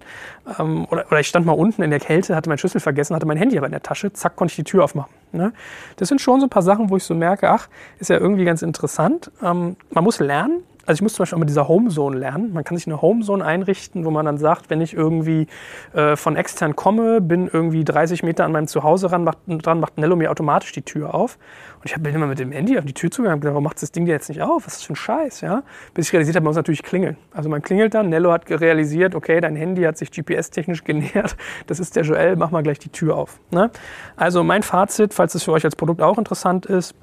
Ähm, 0.58 0.86
oder, 0.90 1.06
oder 1.06 1.20
ich 1.20 1.28
stand 1.28 1.46
mal 1.46 1.52
unten 1.52 1.82
in 1.82 1.90
der 1.90 2.00
Kälte, 2.00 2.34
hatte 2.34 2.48
meinen 2.48 2.58
Schlüssel 2.58 2.80
vergessen, 2.80 3.14
hatte 3.14 3.26
mein 3.26 3.36
Handy 3.36 3.56
aber 3.56 3.66
in 3.66 3.72
der 3.72 3.82
Tasche, 3.82 4.12
zack, 4.12 4.36
konnte 4.36 4.52
ich 4.52 4.56
die 4.56 4.64
Tür 4.64 4.84
aufmachen. 4.84 5.12
Ne? 5.32 5.52
Das 5.96 6.08
sind 6.08 6.20
schon 6.20 6.40
so 6.40 6.46
ein 6.46 6.50
paar 6.50 6.62
Sachen, 6.62 6.90
wo 6.90 6.96
ich 6.96 7.04
so 7.04 7.14
merke, 7.14 7.50
ach, 7.50 7.68
ist 7.98 8.10
ja 8.10 8.18
irgendwie 8.18 8.44
ganz 8.44 8.62
interessant. 8.62 9.30
Ähm, 9.42 9.76
man 9.90 10.04
muss 10.04 10.18
lernen, 10.18 10.62
also 10.88 11.00
ich 11.00 11.02
muss 11.02 11.12
zum 11.12 11.24
Beispiel 11.24 11.36
auch 11.36 11.40
mit 11.40 11.50
dieser 11.50 11.68
Homezone 11.68 12.16
lernen. 12.16 12.54
Man 12.54 12.64
kann 12.64 12.74
sich 12.78 12.86
eine 12.86 13.02
Homezone 13.02 13.44
einrichten, 13.44 14.06
wo 14.06 14.10
man 14.10 14.24
dann 14.24 14.38
sagt, 14.38 14.70
wenn 14.70 14.80
ich 14.80 14.94
irgendwie 14.94 15.46
äh, 15.92 16.16
von 16.16 16.34
extern 16.34 16.76
komme, 16.76 17.20
bin 17.20 17.46
irgendwie 17.46 17.84
30 17.84 18.22
Meter 18.22 18.46
an 18.46 18.52
meinem 18.52 18.68
Zuhause 18.68 19.12
ran, 19.12 19.22
macht, 19.22 19.36
dran, 19.46 19.80
macht 19.80 19.98
Nello 19.98 20.16
mir 20.16 20.30
automatisch 20.30 20.72
die 20.72 20.80
Tür 20.80 21.14
auf. 21.14 21.36
Und 21.80 21.90
ich 21.90 21.94
bin 21.94 22.14
immer 22.14 22.26
mit 22.26 22.38
dem 22.38 22.52
Handy 22.52 22.78
auf 22.78 22.86
die 22.86 22.94
Tür 22.94 23.10
zugegangen 23.10 23.36
und 23.36 23.40
gedacht, 23.42 23.52
warum 23.52 23.64
macht 23.64 23.82
das 23.82 23.92
Ding 23.92 24.06
dir 24.06 24.12
jetzt 24.12 24.30
nicht 24.30 24.40
auf? 24.40 24.64
Was 24.64 24.72
ist 24.72 24.80
das 24.80 24.86
für 24.86 24.92
ein 24.94 24.96
Scheiß? 24.96 25.42
Ja? 25.42 25.62
Bis 25.92 26.06
ich 26.06 26.12
realisiert 26.14 26.36
habe, 26.36 26.44
man 26.44 26.52
muss 26.52 26.56
natürlich 26.56 26.82
klingeln. 26.82 27.18
Also 27.34 27.50
man 27.50 27.60
klingelt 27.60 27.92
dann, 27.92 28.08
Nello 28.08 28.32
hat 28.32 28.50
realisiert, 28.50 29.14
okay, 29.14 29.42
dein 29.42 29.56
Handy 29.56 29.82
hat 29.82 29.98
sich 29.98 30.10
GPS-technisch 30.10 30.84
genähert, 30.84 31.36
das 31.66 31.80
ist 31.80 31.96
der 31.96 32.04
Joel, 32.04 32.36
mach 32.36 32.50
mal 32.50 32.62
gleich 32.62 32.78
die 32.78 32.88
Tür 32.88 33.18
auf. 33.18 33.40
Ne? 33.50 33.70
Also 34.16 34.42
mein 34.42 34.62
Fazit, 34.62 35.12
falls 35.12 35.34
es 35.34 35.42
für 35.42 35.52
euch 35.52 35.66
als 35.66 35.76
Produkt 35.76 36.00
auch 36.00 36.16
interessant 36.16 36.64
ist, 36.64 36.94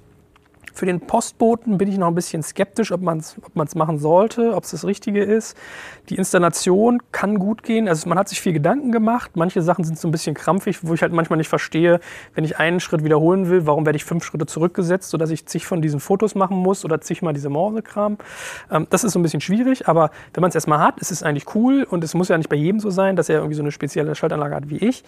für 0.73 0.85
den 0.85 1.01
Postboten 1.01 1.77
bin 1.77 1.89
ich 1.89 1.97
noch 1.97 2.07
ein 2.07 2.15
bisschen 2.15 2.43
skeptisch, 2.43 2.91
ob 2.91 3.01
man 3.01 3.19
es 3.19 3.35
ob 3.43 3.75
machen 3.75 3.99
sollte, 3.99 4.55
ob 4.55 4.63
es 4.63 4.71
das 4.71 4.85
Richtige 4.85 5.23
ist. 5.23 5.57
Die 6.09 6.15
Installation 6.15 7.01
kann 7.11 7.39
gut 7.39 7.63
gehen. 7.63 7.87
Also 7.87 8.07
man 8.09 8.17
hat 8.17 8.29
sich 8.29 8.41
viel 8.41 8.53
Gedanken 8.53 8.91
gemacht. 8.91 9.31
Manche 9.35 9.61
Sachen 9.61 9.83
sind 9.83 9.97
so 9.97 10.07
ein 10.07 10.11
bisschen 10.11 10.35
krampfig, 10.35 10.79
wo 10.83 10.93
ich 10.93 11.01
halt 11.01 11.13
manchmal 11.13 11.37
nicht 11.37 11.49
verstehe, 11.49 11.99
wenn 12.33 12.43
ich 12.43 12.57
einen 12.57 12.79
Schritt 12.79 13.03
wiederholen 13.03 13.49
will, 13.49 13.65
warum 13.65 13.85
werde 13.85 13.97
ich 13.97 14.05
fünf 14.05 14.23
Schritte 14.23 14.45
zurückgesetzt, 14.45 15.09
sodass 15.09 15.29
ich 15.29 15.45
zig 15.45 15.65
von 15.65 15.81
diesen 15.81 15.99
Fotos 15.99 16.35
machen 16.35 16.57
muss 16.57 16.85
oder 16.85 17.01
zigmal 17.01 17.33
diese 17.33 17.49
Morsekram. 17.49 18.17
Ähm, 18.71 18.87
das 18.89 19.03
ist 19.03 19.13
so 19.13 19.19
ein 19.19 19.23
bisschen 19.23 19.41
schwierig, 19.41 19.87
aber 19.87 20.11
wenn 20.33 20.41
man 20.41 20.49
es 20.49 20.55
erstmal 20.55 20.79
hat, 20.79 20.99
ist 20.99 21.11
es 21.11 21.23
eigentlich 21.23 21.55
cool 21.55 21.83
und 21.89 22.03
es 22.03 22.13
muss 22.13 22.29
ja 22.29 22.37
nicht 22.37 22.49
bei 22.49 22.55
jedem 22.55 22.79
so 22.79 22.89
sein, 22.89 23.15
dass 23.15 23.29
er 23.29 23.37
irgendwie 23.37 23.55
so 23.55 23.63
eine 23.63 23.71
spezielle 23.71 24.15
Schaltanlage 24.15 24.55
hat 24.55 24.69
wie 24.69 24.77
ich. 24.77 25.03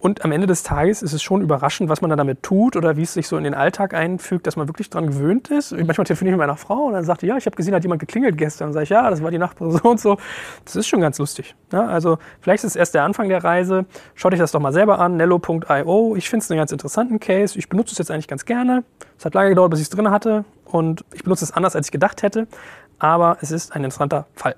Und 0.00 0.24
am 0.24 0.32
Ende 0.32 0.46
des 0.46 0.62
Tages 0.62 1.02
ist 1.02 1.12
es 1.12 1.22
schon 1.22 1.42
überraschend, 1.42 1.88
was 1.88 2.00
man 2.00 2.10
da 2.10 2.16
damit 2.16 2.42
tut 2.42 2.76
oder 2.76 2.96
wie 2.96 3.02
es 3.02 3.14
sich 3.14 3.26
so 3.26 3.36
in 3.36 3.44
den 3.44 3.54
Alltag 3.54 3.94
einfügt, 3.94 4.46
dass 4.46 4.56
man 4.56 4.68
wirklich 4.68 4.90
dran 4.90 4.97
gewöhnt 5.06 5.48
ist. 5.48 5.72
Manchmal 5.72 6.04
telefoniere 6.04 6.34
ich 6.34 6.38
mit 6.38 6.46
meiner 6.46 6.56
Frau 6.56 6.86
und 6.86 6.94
dann 6.94 7.04
sagt 7.04 7.22
die, 7.22 7.26
ja, 7.26 7.36
ich 7.36 7.46
habe 7.46 7.56
gesehen, 7.56 7.74
hat 7.74 7.82
jemand 7.82 8.00
geklingelt 8.00 8.36
gestern. 8.36 8.68
Und 8.68 8.72
sage 8.74 8.84
ich, 8.84 8.90
ja, 8.90 9.08
das 9.08 9.22
war 9.22 9.30
die 9.30 9.38
Nachbarin 9.38 9.72
so 9.82 9.88
und 9.88 10.00
so. 10.00 10.18
Das 10.64 10.76
ist 10.76 10.88
schon 10.88 11.00
ganz 11.00 11.18
lustig. 11.18 11.54
Ja, 11.72 11.86
also 11.86 12.18
vielleicht 12.40 12.64
ist 12.64 12.70
es 12.70 12.76
erst 12.76 12.94
der 12.94 13.04
Anfang 13.04 13.28
der 13.28 13.42
Reise. 13.42 13.86
Schaut 14.14 14.32
euch 14.32 14.38
das 14.38 14.52
doch 14.52 14.60
mal 14.60 14.72
selber 14.72 14.98
an, 14.98 15.16
nello.io. 15.16 16.16
Ich 16.16 16.28
finde 16.28 16.44
es 16.44 16.50
einen 16.50 16.58
ganz 16.58 16.72
interessanten 16.72 17.20
Case. 17.20 17.58
Ich 17.58 17.68
benutze 17.68 17.92
es 17.92 17.98
jetzt 17.98 18.10
eigentlich 18.10 18.28
ganz 18.28 18.44
gerne. 18.44 18.84
Es 19.18 19.24
hat 19.24 19.34
lange 19.34 19.50
gedauert, 19.50 19.70
bis 19.70 19.80
ich 19.80 19.84
es 19.84 19.90
drin 19.90 20.10
hatte 20.10 20.44
und 20.64 21.04
ich 21.12 21.22
benutze 21.22 21.44
es 21.44 21.52
anders, 21.52 21.76
als 21.76 21.88
ich 21.88 21.92
gedacht 21.92 22.22
hätte. 22.22 22.46
Aber 22.98 23.38
es 23.40 23.50
ist 23.50 23.72
ein 23.74 23.84
interessanter 23.84 24.26
Fall. 24.34 24.56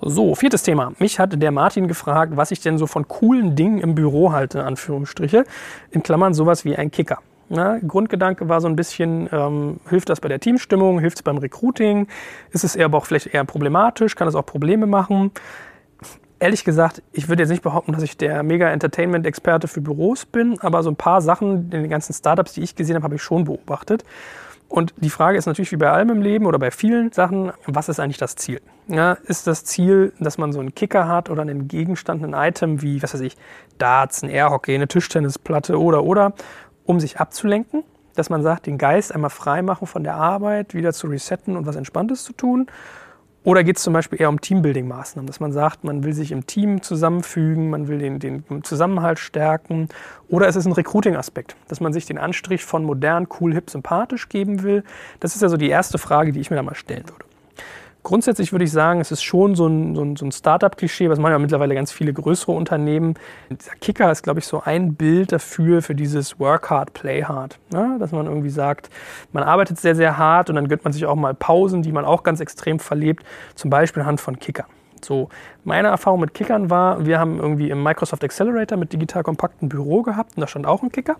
So, 0.00 0.34
viertes 0.34 0.62
Thema. 0.62 0.92
Mich 0.98 1.18
hat 1.18 1.40
der 1.40 1.50
Martin 1.52 1.88
gefragt, 1.88 2.36
was 2.36 2.50
ich 2.50 2.60
denn 2.60 2.76
so 2.76 2.86
von 2.86 3.08
coolen 3.08 3.56
Dingen 3.56 3.78
im 3.78 3.94
Büro 3.94 4.30
halte, 4.30 4.62
Anführungsstriche. 4.62 5.44
In 5.90 6.02
Klammern 6.02 6.34
sowas 6.34 6.66
wie 6.66 6.76
ein 6.76 6.90
Kicker. 6.90 7.18
Na, 7.48 7.78
Grundgedanke 7.78 8.48
war 8.48 8.60
so 8.60 8.66
ein 8.66 8.74
bisschen, 8.74 9.28
ähm, 9.30 9.78
hilft 9.88 10.08
das 10.08 10.20
bei 10.20 10.28
der 10.28 10.40
Teamstimmung, 10.40 10.98
hilft 10.98 11.18
es 11.18 11.22
beim 11.22 11.38
Recruiting, 11.38 12.08
ist 12.50 12.64
es 12.64 12.74
eher 12.74 12.86
aber 12.86 12.98
auch 12.98 13.06
vielleicht 13.06 13.28
eher 13.28 13.44
problematisch, 13.44 14.16
kann 14.16 14.26
es 14.26 14.34
auch 14.34 14.44
Probleme 14.44 14.86
machen. 14.86 15.30
Ehrlich 16.38 16.64
gesagt, 16.64 17.02
ich 17.12 17.28
würde 17.28 17.44
jetzt 17.44 17.50
nicht 17.50 17.62
behaupten, 17.62 17.92
dass 17.92 18.02
ich 18.02 18.16
der 18.16 18.42
mega 18.42 18.68
Entertainment-Experte 18.68 19.68
für 19.68 19.80
Büros 19.80 20.26
bin, 20.26 20.58
aber 20.60 20.82
so 20.82 20.90
ein 20.90 20.96
paar 20.96 21.22
Sachen 21.22 21.70
in 21.72 21.82
den 21.82 21.88
ganzen 21.88 22.12
Startups, 22.12 22.54
die 22.54 22.62
ich 22.62 22.74
gesehen 22.74 22.96
habe, 22.96 23.04
habe 23.04 23.14
ich 23.14 23.22
schon 23.22 23.44
beobachtet. 23.44 24.04
Und 24.68 24.92
die 24.96 25.10
Frage 25.10 25.38
ist 25.38 25.46
natürlich 25.46 25.70
wie 25.70 25.76
bei 25.76 25.90
allem 25.90 26.10
im 26.10 26.22
Leben 26.22 26.44
oder 26.44 26.58
bei 26.58 26.72
vielen 26.72 27.12
Sachen, 27.12 27.52
was 27.66 27.88
ist 27.88 28.00
eigentlich 28.00 28.18
das 28.18 28.34
Ziel? 28.34 28.60
Ja, 28.88 29.12
ist 29.12 29.46
das 29.46 29.64
Ziel, 29.64 30.12
dass 30.18 30.38
man 30.38 30.52
so 30.52 30.58
einen 30.58 30.74
Kicker 30.74 31.06
hat 31.06 31.30
oder 31.30 31.42
einen 31.42 31.68
Gegenstand, 31.68 32.24
ein 32.24 32.34
Item 32.34 32.82
wie, 32.82 33.02
was 33.02 33.14
weiß 33.14 33.20
ich, 33.20 33.36
Darts, 33.78 34.22
ein 34.22 34.28
Airhockey, 34.28 34.74
eine 34.74 34.88
Tischtennisplatte 34.88 35.80
oder 35.80 36.02
oder, 36.02 36.32
um 36.86 37.00
sich 37.00 37.18
abzulenken? 37.20 37.84
Dass 38.14 38.30
man 38.30 38.42
sagt, 38.42 38.66
den 38.66 38.78
Geist 38.78 39.14
einmal 39.14 39.30
frei 39.30 39.60
machen 39.60 39.86
von 39.86 40.02
der 40.02 40.14
Arbeit, 40.14 40.72
wieder 40.72 40.92
zu 40.92 41.06
resetten 41.06 41.56
und 41.56 41.66
was 41.66 41.76
Entspanntes 41.76 42.24
zu 42.24 42.32
tun? 42.32 42.66
Oder 43.46 43.62
geht 43.62 43.76
es 43.76 43.84
zum 43.84 43.92
Beispiel 43.92 44.20
eher 44.20 44.28
um 44.28 44.40
Teambuilding-Maßnahmen, 44.40 45.26
dass 45.28 45.38
man 45.38 45.52
sagt, 45.52 45.84
man 45.84 46.02
will 46.02 46.12
sich 46.12 46.32
im 46.32 46.46
Team 46.46 46.82
zusammenfügen, 46.82 47.70
man 47.70 47.86
will 47.86 47.98
den, 47.98 48.18
den 48.18 48.42
Zusammenhalt 48.64 49.20
stärken? 49.20 49.88
Oder 50.28 50.48
ist 50.48 50.56
es 50.56 50.66
ein 50.66 50.72
Recruiting-Aspekt, 50.72 51.54
dass 51.68 51.78
man 51.78 51.92
sich 51.92 52.06
den 52.06 52.18
Anstrich 52.18 52.64
von 52.64 52.82
modern, 52.82 53.28
cool, 53.38 53.54
hip, 53.54 53.70
sympathisch 53.70 54.28
geben 54.28 54.64
will? 54.64 54.82
Das 55.20 55.36
ist 55.36 55.42
ja 55.42 55.48
so 55.48 55.56
die 55.56 55.68
erste 55.68 55.96
Frage, 55.96 56.32
die 56.32 56.40
ich 56.40 56.50
mir 56.50 56.56
da 56.56 56.64
mal 56.64 56.74
stellen 56.74 57.08
würde. 57.08 57.24
Grundsätzlich 58.06 58.52
würde 58.52 58.64
ich 58.64 58.70
sagen, 58.70 59.00
es 59.00 59.10
ist 59.10 59.24
schon 59.24 59.56
so 59.56 59.66
ein, 59.66 59.96
so 59.96 60.02
ein, 60.04 60.14
so 60.14 60.24
ein 60.24 60.30
Startup-Klischee, 60.30 61.10
was 61.10 61.18
man 61.18 61.32
ja 61.32 61.40
mittlerweile 61.40 61.74
ganz 61.74 61.90
viele 61.90 62.12
größere 62.12 62.52
Unternehmen. 62.52 63.14
Dieser 63.50 63.72
Kicker 63.80 64.12
ist, 64.12 64.22
glaube 64.22 64.38
ich, 64.38 64.46
so 64.46 64.62
ein 64.64 64.94
Bild 64.94 65.32
dafür, 65.32 65.82
für 65.82 65.96
dieses 65.96 66.38
Work 66.38 66.70
hard, 66.70 66.92
play 66.92 67.24
hard. 67.24 67.58
Ja, 67.72 67.98
dass 67.98 68.12
man 68.12 68.26
irgendwie 68.26 68.50
sagt, 68.50 68.90
man 69.32 69.42
arbeitet 69.42 69.80
sehr, 69.80 69.96
sehr 69.96 70.18
hart 70.18 70.48
und 70.48 70.54
dann 70.54 70.68
gönnt 70.68 70.84
man 70.84 70.92
sich 70.92 71.04
auch 71.04 71.16
mal 71.16 71.34
Pausen, 71.34 71.82
die 71.82 71.90
man 71.90 72.04
auch 72.04 72.22
ganz 72.22 72.38
extrem 72.38 72.78
verlebt, 72.78 73.24
zum 73.56 73.70
Beispiel 73.70 74.02
anhand 74.02 74.20
von 74.20 74.38
Kicker. 74.38 74.66
So, 75.04 75.28
meine 75.64 75.88
Erfahrung 75.88 76.20
mit 76.20 76.32
Kickern 76.32 76.70
war, 76.70 77.06
wir 77.06 77.18
haben 77.18 77.40
irgendwie 77.40 77.70
im 77.70 77.82
Microsoft 77.82 78.22
Accelerator 78.22 78.78
mit 78.78 78.92
digital 78.92 79.24
kompakten 79.24 79.68
Büro 79.68 80.02
gehabt 80.02 80.36
und 80.36 80.42
da 80.42 80.46
stand 80.46 80.64
auch 80.64 80.84
ein 80.84 80.92
Kicker. 80.92 81.16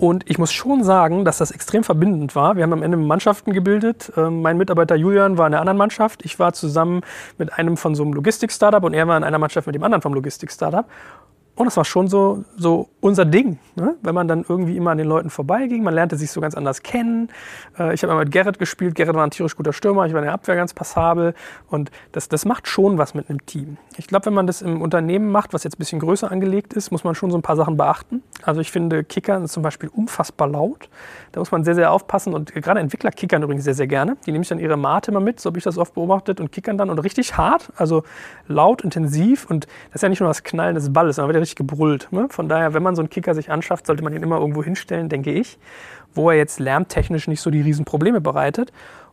Und 0.00 0.30
ich 0.30 0.38
muss 0.38 0.50
schon 0.50 0.82
sagen, 0.82 1.26
dass 1.26 1.36
das 1.36 1.50
extrem 1.50 1.84
verbindend 1.84 2.34
war. 2.34 2.56
Wir 2.56 2.62
haben 2.62 2.72
am 2.72 2.82
Ende 2.82 2.96
Mannschaften 2.96 3.52
gebildet. 3.52 4.10
Ähm, 4.16 4.40
mein 4.40 4.56
Mitarbeiter 4.56 4.96
Julian 4.96 5.36
war 5.36 5.46
in 5.46 5.52
einer 5.52 5.60
anderen 5.60 5.76
Mannschaft. 5.76 6.24
Ich 6.24 6.38
war 6.38 6.54
zusammen 6.54 7.02
mit 7.36 7.52
einem 7.52 7.76
von 7.76 7.94
so 7.94 8.02
einem 8.02 8.14
Logistik-Startup 8.14 8.82
und 8.82 8.94
er 8.94 9.06
war 9.06 9.18
in 9.18 9.24
einer 9.24 9.38
Mannschaft 9.38 9.66
mit 9.66 9.76
dem 9.76 9.82
anderen 9.82 10.00
vom 10.00 10.14
Logistik-Startup. 10.14 10.86
Und 11.54 11.66
das 11.66 11.76
war 11.76 11.84
schon 11.84 12.08
so, 12.08 12.44
so 12.56 12.88
unser 13.00 13.24
Ding, 13.24 13.58
ne? 13.76 13.96
wenn 14.02 14.14
man 14.14 14.28
dann 14.28 14.44
irgendwie 14.48 14.76
immer 14.76 14.92
an 14.92 14.98
den 14.98 15.06
Leuten 15.06 15.30
vorbeiging. 15.30 15.82
Man 15.82 15.94
lernte 15.94 16.16
sich 16.16 16.30
so 16.30 16.40
ganz 16.40 16.54
anders 16.54 16.82
kennen. 16.82 17.28
Äh, 17.78 17.92
ich 17.92 18.02
habe 18.02 18.14
mal 18.14 18.24
mit 18.24 18.32
Gerrit 18.32 18.58
gespielt. 18.58 18.94
Gerrit 18.94 19.14
war 19.14 19.24
ein 19.24 19.30
tierisch 19.30 19.56
guter 19.56 19.72
Stürmer. 19.72 20.06
Ich 20.06 20.12
war 20.12 20.20
in 20.20 20.24
der 20.24 20.32
Abwehr 20.32 20.56
ganz 20.56 20.72
passabel. 20.72 21.34
Und 21.68 21.90
das, 22.12 22.28
das 22.28 22.44
macht 22.44 22.66
schon 22.66 22.98
was 22.98 23.14
mit 23.14 23.28
einem 23.28 23.44
Team. 23.44 23.76
Ich 23.96 24.06
glaube, 24.06 24.26
wenn 24.26 24.34
man 24.34 24.46
das 24.46 24.62
im 24.62 24.80
Unternehmen 24.80 25.30
macht, 25.30 25.52
was 25.52 25.64
jetzt 25.64 25.74
ein 25.74 25.78
bisschen 25.78 26.00
größer 26.00 26.30
angelegt 26.30 26.72
ist, 26.72 26.90
muss 26.92 27.04
man 27.04 27.14
schon 27.14 27.30
so 27.30 27.36
ein 27.36 27.42
paar 27.42 27.56
Sachen 27.56 27.76
beachten. 27.76 28.22
Also 28.42 28.60
ich 28.60 28.70
finde, 28.70 29.04
Kickern 29.04 29.44
ist 29.44 29.52
zum 29.52 29.62
Beispiel 29.62 29.90
unfassbar 29.94 30.48
laut. 30.48 30.88
Da 31.32 31.40
muss 31.40 31.50
man 31.52 31.64
sehr, 31.64 31.74
sehr 31.74 31.92
aufpassen. 31.92 32.34
Und 32.34 32.54
gerade 32.54 32.80
Entwickler 32.80 33.10
kickern 33.10 33.42
übrigens 33.42 33.64
sehr, 33.64 33.74
sehr 33.74 33.86
gerne. 33.86 34.16
Die 34.26 34.32
nehmen 34.32 34.44
sich 34.44 34.48
dann 34.50 34.58
ihre 34.58 34.76
Mate 34.76 35.10
immer 35.10 35.20
mit, 35.20 35.40
so 35.40 35.48
habe 35.48 35.58
ich 35.58 35.64
das 35.64 35.78
oft 35.78 35.94
beobachtet, 35.94 36.40
und 36.40 36.52
kickern 36.52 36.78
dann 36.78 36.90
und 36.90 36.98
richtig 36.98 37.36
hart, 37.36 37.70
also 37.76 38.02
laut, 38.48 38.82
intensiv. 38.82 39.48
Und 39.48 39.66
das 39.88 39.96
ist 39.96 40.02
ja 40.02 40.08
nicht 40.08 40.20
nur 40.20 40.28
das 40.28 40.42
Knallen 40.42 40.74
des 40.74 40.92
Balles, 40.92 41.16
sondern 41.16 41.28
wird 41.28 41.36
ja 41.36 41.40
richtig 41.50 41.56
gebrüllt. 41.56 42.08
Ne? 42.10 42.28
Von 42.30 42.48
daher, 42.48 42.74
wenn 42.74 42.82
man 42.82 42.94
so 42.96 43.02
einen 43.02 43.10
Kicker 43.10 43.34
sich 43.34 43.50
anschafft, 43.50 43.86
sollte 43.86 44.02
man 44.02 44.12
ihn 44.12 44.22
immer 44.22 44.38
irgendwo 44.38 44.62
hinstellen, 44.62 45.08
denke 45.08 45.32
ich, 45.32 45.58
wo 46.14 46.30
er 46.30 46.36
jetzt 46.36 46.60
lärmtechnisch 46.60 47.28
nicht 47.28 47.40
so 47.40 47.50
die 47.50 47.60
Riesenprobleme 47.60 48.20
bereitet. 48.20 48.72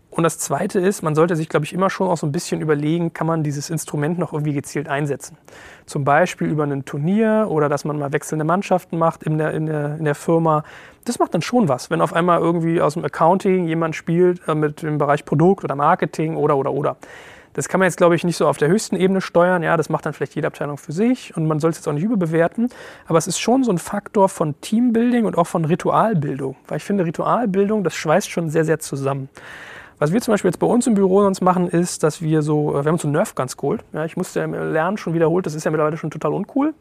Und 0.10 0.24
das 0.24 0.40
Zweite 0.40 0.80
ist, 0.80 1.04
man 1.04 1.16
sollte 1.16 1.36
sich, 1.36 1.50
glaube 1.50 1.66
ich, 1.66 1.74
immer 1.74 1.90
schon 1.90 2.08
auch 2.08 2.18
so 2.18 2.26
ein 2.26 2.32
bisschen 2.32 2.62
überlegen, 2.62 3.14
kann 3.14 3.28
man 3.28 3.44
dieses 3.44 3.70
Instrument 3.70 4.18
noch 4.18 4.34
irgendwie 4.34 4.54
gezielt 4.54 4.88
einsetzen. 4.88 5.38
Zum 5.86 6.06
Beispiel 6.06 6.48
über 6.48 6.64
ein 6.64 6.86
Turnier 6.86 7.48
oder 7.50 7.68
dass 7.70 7.84
man 7.84 8.00
mal 8.00 8.14
wechselnde 8.14 8.46
Mannschaften 8.46 8.98
macht 8.98 9.24
in 9.24 9.38
der, 9.38 9.54
in 9.54 9.66
der, 9.66 9.98
in 9.98 10.06
der 10.06 10.16
Firma. 10.16 10.64
Das 11.04 11.20
macht 11.20 11.34
dann 11.34 11.42
schon 11.42 11.68
was, 11.68 11.90
wenn 11.90 12.02
auf 12.02 12.14
einmal 12.14 12.40
irgendwie 12.40 12.82
aus 12.82 12.94
dem 12.94 13.04
Accounting 13.04 13.68
jemand 13.68 13.96
spielt 13.96 14.48
äh, 14.48 14.56
mit 14.56 14.82
dem 14.82 14.98
Bereich 14.98 15.26
Produkt 15.26 15.64
oder 15.66 15.76
Marketing 15.76 16.36
oder 16.36 16.56
oder 16.56 16.72
oder. 16.72 16.98
Das 17.58 17.68
kann 17.68 17.80
man 17.80 17.88
jetzt, 17.88 17.98
glaube 17.98 18.16
ich, 18.16 18.24
nicht 18.24 18.38
so 18.38 18.48
auf 18.48 18.58
der 18.58 18.68
höchsten 18.68 18.96
Ebene 18.96 19.20
steuern. 19.20 19.64
Ja, 19.64 19.78
das 19.78 19.90
macht 19.90 20.06
dann 20.06 20.14
vielleicht 20.14 20.36
jede 20.36 20.46
Abteilung 20.46 20.78
für 20.78 20.92
sich 20.92 21.36
und 21.36 21.48
man 21.48 21.60
soll 21.60 21.72
es 21.72 21.78
jetzt 21.78 21.88
auch 21.88 21.94
nicht 21.94 22.04
überbewerten. 22.04 22.70
Aber 23.08 23.18
es 23.18 23.26
ist 23.26 23.40
schon 23.40 23.64
so 23.64 23.72
ein 23.72 23.80
Faktor 23.80 24.30
von 24.30 24.62
Teambuilding 24.62 25.26
und 25.26 25.40
auch 25.40 25.48
von 25.48 25.66
Ritualbildung. 25.66 26.56
Weil 26.68 26.78
ich 26.78 26.84
finde, 26.84 27.04
Ritualbildung, 27.04 27.84
das 27.84 27.96
schweißt 27.96 28.30
schon 28.30 28.52
sehr, 28.52 28.64
sehr 28.64 28.78
zusammen. 28.78 29.28
Was 30.00 30.14
wir 30.14 30.22
zum 30.22 30.34
Beispiel 30.34 30.50
jetzt 30.50 30.60
bei 30.60 30.68
uns 30.68 30.86
im 30.86 30.94
Büro 30.94 31.24
sonst 31.24 31.42
machen, 31.42 31.68
ist, 31.68 32.04
dass 32.04 32.22
wir 32.22 32.44
so, 32.44 32.72
äh, 32.72 32.84
wir 32.84 32.86
haben 32.86 32.96
uns 32.96 33.02
so 33.02 33.08
Nerf 33.08 33.34
Guns 33.34 33.58
geholt. 33.58 33.84
Ja, 33.94 34.06
ich 34.06 34.16
musste 34.16 34.46
lernen, 34.46 34.98
schon 34.98 35.16
wiederholt, 35.16 35.48
das 35.48 35.56
ist 35.56 35.64
ja 35.64 35.72
mittlerweile 35.72 35.98
schon 35.98 36.12
total 36.12 36.34
uncool. 36.34 36.76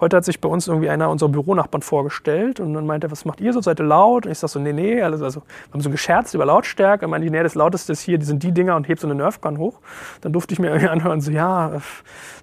Heute 0.00 0.16
hat 0.16 0.24
sich 0.26 0.38
bei 0.38 0.50
uns 0.50 0.68
irgendwie 0.68 0.90
einer 0.90 1.08
unserer 1.08 1.30
Büronachbarn 1.30 1.80
vorgestellt 1.80 2.60
und 2.60 2.74
dann 2.74 2.84
meinte 2.84 3.06
er, 3.06 3.10
was 3.10 3.24
macht 3.24 3.40
ihr 3.40 3.54
so, 3.54 3.62
seid 3.62 3.80
ihr 3.80 3.86
laut? 3.86 4.26
Und 4.26 4.32
ich 4.32 4.38
sag 4.38 4.50
so, 4.50 4.58
nee, 4.58 4.74
nee, 4.74 5.00
also, 5.00 5.24
also 5.24 5.40
wir 5.40 5.72
haben 5.72 5.80
so 5.80 5.88
gescherzt 5.88 6.34
über 6.34 6.44
Lautstärke. 6.44 7.06
Und 7.06 7.10
meinte 7.10 7.24
ich, 7.24 7.32
nee, 7.32 7.42
das 7.42 7.54
Lauteste 7.54 7.92
ist 7.92 8.00
hier, 8.00 8.18
die 8.18 8.26
sind 8.26 8.42
die 8.42 8.52
Dinger 8.52 8.76
und 8.76 8.86
hebt 8.86 9.00
so 9.00 9.06
eine 9.06 9.14
Nerf 9.14 9.40
Gun 9.40 9.56
hoch. 9.56 9.78
Dann 10.20 10.34
durfte 10.34 10.52
ich 10.52 10.58
mir 10.58 10.68
irgendwie 10.68 10.88
anhören, 10.90 11.22
so, 11.22 11.30
ja, 11.30 11.80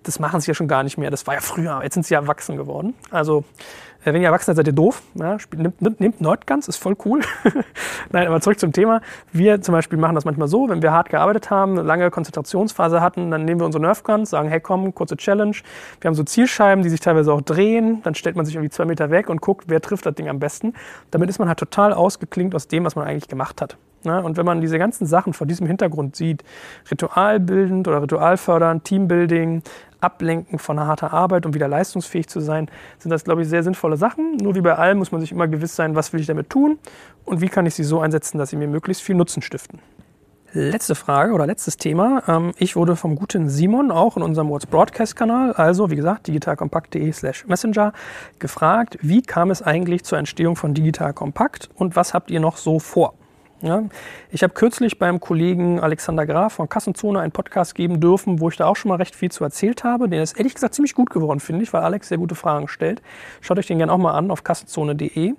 das 0.02 0.20
machen 0.20 0.42
sie 0.42 0.48
ja 0.48 0.56
schon 0.56 0.68
gar 0.68 0.82
nicht 0.82 0.98
mehr. 0.98 1.12
Das 1.12 1.28
war 1.28 1.36
ja 1.36 1.42
früher, 1.42 1.82
jetzt 1.84 1.94
sind 1.94 2.06
sie 2.06 2.16
ja 2.16 2.22
erwachsen 2.22 2.58
geworden. 2.58 2.96
Also 3.12 3.40
äh, 3.40 3.85
wenn 4.14 4.22
ihr 4.22 4.28
erwachsen 4.28 4.48
seid, 4.48 4.58
seid 4.58 4.68
ihr 4.68 4.74
doof. 4.74 5.02
Ja, 5.16 5.38
nehmt, 5.56 5.82
nimmt, 5.82 6.00
nehmt 6.00 6.22
Nerdguns, 6.22 6.68
ist 6.68 6.78
voll 6.78 6.96
cool. 7.06 7.22
Nein, 8.12 8.28
aber 8.28 8.40
zurück 8.42 8.60
zum 8.60 8.72
Thema. 8.72 9.02
Wir 9.32 9.62
zum 9.62 9.74
Beispiel 9.74 9.98
machen 9.98 10.16
das 10.16 10.26
manchmal 10.26 10.48
so, 10.48 10.70
wenn 10.70 10.82
wir 10.82 10.92
hart 10.92 11.10
gearbeitet 11.10 11.50
haben, 11.50 11.72
eine 11.72 11.82
lange 11.82 12.12
Konzentrationsphase 12.12 13.02
hatten, 13.02 13.32
dann 13.32 13.46
nehmen 13.46 13.60
wir 13.62 13.66
unsere 13.66 13.82
Nerfguns, 13.82 14.30
sagen, 14.30 14.50
hey 14.50 14.60
komm, 14.60 14.94
kurze 14.94 15.18
Challenge. 15.18 15.56
Wir 16.02 16.08
haben 16.08 16.16
so 16.16 16.24
Zielscheiben, 16.24 16.84
die 16.84 16.90
sich 16.90 17.00
teilweise 17.00 17.34
auch 17.34 17.42
drehen. 17.42 18.02
Dann 18.04 18.16
stellt 18.16 18.36
man 18.36 18.46
sich 18.46 18.56
irgendwie 18.56 18.70
zwei 18.70 18.86
Meter 18.86 19.10
weg 19.10 19.30
und 19.30 19.42
guckt, 19.42 19.66
wer 19.68 19.82
trifft 19.82 20.06
das 20.06 20.16
Ding 20.16 20.30
am 20.30 20.40
besten. 20.40 20.74
Damit 21.12 21.30
ist 21.30 21.40
man 21.40 21.48
halt 21.48 21.60
total 21.60 21.94
ausgeklingt 21.94 22.54
aus 22.54 22.68
dem, 22.68 22.86
was 22.86 22.96
man 22.96 23.08
eigentlich 23.08 23.28
gemacht 23.28 23.62
hat. 23.62 23.78
Ja, 24.06 24.20
und 24.20 24.38
wenn 24.38 24.46
man 24.46 24.62
diese 24.62 24.78
ganzen 24.78 25.08
Sachen 25.08 25.34
vor 25.34 25.48
diesem 25.48 25.66
Hintergrund 25.66 26.16
sieht, 26.16 26.44
ritualbildend 26.92 27.88
oder 27.88 28.04
ritualfördernd, 28.04 28.84
Teambuilding, 28.84 29.64
Ablenken 30.06 30.60
von 30.60 30.80
harter 30.80 31.12
Arbeit, 31.12 31.46
um 31.46 31.54
wieder 31.54 31.68
leistungsfähig 31.68 32.28
zu 32.28 32.40
sein, 32.40 32.70
sind 33.00 33.10
das, 33.10 33.24
glaube 33.24 33.42
ich, 33.42 33.50
sehr 33.50 33.64
sinnvolle 33.64 33.98
Sachen. 33.98 34.38
Nur 34.38 34.56
wie 34.56 34.62
bei 34.62 34.76
allem 34.76 35.00
muss 35.00 35.12
man 35.12 35.22
sich 35.22 35.32
immer 35.32 35.48
gewiss 35.48 35.76
sein, 35.76 35.96
was 35.96 36.14
will 36.14 36.20
ich 36.20 36.28
damit 36.28 36.50
tun 36.50 36.78
und 37.26 37.42
wie 37.42 37.50
kann 37.50 37.66
ich 37.66 37.74
sie 37.74 37.84
so 37.84 38.00
einsetzen, 38.00 38.38
dass 38.38 38.52
sie 38.52 38.56
mir 38.56 38.68
möglichst 38.68 39.02
viel 39.02 39.16
Nutzen 39.16 39.42
stiften. 39.42 39.80
Letzte 40.54 40.96
Frage 40.96 41.34
oder 41.34 41.46
letztes 41.46 41.76
Thema. 41.76 42.24
Ähm, 42.30 42.54
ich 42.58 42.78
wurde 42.78 42.96
vom 42.96 43.16
guten 43.16 43.50
Simon 43.50 43.92
auch 43.92 44.16
in 44.16 44.24
unserem 44.24 44.48
What's 44.50 44.66
Broadcast-Kanal, 44.66 45.52
also 45.52 45.90
wie 45.90 45.98
gesagt, 45.98 46.28
digitalkompakt.de 46.28 47.12
slash 47.12 47.46
messenger, 47.46 47.92
gefragt, 48.40 48.98
wie 49.02 49.22
kam 49.22 49.52
es 49.52 49.62
eigentlich 49.62 50.06
zur 50.06 50.18
Entstehung 50.18 50.56
von 50.56 50.74
Digital 50.74 51.12
Kompakt 51.12 51.70
und 51.76 51.98
was 51.98 52.14
habt 52.14 52.32
ihr 52.32 52.40
noch 52.40 52.56
so 52.56 52.80
vor? 52.80 53.16
Ja, 53.62 53.84
ich 54.32 54.44
habe 54.44 54.54
kürzlich 54.54 55.00
beim 55.00 55.20
Kollegen 55.22 55.80
Alexander 55.80 56.26
Graf 56.26 56.54
von 56.54 56.68
Kassenzone 56.68 57.22
einen 57.22 57.32
Podcast 57.32 57.74
geben 57.74 58.02
dürfen, 58.02 58.42
wo 58.42 58.50
ich 58.50 58.58
da 58.58 58.66
auch 58.68 58.76
schon 58.76 58.90
mal 58.90 58.96
recht 58.96 59.16
viel 59.16 59.32
zu 59.32 59.44
erzählt 59.46 59.84
habe. 59.86 60.10
Den 60.10 60.22
ist 60.22 60.38
ehrlich 60.38 60.54
gesagt 60.54 60.76
ziemlich 60.76 60.94
gut 60.94 61.10
geworden, 61.10 61.40
finde 61.40 61.64
ich, 61.64 61.72
weil 61.72 61.82
Alex 61.82 62.10
sehr 62.10 62.18
gute 62.18 62.36
Fragen 62.36 62.68
stellt. 62.68 63.02
Schaut 63.40 63.58
euch 63.58 63.68
den 63.68 63.78
gerne 63.78 63.94
auch 63.94 63.98
mal 63.98 64.14
an 64.14 64.30
auf 64.30 64.44
kassenzone.de. 64.44 65.34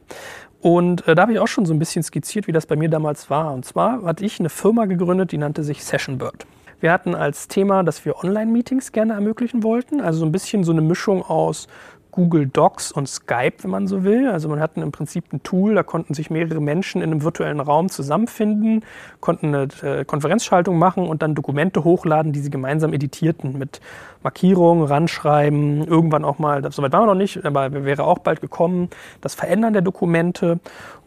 Und 0.63 1.07
äh, 1.07 1.15
da 1.15 1.23
habe 1.23 1.33
ich 1.35 1.39
auch 1.39 1.47
schon 1.47 1.67
so 1.67 1.75
ein 1.75 1.79
bisschen 1.79 2.03
skizziert, 2.03 2.47
wie 2.47 2.53
das 2.53 2.67
bei 2.67 2.75
mir 2.75 2.89
damals 2.89 3.29
war. 3.29 3.53
Und 3.53 3.67
zwar 3.67 4.03
hatte 4.03 4.25
ich 4.25 4.41
eine 4.41 4.49
Firma 4.49 4.87
gegründet, 4.87 5.31
die 5.33 5.39
nannte 5.39 5.63
sich 5.63 5.85
Sessionbird. 5.85 6.47
Wir 6.81 6.93
hatten 6.93 7.15
als 7.15 7.49
Thema, 7.49 7.83
dass 7.83 8.05
wir 8.05 8.23
Online-Meetings 8.23 8.93
gerne 8.93 9.15
ermöglichen 9.15 9.63
wollten. 9.63 10.01
Also 10.01 10.21
so 10.21 10.27
ein 10.27 10.33
bisschen 10.33 10.65
so 10.65 10.73
eine 10.73 10.83
Mischung 10.83 11.23
aus 11.23 11.69
Google 12.17 12.47
Docs 12.47 12.93
und 12.93 13.07
Skype, 13.09 13.63
wenn 13.63 13.71
man 13.71 13.87
so 13.87 14.03
will. 14.03 14.31
Also 14.31 14.49
man 14.49 14.59
hatten 14.59 14.81
im 14.81 14.91
Prinzip 14.91 15.33
ein 15.35 15.43
Tool, 15.43 15.75
da 15.75 15.83
konnten 15.83 16.15
sich 16.15 16.31
mehrere 16.31 16.61
Menschen 16.63 17.03
in 17.03 17.13
einem 17.13 17.23
virtuellen 17.23 17.61
Raum 17.61 17.91
zusammenfinden, 17.91 18.85
konnten 19.21 19.55
eine 19.55 19.69
äh, 19.83 20.05
Konferenzschaltung 20.07 20.79
machen 20.79 21.07
und 21.07 21.21
dann 21.21 21.35
Dokumente 21.35 21.85
hochladen, 21.85 22.33
die 22.33 22.41
sie 22.41 22.49
gemeinsam 22.49 22.95
editierten 22.95 23.59
mit 23.59 23.83
Markierungen, 24.23 24.87
Ranschreiben, 24.87 25.87
irgendwann 25.87 26.25
auch 26.25 26.39
mal, 26.39 26.63
soweit 26.73 26.93
waren 26.93 27.03
wir 27.03 27.07
noch 27.09 27.15
nicht, 27.15 27.45
aber 27.45 27.85
wäre 27.85 28.05
auch 28.05 28.21
bald 28.21 28.41
gekommen, 28.41 28.89
das 29.21 29.35
Verändern 29.35 29.75
der 29.75 29.83
Dokumente. 29.83 30.59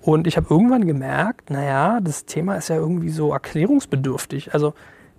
Und 0.01 0.27
ich 0.27 0.37
habe 0.37 0.45
irgendwann 0.47 0.85
gemerkt, 0.85 1.49
naja, 1.49 1.99
das 2.01 2.25
Thema 2.25 2.55
ist 2.55 2.69
ja 2.69 2.75
irgendwie 2.75 3.09
so 3.09 3.33
erklärungsbedürftig. 3.33 4.53
Also 4.53 4.75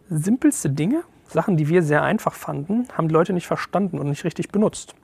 simpelste 0.08 0.70
Dinge, 0.70 1.02
Sachen, 1.26 1.56
die 1.56 1.68
wir 1.68 1.82
sehr 1.82 2.02
einfach 2.04 2.34
fanden, 2.34 2.86
haben 2.96 3.08
die 3.08 3.14
Leute 3.14 3.32
nicht 3.32 3.48
verstanden 3.48 3.98
und 3.98 4.08
nicht 4.08 4.24
richtig 4.24 4.50
benutzt. 4.50 4.94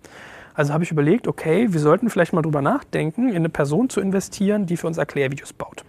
Also 0.56 0.72
habe 0.72 0.82
ich 0.82 0.90
überlegt, 0.90 1.28
okay, 1.28 1.72
wir 1.72 1.80
sollten 1.80 2.08
vielleicht 2.10 2.32
mal 2.32 2.42
drüber 2.42 2.62
nachdenken, 2.62 3.28
in 3.28 3.36
eine 3.36 3.50
Person 3.50 3.90
zu 3.90 4.00
investieren, 4.00 4.66
die 4.66 4.76
für 4.76 4.86
uns 4.86 4.96
Erklärvideos 4.96 5.52
baut. 5.52 5.84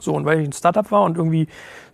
So, 0.00 0.14
und 0.14 0.24
weil 0.24 0.40
ich 0.40 0.48
ein 0.48 0.52
Startup 0.52 0.90
war 0.90 1.02
und 1.02 1.16
irgendwie 1.16 1.46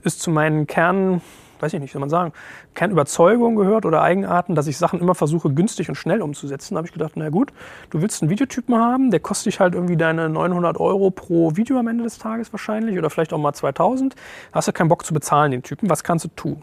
ist 0.03 0.21
zu 0.21 0.31
meinen 0.31 0.67
Kern 0.67 1.21
weiß 1.63 1.75
ich 1.75 1.81
nicht, 1.81 1.93
soll 1.93 2.01
man 2.01 2.11
sagen, 2.11 2.33
Kernüberzeugung 2.75 3.57
gehört 3.57 3.85
oder 3.85 4.03
Eigenarten, 4.03 4.55
dass 4.55 4.67
ich 4.67 4.79
Sachen 4.79 5.01
immer 5.01 5.15
versuche, 5.15 5.51
günstig 5.51 5.89
und 5.89 5.95
schnell 5.95 6.23
umzusetzen. 6.23 6.77
Habe 6.77 6.87
ich 6.87 6.93
gedacht, 6.93 7.13
na 7.17 7.29
gut, 7.29 7.53
du 7.91 8.01
willst 8.03 8.23
einen 8.23 8.31
Videotypen 8.31 8.75
haben, 8.77 9.11
der 9.11 9.21
kostet 9.21 9.53
dich 9.53 9.61
halt 9.61 9.75
irgendwie 9.75 9.97
deine 9.97 10.29
900 10.29 10.79
Euro 10.79 11.11
pro 11.11 11.57
Video 11.57 11.79
am 11.79 11.89
Ende 11.89 12.05
des 12.05 12.19
Tages 12.19 12.53
wahrscheinlich 12.53 12.99
oder 12.99 13.11
vielleicht 13.11 13.33
auch 13.33 13.39
mal 13.39 13.53
2000. 13.53 14.15
Hast 14.53 14.69
du 14.69 14.73
keinen 14.73 14.89
Bock 14.89 15.05
zu 15.05 15.15
bezahlen, 15.15 15.51
den 15.51 15.63
Typen. 15.63 15.91
Was 15.91 16.05
kannst 16.05 16.25
du 16.25 16.29
tun? 16.35 16.63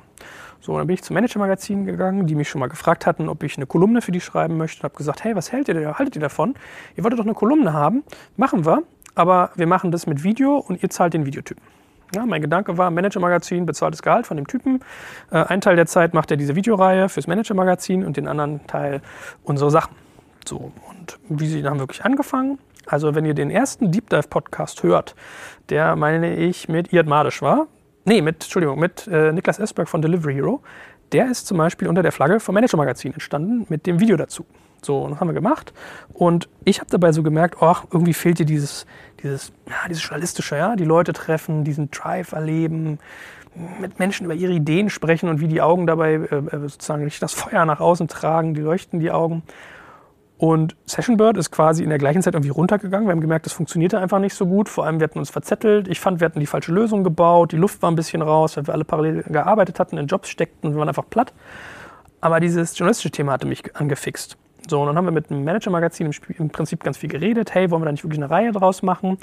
So, 0.68 0.78
dann 0.78 0.86
bin 0.86 0.96
ich 0.96 1.02
zum 1.02 1.14
Manager-Magazin 1.14 1.86
gegangen, 1.86 2.28
die 2.28 2.36
mich 2.36 2.50
schon 2.50 2.60
mal 2.60 2.68
gefragt 2.68 3.06
hatten, 3.06 3.30
ob 3.30 3.42
ich 3.42 3.56
eine 3.56 3.66
Kolumne 3.66 4.02
für 4.02 4.12
die 4.12 4.20
schreiben 4.20 4.58
möchte. 4.58 4.82
Und 4.82 4.84
habe 4.84 4.98
gesagt, 4.98 5.24
hey, 5.24 5.34
was 5.34 5.54
hält 5.54 5.70
ihr, 5.70 5.98
haltet 5.98 6.18
ihr 6.18 6.22
davon? 6.22 6.56
Ihr 6.98 7.06
wolltet 7.06 7.22
doch 7.22 7.24
eine 7.24 7.36
Kolumne 7.36 7.72
haben. 7.72 8.04
Machen 8.36 8.66
wir, 8.66 8.84
aber 9.16 9.52
wir 9.56 9.66
machen 9.66 9.94
das 9.94 10.08
mit 10.08 10.26
Video 10.26 10.58
und 10.58 10.84
ihr 10.84 10.90
zahlt 10.90 11.14
den 11.14 11.26
Videotypen. 11.26 11.64
Ja, 12.14 12.26
mein 12.26 12.42
Gedanke 12.42 12.78
war, 12.78 12.92
Manager-Magazin, 12.92 13.66
bezahltes 13.66 14.02
Gehalt 14.02 14.28
von 14.28 14.36
dem 14.36 14.46
Typen. 14.46 14.82
Äh, 15.32 15.38
ein 15.46 15.62
Teil 15.62 15.78
der 15.78 15.86
Zeit 15.86 16.14
macht 16.14 16.32
er 16.32 16.36
diese 16.36 16.54
Videoreihe 16.58 17.08
fürs 17.08 17.28
Manager-Magazin 17.28 18.04
und 18.04 18.18
den 18.18 18.28
anderen 18.28 18.68
Teil 18.68 19.00
unsere 19.46 19.72
Sachen. 19.72 19.96
So, 20.46 20.74
und 20.90 21.18
wie 21.30 21.48
sie 21.48 21.62
dann 21.62 21.80
wirklich 21.80 22.04
angefangen. 22.04 22.60
Also, 22.86 23.16
wenn 23.16 23.24
ihr 23.24 23.36
den 23.36 23.52
ersten 23.52 23.94
Deep 23.94 24.10
Dive 24.10 24.28
Podcast 24.28 24.84
hört, 24.84 25.16
der 25.70 25.96
meine 25.96 26.36
ich 26.36 26.68
mit 26.68 26.92
Iad 26.92 27.08
Madisch 27.08 27.42
war, 27.42 27.68
nee, 28.08 28.22
mit, 28.22 28.44
Entschuldigung, 28.44 28.80
mit 28.80 29.08
äh, 29.08 29.32
Niklas 29.32 29.60
Esberg 29.60 29.90
von 29.90 30.02
Delivery 30.02 30.34
Hero, 30.34 30.62
der 31.12 31.30
ist 31.30 31.48
zum 31.48 31.58
Beispiel 31.58 31.88
unter 31.88 32.02
der 32.02 32.12
Flagge 32.12 32.40
vom 32.40 32.56
Manager 32.56 32.78
Magazin 32.78 33.14
entstanden 33.14 33.66
mit 33.70 33.86
dem 33.86 34.00
Video 34.00 34.18
dazu. 34.18 34.46
So, 34.82 35.08
das 35.08 35.20
haben 35.20 35.28
wir 35.28 35.34
gemacht. 35.34 35.74
Und 36.14 36.50
ich 36.64 36.80
habe 36.80 36.90
dabei 36.90 37.12
so 37.12 37.24
gemerkt, 37.24 37.58
oh, 37.62 37.76
irgendwie 37.92 38.14
fehlt 38.14 38.40
dir 38.40 38.46
dieses, 38.46 38.86
dieses, 39.24 39.52
ja, 39.68 39.88
dieses 39.90 40.04
Journalistische, 40.04 40.56
ja, 40.56 40.76
die 40.76 40.86
Leute 40.86 41.14
treffen, 41.14 41.64
diesen 41.64 41.92
Drive 41.92 42.32
erleben, 42.32 43.00
mit 43.80 43.98
Menschen 43.98 44.26
über 44.26 44.36
ihre 44.36 44.54
Ideen 44.54 44.90
sprechen 44.90 45.30
und 45.30 45.42
wie 45.42 45.48
die 45.48 45.62
Augen 45.62 45.88
dabei 45.88 46.14
äh, 46.14 46.36
äh 46.36 46.60
sozusagen 46.68 47.12
das 47.20 47.34
Feuer 47.34 47.66
nach 47.66 47.80
außen 47.80 48.08
tragen, 48.08 48.54
die 48.54 48.62
leuchten 48.62 49.00
die 49.00 49.12
Augen. 49.12 49.44
Und 50.38 50.76
Sessionbird 50.86 51.36
ist 51.38 51.50
quasi 51.50 51.84
in 51.84 51.90
der 51.90 51.98
gleichen 51.98 52.22
Zeit 52.22 52.36
irgendwie 52.36 52.50
runtergegangen. 52.50 53.08
Wir 53.08 53.12
haben 53.12 53.22
gemerkt, 53.22 53.48
das 53.48 53.54
funktionierte 53.54 53.98
einfach 53.98 54.20
nicht 54.20 54.36
so 54.36 54.46
gut. 54.46 54.70
Vor 54.70 54.86
allem, 54.86 55.00
wir 55.00 55.06
hatten 55.06 55.18
uns 55.18 55.32
verzettelt. 55.32 55.88
Ich 55.88 56.00
fand, 56.00 56.20
wir 56.20 56.26
hatten 56.26 56.40
die 56.40 56.46
falsche 56.46 56.72
Lösung 56.72 57.04
gebaut. 57.04 57.52
Die 57.52 57.58
Luft 57.58 57.82
war 57.82 57.90
ein 57.90 57.96
bisschen 57.96 58.22
raus, 58.22 58.56
weil 58.56 58.68
wir 58.68 58.74
alle 58.74 58.86
parallel 58.86 59.24
gearbeitet 59.24 59.80
hatten, 59.80 59.98
in 59.98 60.06
Jobs 60.06 60.30
steckten. 60.30 60.72
Wir 60.72 60.80
waren 60.80 60.90
einfach 60.90 61.10
platt. 61.10 61.34
Aber 62.22 62.40
dieses 62.40 62.78
journalistische 62.78 63.12
Thema 63.12 63.34
hatte 63.34 63.48
mich 63.48 63.76
angefixt. 63.76 64.38
So, 64.70 64.82
und 64.82 64.88
dann 64.88 64.98
haben 64.98 65.06
wir 65.06 65.12
mit 65.12 65.30
dem 65.30 65.44
Manager-Magazin 65.44 66.08
im, 66.08 66.36
im, 66.38 66.50
Prinzip 66.50 66.84
ganz 66.84 66.98
viel 66.98 67.10
geredet. 67.10 67.56
Hey, 67.56 67.72
wollen 67.72 67.82
wir 67.82 67.86
da 67.86 67.92
nicht 67.92 68.04
wirklich 68.04 68.20
eine 68.22 68.30
Reihe 68.30 68.52
draus 68.52 68.84
machen? 68.84 69.18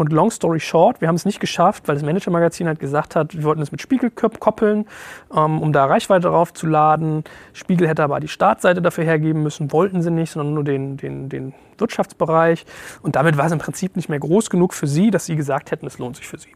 Und 0.00 0.14
long 0.14 0.30
story 0.30 0.60
short, 0.60 1.02
wir 1.02 1.08
haben 1.08 1.16
es 1.16 1.26
nicht 1.26 1.40
geschafft, 1.40 1.86
weil 1.86 1.94
das 1.94 2.02
Manager-Magazin 2.02 2.66
halt 2.66 2.78
gesagt 2.78 3.14
hat, 3.14 3.36
wir 3.36 3.44
wollten 3.44 3.60
es 3.60 3.70
mit 3.70 3.82
Spiegel 3.82 4.10
koppeln, 4.10 4.86
ähm, 5.30 5.60
um 5.60 5.74
da 5.74 5.84
Reichweite 5.84 6.28
drauf 6.28 6.54
zu 6.54 6.66
laden. 6.66 7.22
Spiegel 7.52 7.86
hätte 7.86 8.02
aber 8.02 8.18
die 8.18 8.26
Startseite 8.26 8.80
dafür 8.80 9.04
hergeben 9.04 9.42
müssen, 9.42 9.72
wollten 9.72 10.00
sie 10.00 10.10
nicht, 10.10 10.30
sondern 10.30 10.54
nur 10.54 10.64
den, 10.64 10.96
den, 10.96 11.28
den 11.28 11.52
Wirtschaftsbereich. 11.76 12.64
Und 13.02 13.14
damit 13.14 13.36
war 13.36 13.44
es 13.44 13.52
im 13.52 13.58
Prinzip 13.58 13.94
nicht 13.94 14.08
mehr 14.08 14.18
groß 14.18 14.48
genug 14.48 14.72
für 14.72 14.86
sie, 14.86 15.10
dass 15.10 15.26
sie 15.26 15.36
gesagt 15.36 15.70
hätten, 15.70 15.86
es 15.86 15.98
lohnt 15.98 16.16
sich 16.16 16.26
für 16.26 16.38
sie. 16.38 16.54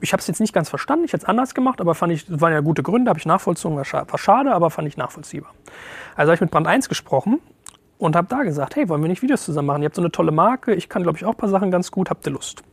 Ich 0.00 0.12
habe 0.12 0.20
es 0.20 0.26
jetzt 0.26 0.40
nicht 0.40 0.52
ganz 0.52 0.68
verstanden, 0.68 1.04
ich 1.04 1.12
hätte 1.12 1.22
es 1.22 1.28
anders 1.28 1.54
gemacht, 1.54 1.80
aber 1.80 1.94
fand 1.94 2.12
ich, 2.12 2.26
das 2.26 2.40
waren 2.40 2.52
ja 2.52 2.58
gute 2.62 2.82
Gründe, 2.82 3.10
habe 3.10 3.20
ich 3.20 3.26
nachvollzogen, 3.26 3.78
war 3.78 4.18
schade, 4.18 4.52
aber 4.52 4.70
fand 4.70 4.88
ich 4.88 4.96
nachvollziehbar. 4.96 5.52
Also 6.16 6.30
habe 6.30 6.34
ich 6.34 6.40
mit 6.40 6.50
Brand 6.50 6.66
1 6.66 6.88
gesprochen 6.88 7.38
und 8.02 8.16
habe 8.16 8.26
da 8.28 8.42
gesagt, 8.42 8.74
hey, 8.74 8.88
wollen 8.88 9.00
wir 9.00 9.08
nicht 9.08 9.22
Videos 9.22 9.44
zusammen 9.44 9.68
machen? 9.68 9.82
Ihr 9.82 9.86
habt 9.86 9.94
so 9.94 10.02
eine 10.02 10.10
tolle 10.10 10.32
Marke, 10.32 10.74
ich 10.74 10.88
kann, 10.88 11.04
glaube 11.04 11.18
ich, 11.18 11.24
auch 11.24 11.30
ein 11.30 11.36
paar 11.36 11.48
Sachen 11.48 11.70
ganz 11.70 11.92
gut, 11.92 12.10
habt 12.10 12.26
ihr 12.26 12.32
Lust? 12.32 12.64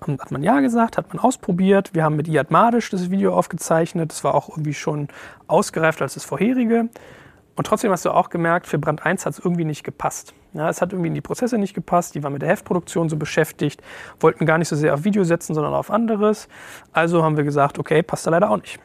Und 0.00 0.20
hat 0.20 0.32
man 0.32 0.42
ja 0.42 0.58
gesagt, 0.58 0.98
hat 0.98 1.14
man 1.14 1.22
ausprobiert. 1.22 1.90
Wir 1.94 2.02
haben 2.02 2.16
mit 2.16 2.26
Iad 2.26 2.50
Madisch 2.50 2.90
das 2.90 3.10
Video 3.10 3.34
aufgezeichnet. 3.34 4.10
Das 4.10 4.24
war 4.24 4.34
auch 4.34 4.48
irgendwie 4.48 4.74
schon 4.74 5.08
ausgereift 5.46 6.02
als 6.02 6.14
das 6.14 6.24
vorherige. 6.24 6.88
Und 7.54 7.66
trotzdem 7.66 7.90
hast 7.92 8.04
du 8.04 8.10
auch 8.10 8.30
gemerkt, 8.30 8.66
für 8.66 8.78
Brand 8.78 9.04
1 9.04 9.26
hat 9.26 9.32
es 9.34 9.38
irgendwie 9.38 9.64
nicht 9.64 9.84
gepasst. 9.84 10.34
Ja, 10.54 10.68
es 10.68 10.80
hat 10.80 10.92
irgendwie 10.92 11.08
in 11.08 11.14
die 11.14 11.20
Prozesse 11.20 11.58
nicht 11.58 11.74
gepasst. 11.74 12.14
Die 12.14 12.22
waren 12.22 12.32
mit 12.32 12.42
der 12.42 12.48
Heftproduktion 12.48 13.08
so 13.08 13.16
beschäftigt, 13.16 13.80
wollten 14.18 14.44
gar 14.44 14.58
nicht 14.58 14.68
so 14.68 14.76
sehr 14.76 14.94
auf 14.94 15.04
Video 15.04 15.22
setzen, 15.22 15.54
sondern 15.54 15.74
auf 15.74 15.90
anderes. 15.90 16.48
Also 16.92 17.22
haben 17.22 17.36
wir 17.36 17.44
gesagt, 17.44 17.78
okay, 17.78 18.02
passt 18.02 18.26
da 18.26 18.30
leider 18.30 18.50
auch 18.50 18.56
nicht. 18.56 18.80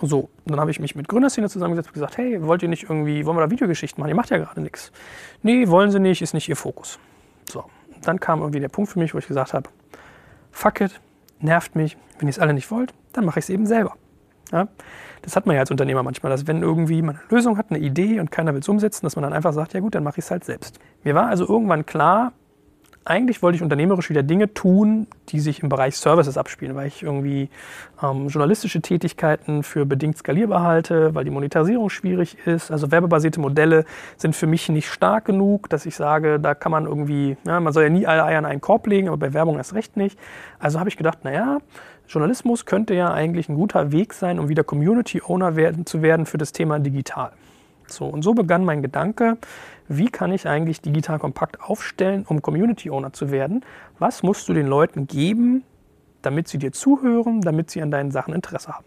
So, 0.00 0.28
dann 0.44 0.58
habe 0.58 0.70
ich 0.70 0.80
mich 0.80 0.94
mit 0.94 1.08
Gründerszene 1.08 1.48
zusammengesetzt 1.48 1.88
und 1.88 1.94
gesagt, 1.94 2.18
hey, 2.18 2.42
wollt 2.42 2.62
ihr 2.62 2.68
nicht 2.68 2.84
irgendwie, 2.84 3.24
wollen 3.24 3.36
wir 3.36 3.42
da 3.42 3.50
Videogeschichten 3.50 4.00
machen? 4.00 4.08
Ihr 4.08 4.16
macht 4.16 4.30
ja 4.30 4.38
gerade 4.38 4.60
nichts. 4.60 4.92
Nee, 5.42 5.68
wollen 5.68 5.90
sie 5.90 6.00
nicht, 6.00 6.20
ist 6.20 6.34
nicht 6.34 6.48
ihr 6.48 6.56
Fokus. 6.56 6.98
So, 7.48 7.64
dann 8.02 8.18
kam 8.18 8.40
irgendwie 8.40 8.60
der 8.60 8.68
Punkt 8.68 8.90
für 8.90 8.98
mich, 8.98 9.14
wo 9.14 9.18
ich 9.18 9.26
gesagt 9.26 9.54
habe, 9.54 9.70
fuck 10.50 10.80
it, 10.80 11.00
nervt 11.40 11.76
mich, 11.76 11.96
wenn 12.18 12.28
ihr 12.28 12.32
es 12.32 12.38
alle 12.38 12.54
nicht 12.54 12.70
wollt, 12.70 12.92
dann 13.12 13.24
mache 13.24 13.38
ich 13.38 13.44
es 13.44 13.50
eben 13.50 13.66
selber. 13.66 13.96
Ja? 14.52 14.68
Das 15.22 15.36
hat 15.36 15.46
man 15.46 15.54
ja 15.54 15.60
als 15.60 15.70
Unternehmer 15.70 16.02
manchmal, 16.02 16.30
dass 16.30 16.46
wenn 16.46 16.62
irgendwie 16.62 17.00
man 17.02 17.16
eine 17.16 17.24
Lösung 17.30 17.56
hat, 17.56 17.70
eine 17.70 17.78
Idee 17.78 18.20
und 18.20 18.30
keiner 18.30 18.52
will 18.52 18.60
es 18.60 18.68
umsetzen, 18.68 19.06
dass 19.06 19.16
man 19.16 19.22
dann 19.22 19.32
einfach 19.32 19.52
sagt, 19.52 19.74
ja 19.74 19.80
gut, 19.80 19.94
dann 19.94 20.04
mache 20.04 20.18
ich 20.18 20.24
es 20.24 20.30
halt 20.30 20.44
selbst. 20.44 20.78
Mir 21.02 21.14
war 21.14 21.28
also 21.28 21.46
irgendwann 21.48 21.86
klar, 21.86 22.32
eigentlich 23.04 23.42
wollte 23.42 23.56
ich 23.56 23.62
unternehmerisch 23.62 24.08
wieder 24.08 24.22
Dinge 24.22 24.54
tun, 24.54 25.06
die 25.28 25.40
sich 25.40 25.62
im 25.62 25.68
Bereich 25.68 25.96
Services 25.96 26.38
abspielen, 26.38 26.74
weil 26.74 26.88
ich 26.88 27.02
irgendwie 27.02 27.50
ähm, 28.02 28.28
journalistische 28.28 28.80
Tätigkeiten 28.80 29.62
für 29.62 29.84
bedingt 29.84 30.16
skalierbar 30.16 30.62
halte, 30.62 31.14
weil 31.14 31.24
die 31.24 31.30
Monetarisierung 31.30 31.90
schwierig 31.90 32.38
ist. 32.46 32.70
Also 32.70 32.90
werbebasierte 32.90 33.40
Modelle 33.40 33.84
sind 34.16 34.34
für 34.34 34.46
mich 34.46 34.68
nicht 34.70 34.88
stark 34.88 35.26
genug, 35.26 35.68
dass 35.68 35.84
ich 35.84 35.96
sage, 35.96 36.40
da 36.40 36.54
kann 36.54 36.72
man 36.72 36.86
irgendwie, 36.86 37.36
ja, 37.46 37.60
man 37.60 37.72
soll 37.72 37.84
ja 37.84 37.90
nie 37.90 38.06
alle 38.06 38.24
Eier 38.24 38.38
in 38.38 38.46
einen 38.46 38.60
Korb 38.62 38.86
legen, 38.86 39.08
aber 39.08 39.18
bei 39.18 39.34
Werbung 39.34 39.56
erst 39.56 39.74
recht 39.74 39.96
nicht. 39.96 40.18
Also 40.58 40.78
habe 40.80 40.88
ich 40.88 40.96
gedacht, 40.96 41.24
naja, 41.24 41.58
Journalismus 42.08 42.64
könnte 42.64 42.94
ja 42.94 43.12
eigentlich 43.12 43.48
ein 43.48 43.54
guter 43.54 43.92
Weg 43.92 44.14
sein, 44.14 44.38
um 44.38 44.48
wieder 44.48 44.64
Community 44.64 45.22
Owner 45.26 45.56
werden, 45.56 45.84
zu 45.84 46.02
werden 46.02 46.26
für 46.26 46.38
das 46.38 46.52
Thema 46.52 46.78
digital. 46.78 47.32
So, 47.86 48.06
und 48.06 48.22
so 48.22 48.32
begann 48.34 48.64
mein 48.64 48.82
Gedanke, 48.82 49.36
wie 49.88 50.08
kann 50.08 50.32
ich 50.32 50.46
eigentlich 50.48 50.80
digital 50.80 51.18
kompakt 51.18 51.60
aufstellen, 51.60 52.24
um 52.28 52.42
Community 52.42 52.90
Owner 52.90 53.12
zu 53.12 53.30
werden? 53.30 53.64
Was 53.98 54.22
musst 54.22 54.48
du 54.48 54.54
den 54.54 54.66
Leuten 54.66 55.06
geben, 55.06 55.64
damit 56.22 56.48
sie 56.48 56.58
dir 56.58 56.72
zuhören, 56.72 57.40
damit 57.42 57.70
sie 57.70 57.82
an 57.82 57.90
deinen 57.90 58.10
Sachen 58.10 58.34
Interesse 58.34 58.72
haben? 58.72 58.86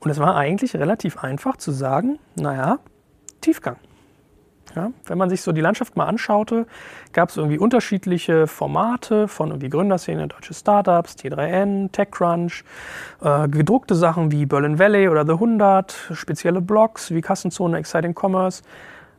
Und 0.00 0.10
es 0.10 0.18
war 0.18 0.36
eigentlich 0.36 0.74
relativ 0.74 1.22
einfach 1.22 1.56
zu 1.56 1.70
sagen, 1.70 2.18
naja, 2.34 2.80
Tiefgang. 3.40 3.76
Ja, 4.74 4.90
wenn 5.04 5.18
man 5.18 5.28
sich 5.28 5.42
so 5.42 5.52
die 5.52 5.60
Landschaft 5.60 5.96
mal 5.96 6.06
anschaute, 6.06 6.66
gab 7.12 7.28
es 7.28 7.36
irgendwie 7.36 7.58
unterschiedliche 7.58 8.46
Formate 8.46 9.28
von 9.28 9.50
irgendwie 9.50 9.68
Gründerszene, 9.68 10.28
deutsche 10.28 10.54
Startups, 10.54 11.14
T3N, 11.16 11.92
TechCrunch, 11.92 12.64
äh, 13.20 13.48
gedruckte 13.48 13.94
Sachen 13.94 14.32
wie 14.32 14.46
Berlin 14.46 14.78
Valley 14.78 15.08
oder 15.08 15.26
The 15.26 15.32
100, 15.32 16.12
spezielle 16.14 16.62
Blogs 16.62 17.10
wie 17.10 17.20
Kassenzone, 17.20 17.76
Exciting 17.76 18.14
Commerce. 18.18 18.62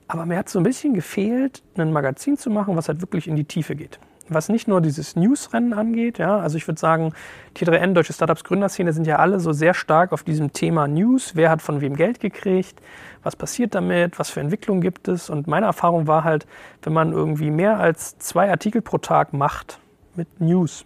Aber 0.08 0.26
mir 0.26 0.38
hat 0.38 0.50
so 0.50 0.60
ein 0.60 0.64
bisschen 0.64 0.94
gefehlt, 0.94 1.64
ein 1.78 1.92
Magazin 1.92 2.38
zu 2.38 2.50
machen, 2.50 2.76
was 2.76 2.88
halt 2.88 3.02
wirklich 3.02 3.28
in 3.28 3.36
die 3.36 3.46
Tiefe 3.46 3.76
geht. 3.76 4.00
Was 4.30 4.48
nicht 4.48 4.70
nur 4.70 4.80
dieses 4.80 5.18
Newsrennen 5.18 5.74
angeht, 5.74 6.18
ja, 6.18 6.38
also 6.38 6.58
ich 6.58 6.66
würde 6.68 6.80
sagen, 6.80 7.14
T3N, 7.58 7.94
Deutsche 7.94 8.14
Startups 8.14 8.46
Gründerszene, 8.46 8.94
sind 8.94 9.06
ja 9.06 9.18
alle 9.18 9.40
so 9.42 9.52
sehr 9.52 9.74
stark 9.74 10.14
auf 10.14 10.24
diesem 10.24 10.54
Thema 10.54 10.88
News. 10.88 11.36
Wer 11.36 11.50
hat 11.50 11.62
von 11.62 11.82
wem 11.82 11.96
Geld 11.96 12.22
gekriegt? 12.22 12.82
Was 13.22 13.36
passiert 13.36 13.76
damit? 13.76 14.20
Was 14.20 14.30
für 14.30 14.40
Entwicklungen 14.40 14.82
gibt 14.82 15.10
es? 15.10 15.30
Und 15.30 15.48
meine 15.48 15.66
Erfahrung 15.66 16.08
war 16.08 16.24
halt, 16.24 16.46
wenn 16.84 16.94
man 16.94 17.12
irgendwie 17.12 17.52
mehr 17.52 17.80
als 17.80 18.18
zwei 18.18 18.50
Artikel 18.50 18.82
pro 18.82 18.98
Tag 18.98 19.34
macht 19.34 19.80
mit 20.16 20.40
News, 20.40 20.86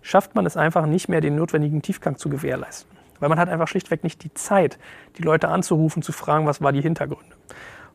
schafft 0.00 0.34
man 0.34 0.46
es 0.46 0.56
einfach 0.56 0.86
nicht 0.86 1.08
mehr, 1.08 1.20
den 1.20 1.36
notwendigen 1.36 1.82
Tiefgang 1.82 2.16
zu 2.16 2.30
gewährleisten. 2.30 2.90
Weil 3.20 3.28
man 3.28 3.38
hat 3.38 3.50
einfach 3.50 3.68
schlichtweg 3.68 4.02
nicht 4.02 4.24
die 4.24 4.32
Zeit, 4.34 4.78
die 5.18 5.22
Leute 5.22 5.48
anzurufen, 5.48 6.02
zu 6.02 6.12
fragen, 6.12 6.46
was 6.46 6.62
war 6.62 6.72
die 6.72 6.80
Hintergründe. 6.80 7.36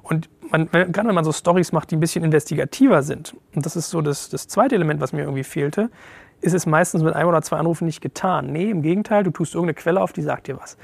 Und 0.09 0.29
man, 0.51 0.69
gerade 0.71 1.07
wenn 1.07 1.15
man 1.15 1.25
so 1.25 1.33
Stories 1.33 1.71
macht, 1.71 1.91
die 1.91 1.97
ein 1.97 1.99
bisschen 1.99 2.23
investigativer 2.23 3.03
sind, 3.03 3.35
und 3.53 3.65
das 3.65 3.75
ist 3.75 3.89
so 3.89 4.01
das, 4.01 4.29
das 4.29 4.47
zweite 4.47 4.75
Element, 4.75 5.01
was 5.01 5.11
mir 5.11 5.21
irgendwie 5.21 5.43
fehlte, 5.43 5.89
ist 6.39 6.53
es 6.53 6.65
meistens 6.65 7.03
mit 7.03 7.13
einem 7.13 7.29
oder 7.29 7.41
zwei 7.41 7.57
Anrufen 7.57 7.85
nicht 7.85 8.01
getan. 8.01 8.51
Nee, 8.51 8.69
im 8.69 8.81
Gegenteil, 8.81 9.23
du 9.23 9.31
tust 9.31 9.55
irgendeine 9.55 9.73
Quelle 9.73 10.01
auf, 10.01 10.13
die 10.13 10.21
sagt 10.21 10.47
dir 10.47 10.59
was. 10.59 10.77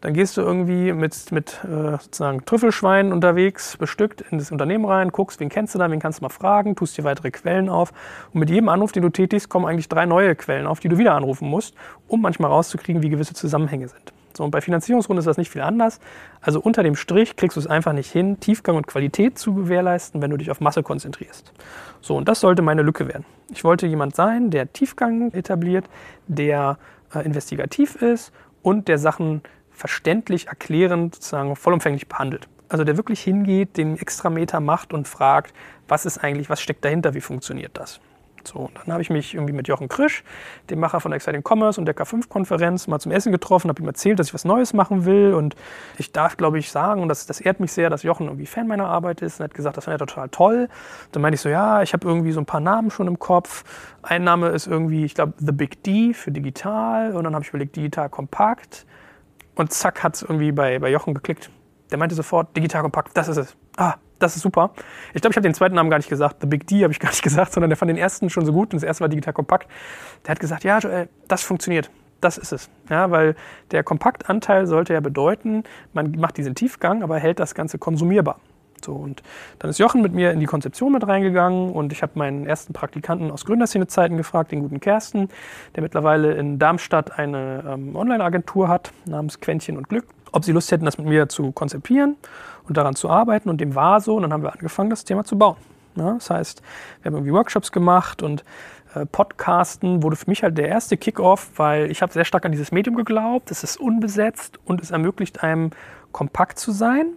Dann 0.00 0.14
gehst 0.14 0.36
du 0.36 0.42
irgendwie 0.42 0.92
mit, 0.92 1.32
mit 1.32 1.58
äh, 1.64 1.98
sozusagen 1.98 2.44
Trüffelschweinen 2.44 3.12
unterwegs, 3.12 3.76
bestückt 3.76 4.20
in 4.30 4.38
das 4.38 4.52
Unternehmen 4.52 4.84
rein, 4.84 5.10
guckst, 5.10 5.40
wen 5.40 5.48
kennst 5.48 5.74
du 5.74 5.78
da, 5.80 5.90
wen 5.90 5.98
kannst 5.98 6.20
du 6.20 6.24
mal 6.24 6.28
fragen, 6.28 6.76
tust 6.76 6.96
dir 6.96 7.02
weitere 7.02 7.32
Quellen 7.32 7.68
auf. 7.68 7.92
Und 8.32 8.38
mit 8.38 8.50
jedem 8.50 8.68
Anruf, 8.68 8.92
den 8.92 9.02
du 9.02 9.08
tätigst, 9.08 9.48
kommen 9.48 9.66
eigentlich 9.66 9.88
drei 9.88 10.06
neue 10.06 10.36
Quellen 10.36 10.68
auf, 10.68 10.78
die 10.78 10.88
du 10.88 10.98
wieder 10.98 11.14
anrufen 11.14 11.48
musst, 11.48 11.74
um 12.06 12.20
manchmal 12.20 12.50
rauszukriegen, 12.50 13.02
wie 13.02 13.08
gewisse 13.08 13.34
Zusammenhänge 13.34 13.88
sind. 13.88 14.12
So, 14.38 14.44
und 14.44 14.52
bei 14.52 14.60
Finanzierungsrunden 14.60 15.18
ist 15.18 15.26
das 15.26 15.36
nicht 15.36 15.50
viel 15.50 15.62
anders. 15.62 15.98
Also 16.40 16.60
unter 16.60 16.84
dem 16.84 16.94
Strich 16.94 17.34
kriegst 17.34 17.56
du 17.56 17.60
es 17.60 17.66
einfach 17.66 17.92
nicht 17.92 18.08
hin, 18.08 18.38
Tiefgang 18.38 18.76
und 18.76 18.86
Qualität 18.86 19.36
zu 19.36 19.52
gewährleisten, 19.52 20.22
wenn 20.22 20.30
du 20.30 20.36
dich 20.36 20.52
auf 20.52 20.60
Masse 20.60 20.84
konzentrierst. 20.84 21.52
So, 22.00 22.16
und 22.16 22.28
das 22.28 22.38
sollte 22.38 22.62
meine 22.62 22.82
Lücke 22.82 23.08
werden. 23.08 23.24
Ich 23.50 23.64
wollte 23.64 23.88
jemand 23.88 24.14
sein, 24.14 24.52
der 24.52 24.72
Tiefgang 24.72 25.32
etabliert, 25.32 25.86
der 26.28 26.78
äh, 27.12 27.26
investigativ 27.26 27.96
ist 27.96 28.32
und 28.62 28.86
der 28.86 28.98
Sachen 28.98 29.42
verständlich, 29.72 30.46
erklärend, 30.46 31.16
sozusagen 31.16 31.56
vollumfänglich 31.56 32.06
behandelt. 32.06 32.46
Also 32.68 32.84
der 32.84 32.96
wirklich 32.96 33.20
hingeht, 33.20 33.76
den 33.76 33.98
Extrameter 33.98 34.60
macht 34.60 34.92
und 34.94 35.08
fragt, 35.08 35.52
was 35.88 36.06
ist 36.06 36.18
eigentlich, 36.18 36.48
was 36.48 36.60
steckt 36.60 36.84
dahinter, 36.84 37.14
wie 37.14 37.20
funktioniert 37.20 37.72
das. 37.74 37.98
So, 38.44 38.60
und 38.60 38.78
dann 38.84 38.92
habe 38.92 39.02
ich 39.02 39.10
mich 39.10 39.34
irgendwie 39.34 39.52
mit 39.52 39.68
Jochen 39.68 39.88
Krisch, 39.88 40.24
dem 40.70 40.80
Macher 40.80 41.00
von 41.00 41.12
Exciting 41.12 41.42
Commerce 41.42 41.80
und 41.80 41.86
der 41.86 41.96
K5-Konferenz, 41.96 42.86
mal 42.86 42.98
zum 42.98 43.12
Essen 43.12 43.32
getroffen, 43.32 43.68
habe 43.68 43.82
ihm 43.82 43.86
erzählt, 43.86 44.18
dass 44.18 44.28
ich 44.28 44.34
was 44.34 44.44
Neues 44.44 44.72
machen 44.72 45.04
will. 45.04 45.34
Und 45.34 45.56
ich 45.98 46.12
darf, 46.12 46.36
glaube 46.36 46.58
ich, 46.58 46.70
sagen, 46.70 47.02
und 47.02 47.08
das, 47.08 47.26
das 47.26 47.40
ehrt 47.40 47.60
mich 47.60 47.72
sehr, 47.72 47.90
dass 47.90 48.02
Jochen 48.02 48.26
irgendwie 48.26 48.46
Fan 48.46 48.66
meiner 48.66 48.86
Arbeit 48.86 49.22
ist 49.22 49.40
und 49.40 49.44
hat 49.44 49.54
gesagt, 49.54 49.76
das 49.76 49.84
fand 49.84 50.00
er 50.00 50.06
total 50.06 50.28
toll. 50.28 50.68
Dann 51.12 51.22
meinte 51.22 51.34
ich 51.34 51.40
so, 51.40 51.48
ja, 51.48 51.82
ich 51.82 51.92
habe 51.92 52.06
irgendwie 52.06 52.32
so 52.32 52.40
ein 52.40 52.46
paar 52.46 52.60
Namen 52.60 52.90
schon 52.90 53.06
im 53.06 53.18
Kopf. 53.18 53.64
Ein 54.02 54.24
Name 54.24 54.48
ist 54.48 54.66
irgendwie, 54.66 55.04
ich 55.04 55.14
glaube, 55.14 55.34
The 55.38 55.52
Big 55.52 55.82
D 55.82 56.14
für 56.14 56.30
digital. 56.30 57.14
Und 57.14 57.24
dann 57.24 57.34
habe 57.34 57.44
ich 57.44 57.48
überlegt, 57.50 57.76
digital 57.76 58.08
kompakt. 58.08 58.86
Und 59.54 59.72
zack, 59.72 60.02
hat 60.04 60.14
es 60.14 60.22
irgendwie 60.22 60.52
bei, 60.52 60.78
bei 60.78 60.90
Jochen 60.90 61.14
geklickt. 61.14 61.50
Der 61.90 61.98
meinte 61.98 62.14
sofort, 62.14 62.56
digital 62.56 62.82
kompakt, 62.82 63.16
das 63.16 63.28
ist 63.28 63.38
es. 63.38 63.56
Ah, 63.76 63.94
das 64.18 64.36
ist 64.36 64.42
super. 64.42 64.70
Ich 65.14 65.20
glaube, 65.20 65.32
ich 65.32 65.36
habe 65.36 65.48
den 65.48 65.54
zweiten 65.54 65.74
Namen 65.74 65.90
gar 65.90 65.98
nicht 65.98 66.08
gesagt. 66.08 66.38
The 66.40 66.46
Big 66.46 66.66
D 66.66 66.82
habe 66.82 66.92
ich 66.92 67.00
gar 67.00 67.10
nicht 67.10 67.22
gesagt, 67.28 67.52
sondern 67.52 67.70
der 67.70 67.76
fand 67.76 67.90
den 67.90 67.96
ersten 67.96 68.30
schon 68.30 68.44
so 68.44 68.52
gut 68.52 68.72
und 68.72 68.74
das 68.74 68.82
erste 68.82 69.02
war 69.02 69.08
digital 69.08 69.32
kompakt. 69.32 69.68
Der 70.24 70.32
hat 70.32 70.40
gesagt, 70.40 70.64
ja, 70.64 70.78
Joel, 70.78 71.08
das 71.28 71.42
funktioniert. 71.42 71.90
Das 72.20 72.36
ist 72.36 72.52
es. 72.52 72.68
Ja, 72.90 73.10
weil 73.12 73.36
der 73.70 73.84
Kompaktanteil 73.84 74.66
sollte 74.66 74.92
ja 74.92 75.00
bedeuten, 75.00 75.62
man 75.92 76.10
macht 76.12 76.36
diesen 76.36 76.56
Tiefgang, 76.56 77.04
aber 77.04 77.18
hält 77.18 77.38
das 77.38 77.54
Ganze 77.54 77.78
konsumierbar. 77.78 78.40
So, 78.84 78.92
und 78.92 79.22
dann 79.58 79.70
ist 79.70 79.78
Jochen 79.78 80.02
mit 80.02 80.12
mir 80.12 80.30
in 80.32 80.40
die 80.40 80.46
Konzeption 80.46 80.92
mit 80.92 81.06
reingegangen 81.06 81.70
und 81.70 81.92
ich 81.92 82.02
habe 82.02 82.12
meinen 82.14 82.46
ersten 82.46 82.72
Praktikanten 82.72 83.30
aus 83.30 83.44
Gründerszene-Zeiten 83.44 84.16
gefragt, 84.16 84.52
den 84.52 84.60
guten 84.60 84.80
Kersten, 84.80 85.28
der 85.74 85.82
mittlerweile 85.82 86.34
in 86.34 86.58
Darmstadt 86.58 87.18
eine 87.18 87.64
ähm, 87.66 87.96
Online-Agentur 87.96 88.68
hat 88.68 88.92
namens 89.04 89.40
Quäntchen 89.40 89.76
und 89.76 89.88
Glück, 89.88 90.06
ob 90.30 90.44
sie 90.44 90.52
Lust 90.52 90.70
hätten, 90.70 90.84
das 90.84 90.98
mit 90.98 91.08
mir 91.08 91.28
zu 91.28 91.50
konzipieren 91.52 92.16
und 92.68 92.76
daran 92.76 92.94
zu 92.94 93.10
arbeiten. 93.10 93.48
Und 93.48 93.60
dem 93.60 93.74
war 93.74 94.00
so. 94.00 94.16
Und 94.16 94.22
dann 94.22 94.32
haben 94.32 94.42
wir 94.42 94.52
angefangen, 94.52 94.90
das 94.90 95.04
Thema 95.04 95.24
zu 95.24 95.36
bauen. 95.36 95.56
Ja, 95.96 96.14
das 96.14 96.30
heißt, 96.30 96.62
wir 97.02 97.10
haben 97.10 97.16
irgendwie 97.16 97.32
Workshops 97.32 97.72
gemacht 97.72 98.22
und 98.22 98.44
äh, 98.94 99.04
Podcasten 99.06 100.02
wurde 100.02 100.16
für 100.16 100.30
mich 100.30 100.42
halt 100.42 100.56
der 100.56 100.68
erste 100.68 100.96
Kickoff, 100.96 101.50
weil 101.56 101.90
ich 101.90 102.02
habe 102.02 102.12
sehr 102.12 102.24
stark 102.24 102.44
an 102.44 102.52
dieses 102.52 102.70
Medium 102.70 102.94
geglaubt. 102.94 103.50
Es 103.50 103.64
ist 103.64 103.78
unbesetzt 103.78 104.58
und 104.64 104.80
es 104.80 104.90
ermöglicht 104.92 105.42
einem 105.42 105.70
kompakt 106.12 106.58
zu 106.58 106.70
sein 106.72 107.16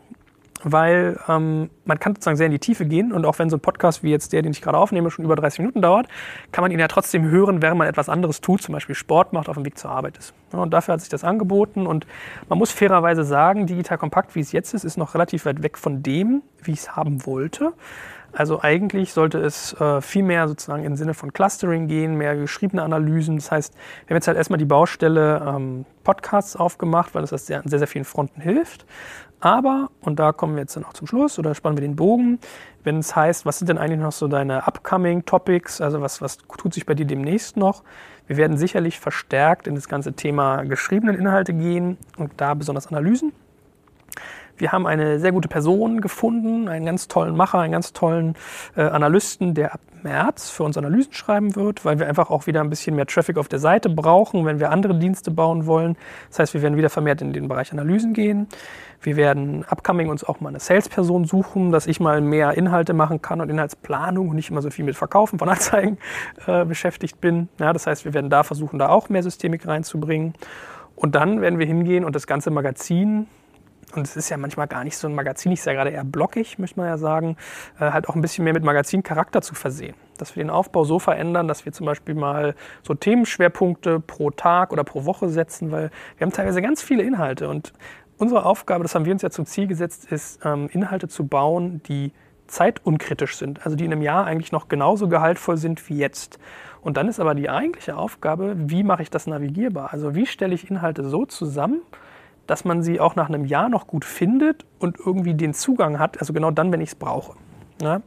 weil 0.63 1.19
ähm, 1.27 1.69
man 1.85 1.99
kann 1.99 2.13
sozusagen 2.13 2.37
sehr 2.37 2.47
in 2.47 2.51
die 2.51 2.59
Tiefe 2.59 2.85
gehen 2.85 3.11
und 3.11 3.25
auch 3.25 3.39
wenn 3.39 3.49
so 3.49 3.57
ein 3.57 3.59
Podcast 3.59 4.03
wie 4.03 4.11
jetzt 4.11 4.33
der, 4.33 4.41
den 4.41 4.51
ich 4.51 4.61
gerade 4.61 4.77
aufnehme, 4.77 5.11
schon 5.11 5.25
über 5.25 5.35
30 5.35 5.59
Minuten 5.59 5.81
dauert, 5.81 6.07
kann 6.51 6.63
man 6.63 6.71
ihn 6.71 6.79
ja 6.79 6.87
trotzdem 6.87 7.29
hören, 7.29 7.61
während 7.61 7.77
man 7.77 7.87
etwas 7.87 8.09
anderes 8.09 8.41
tut, 8.41 8.61
zum 8.61 8.73
Beispiel 8.73 8.95
Sport 8.95 9.33
macht, 9.33 9.49
auf 9.49 9.55
dem 9.55 9.65
Weg 9.65 9.77
zur 9.77 9.91
Arbeit 9.91 10.17
ist. 10.17 10.33
Ja, 10.53 10.59
und 10.59 10.71
dafür 10.71 10.93
hat 10.93 11.01
sich 11.01 11.09
das 11.09 11.23
angeboten 11.23 11.87
und 11.87 12.05
man 12.49 12.59
muss 12.59 12.71
fairerweise 12.71 13.23
sagen, 13.23 13.67
digital 13.67 13.97
kompakt, 13.97 14.35
wie 14.35 14.41
es 14.41 14.51
jetzt 14.51 14.73
ist, 14.73 14.83
ist 14.83 14.97
noch 14.97 15.13
relativ 15.13 15.45
weit 15.45 15.63
weg 15.63 15.77
von 15.77 16.03
dem, 16.03 16.41
wie 16.63 16.71
ich 16.71 16.79
es 16.79 16.95
haben 16.95 17.25
wollte. 17.25 17.73
Also 18.33 18.61
eigentlich 18.61 19.11
sollte 19.11 19.39
es 19.39 19.73
äh, 19.73 19.99
viel 20.01 20.23
mehr 20.23 20.47
sozusagen 20.47 20.85
im 20.85 20.95
Sinne 20.95 21.13
von 21.13 21.33
Clustering 21.33 21.87
gehen, 21.87 22.15
mehr 22.15 22.35
geschriebene 22.35 22.81
Analysen. 22.81 23.35
Das 23.35 23.51
heißt, 23.51 23.73
wir 23.73 24.13
haben 24.13 24.17
jetzt 24.17 24.27
halt 24.27 24.37
erstmal 24.37 24.57
die 24.57 24.65
Baustelle 24.65 25.43
ähm, 25.45 25.85
Podcasts 26.03 26.55
aufgemacht, 26.55 27.13
weil 27.13 27.25
das 27.25 27.45
sehr, 27.45 27.61
an 27.61 27.67
sehr, 27.67 27.79
sehr 27.79 27.87
vielen 27.87 28.05
Fronten 28.05 28.41
hilft. 28.41 28.85
Aber, 29.41 29.89
und 30.01 30.19
da 30.19 30.31
kommen 30.31 30.55
wir 30.55 30.61
jetzt 30.61 30.75
dann 30.75 30.85
auch 30.85 30.93
zum 30.93 31.07
Schluss 31.07 31.39
oder 31.39 31.55
spannen 31.55 31.77
wir 31.77 31.81
den 31.81 31.95
Bogen, 31.95 32.39
wenn 32.83 32.99
es 32.99 33.15
heißt, 33.15 33.45
was 33.45 33.57
sind 33.57 33.69
denn 33.69 33.79
eigentlich 33.79 33.99
noch 33.99 34.11
so 34.11 34.27
deine 34.27 34.67
upcoming 34.67 35.25
Topics, 35.25 35.81
also 35.81 35.99
was, 36.01 36.21
was 36.21 36.37
tut 36.37 36.73
sich 36.73 36.85
bei 36.85 36.93
dir 36.93 37.05
demnächst 37.05 37.57
noch? 37.57 37.83
Wir 38.27 38.37
werden 38.37 38.55
sicherlich 38.55 38.99
verstärkt 38.99 39.67
in 39.67 39.75
das 39.75 39.89
ganze 39.89 40.13
Thema 40.13 40.63
geschriebenen 40.63 41.17
Inhalte 41.17 41.53
gehen 41.53 41.97
und 42.17 42.31
da 42.37 42.53
besonders 42.53 42.87
Analysen. 42.87 43.33
Wir 44.57 44.71
haben 44.71 44.85
eine 44.85 45.19
sehr 45.19 45.31
gute 45.31 45.47
Person 45.47 46.01
gefunden, 46.01 46.67
einen 46.67 46.85
ganz 46.85 47.07
tollen 47.07 47.35
Macher, 47.35 47.59
einen 47.59 47.71
ganz 47.71 47.93
tollen 47.93 48.35
äh, 48.75 48.83
Analysten, 48.83 49.55
der 49.55 49.73
ab 49.73 49.81
März 50.03 50.49
für 50.49 50.63
uns 50.63 50.77
Analysen 50.77 51.13
schreiben 51.13 51.55
wird, 51.55 51.83
weil 51.85 51.99
wir 51.99 52.07
einfach 52.07 52.29
auch 52.29 52.47
wieder 52.47 52.61
ein 52.61 52.69
bisschen 52.69 52.95
mehr 52.95 53.05
Traffic 53.05 53.37
auf 53.37 53.47
der 53.47 53.59
Seite 53.59 53.89
brauchen, 53.89 54.45
wenn 54.45 54.59
wir 54.59 54.71
andere 54.71 54.97
Dienste 54.97 55.31
bauen 55.31 55.65
wollen. 55.65 55.97
Das 56.29 56.39
heißt, 56.39 56.53
wir 56.53 56.61
werden 56.61 56.77
wieder 56.77 56.89
vermehrt 56.89 57.21
in 57.21 57.33
den 57.33 57.47
Bereich 57.47 57.71
Analysen 57.71 58.13
gehen. 58.13 58.47
Wir 59.01 59.15
werden 59.15 59.65
upcoming 59.69 60.09
uns 60.09 60.23
auch 60.23 60.39
mal 60.39 60.49
eine 60.49 60.59
Salesperson 60.59 61.25
suchen, 61.25 61.71
dass 61.71 61.87
ich 61.87 61.99
mal 61.99 62.21
mehr 62.21 62.53
Inhalte 62.53 62.93
machen 62.93 63.21
kann 63.21 63.41
und 63.41 63.49
Inhaltsplanung 63.49 64.29
und 64.29 64.35
nicht 64.35 64.51
immer 64.51 64.61
so 64.61 64.69
viel 64.69 64.85
mit 64.85 64.95
Verkaufen 64.95 65.39
von 65.39 65.49
Anzeigen 65.49 65.97
äh, 66.45 66.65
beschäftigt 66.65 67.19
bin. 67.19 67.49
Ja, 67.59 67.73
das 67.73 67.87
heißt, 67.87 68.05
wir 68.05 68.13
werden 68.13 68.29
da 68.29 68.43
versuchen, 68.43 68.77
da 68.77 68.89
auch 68.89 69.09
mehr 69.09 69.23
Systemik 69.23 69.67
reinzubringen. 69.67 70.33
Und 70.95 71.15
dann 71.15 71.41
werden 71.41 71.57
wir 71.57 71.65
hingehen 71.65 72.05
und 72.05 72.15
das 72.15 72.27
ganze 72.27 72.51
Magazin 72.51 73.27
und 73.95 74.07
es 74.07 74.15
ist 74.15 74.29
ja 74.29 74.37
manchmal 74.37 74.67
gar 74.67 74.83
nicht 74.83 74.97
so 74.97 75.07
ein 75.07 75.15
Magazin, 75.15 75.51
ist 75.51 75.65
ja 75.65 75.73
gerade 75.73 75.89
eher 75.89 76.03
blockig, 76.03 76.57
möchte 76.59 76.79
man 76.79 76.87
ja 76.87 76.97
sagen, 76.97 77.35
äh, 77.79 77.91
halt 77.91 78.07
auch 78.07 78.15
ein 78.15 78.21
bisschen 78.21 78.43
mehr 78.43 78.53
mit 78.53 78.63
Magazincharakter 78.63 79.41
zu 79.41 79.55
versehen. 79.55 79.95
Dass 80.17 80.35
wir 80.35 80.43
den 80.43 80.49
Aufbau 80.49 80.83
so 80.83 80.99
verändern, 80.99 81.47
dass 81.47 81.65
wir 81.65 81.73
zum 81.73 81.85
Beispiel 81.85 82.15
mal 82.15 82.55
so 82.83 82.93
Themenschwerpunkte 82.93 83.99
pro 83.99 84.31
Tag 84.31 84.71
oder 84.71 84.83
pro 84.83 85.05
Woche 85.05 85.29
setzen, 85.29 85.71
weil 85.71 85.91
wir 86.17 86.25
haben 86.25 86.31
teilweise 86.31 86.61
ganz 86.61 86.81
viele 86.81 87.03
Inhalte 87.03 87.49
und 87.49 87.73
unsere 88.21 88.45
Aufgabe, 88.45 88.83
das 88.83 88.93
haben 88.95 89.05
wir 89.05 89.13
uns 89.13 89.23
ja 89.23 89.31
zum 89.31 89.45
Ziel 89.45 89.67
gesetzt, 89.67 90.11
ist, 90.11 90.39
ähm, 90.45 90.69
Inhalte 90.71 91.07
zu 91.07 91.25
bauen, 91.25 91.81
die 91.87 92.11
zeitunkritisch 92.47 93.37
sind, 93.37 93.65
also 93.65 93.75
die 93.75 93.85
in 93.85 93.91
einem 93.91 94.01
Jahr 94.01 94.25
eigentlich 94.25 94.51
noch 94.51 94.67
genauso 94.67 95.07
gehaltvoll 95.07 95.57
sind 95.57 95.89
wie 95.89 95.97
jetzt. 95.97 96.37
Und 96.81 96.97
dann 96.97 97.07
ist 97.07 97.19
aber 97.19 97.33
die 97.33 97.49
eigentliche 97.49 97.97
Aufgabe, 97.97 98.55
wie 98.57 98.83
mache 98.83 99.03
ich 99.03 99.09
das 99.09 99.25
navigierbar? 99.25 99.91
Also 99.91 100.15
wie 100.15 100.25
stelle 100.25 100.53
ich 100.53 100.69
Inhalte 100.69 101.03
so 101.03 101.25
zusammen, 101.25 101.81
dass 102.47 102.65
man 102.65 102.83
sie 102.83 102.99
auch 102.99 103.15
nach 103.15 103.29
einem 103.29 103.45
Jahr 103.45 103.69
noch 103.69 103.87
gut 103.87 104.05
findet 104.05 104.65
und 104.79 104.97
irgendwie 104.99 105.33
den 105.33 105.53
Zugang 105.53 105.99
hat, 105.99 106.19
also 106.19 106.33
genau 106.33 106.51
dann, 106.51 106.71
wenn 106.71 106.81
ich 106.81 106.89
es 106.89 106.95
brauche. 106.95 107.33
Ja, 107.81 108.01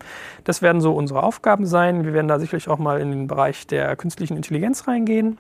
das 0.45 0.63
werden 0.63 0.81
so 0.81 0.93
unsere 0.93 1.25
Aufgaben 1.25 1.67
sein. 1.67 2.05
Wir 2.05 2.13
werden 2.13 2.29
da 2.29 2.39
sicherlich 2.39 2.69
auch 2.69 2.79
mal 2.79 3.01
in 3.01 3.11
den 3.11 3.27
Bereich 3.27 3.67
der 3.67 3.97
künstlichen 3.97 4.37
Intelligenz 4.37 4.87
reingehen, 4.87 5.39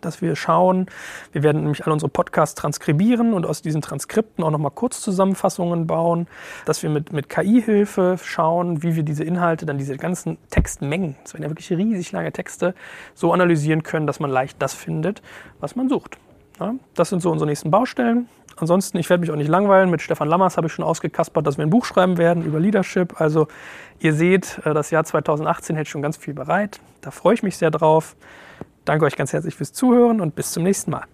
dass 0.00 0.22
wir 0.22 0.36
schauen, 0.36 0.86
wir 1.32 1.42
werden 1.42 1.62
nämlich 1.62 1.84
alle 1.84 1.92
unsere 1.92 2.10
Podcasts 2.10 2.54
transkribieren 2.54 3.32
und 3.32 3.46
aus 3.46 3.62
diesen 3.62 3.82
Transkripten 3.82 4.44
auch 4.44 4.50
nochmal 4.50 4.70
Kurzzusammenfassungen 4.70 5.86
bauen, 5.86 6.26
dass 6.64 6.82
wir 6.82 6.90
mit, 6.90 7.12
mit 7.12 7.28
KI-Hilfe 7.28 8.16
schauen, 8.22 8.82
wie 8.82 8.96
wir 8.96 9.02
diese 9.02 9.24
Inhalte, 9.24 9.66
dann 9.66 9.78
diese 9.78 9.96
ganzen 9.96 10.38
Textmengen, 10.50 11.16
das 11.22 11.34
werden 11.34 11.44
ja 11.44 11.50
wirklich 11.50 11.70
riesig 11.70 12.12
lange 12.12 12.32
Texte, 12.32 12.74
so 13.14 13.32
analysieren 13.32 13.82
können, 13.82 14.06
dass 14.06 14.20
man 14.20 14.30
leicht 14.30 14.60
das 14.60 14.74
findet, 14.74 15.22
was 15.60 15.76
man 15.76 15.88
sucht. 15.88 16.18
Ja, 16.58 16.74
das 16.94 17.08
sind 17.08 17.22
so 17.22 17.30
unsere 17.30 17.48
nächsten 17.48 17.70
Baustellen. 17.70 18.28
Ansonsten, 18.60 18.98
ich 18.98 19.08
werde 19.08 19.22
mich 19.22 19.30
auch 19.30 19.36
nicht 19.36 19.48
langweilen. 19.48 19.90
Mit 19.90 20.02
Stefan 20.02 20.28
Lammers 20.28 20.58
habe 20.58 20.66
ich 20.66 20.72
schon 20.72 20.84
ausgekaspert, 20.84 21.46
dass 21.46 21.56
wir 21.56 21.64
ein 21.64 21.70
Buch 21.70 21.86
schreiben 21.86 22.18
werden 22.18 22.44
über 22.44 22.60
Leadership. 22.60 23.18
Also 23.20 23.48
ihr 23.98 24.12
seht, 24.12 24.60
äh, 24.64 24.74
das 24.74 24.90
Jahr 24.90 25.04
2018 25.04 25.76
hält 25.76 25.88
schon 25.88 26.02
ganz 26.02 26.18
viel 26.18 26.34
bereit. 26.34 26.80
Da 27.00 27.10
freue 27.10 27.34
ich 27.34 27.42
mich 27.42 27.56
sehr 27.56 27.70
drauf. 27.70 28.16
Danke 28.90 29.04
euch 29.04 29.14
ganz 29.14 29.32
herzlich 29.32 29.54
fürs 29.54 29.72
Zuhören 29.72 30.20
und 30.20 30.34
bis 30.34 30.50
zum 30.50 30.64
nächsten 30.64 30.90
Mal. 30.90 31.04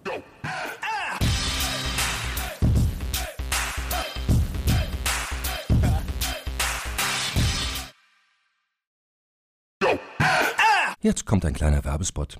Jetzt 11.01 11.27
kommt 11.27 11.45
ein 11.45 11.53
kleiner 11.53 11.85
Werbespot. 11.85 12.39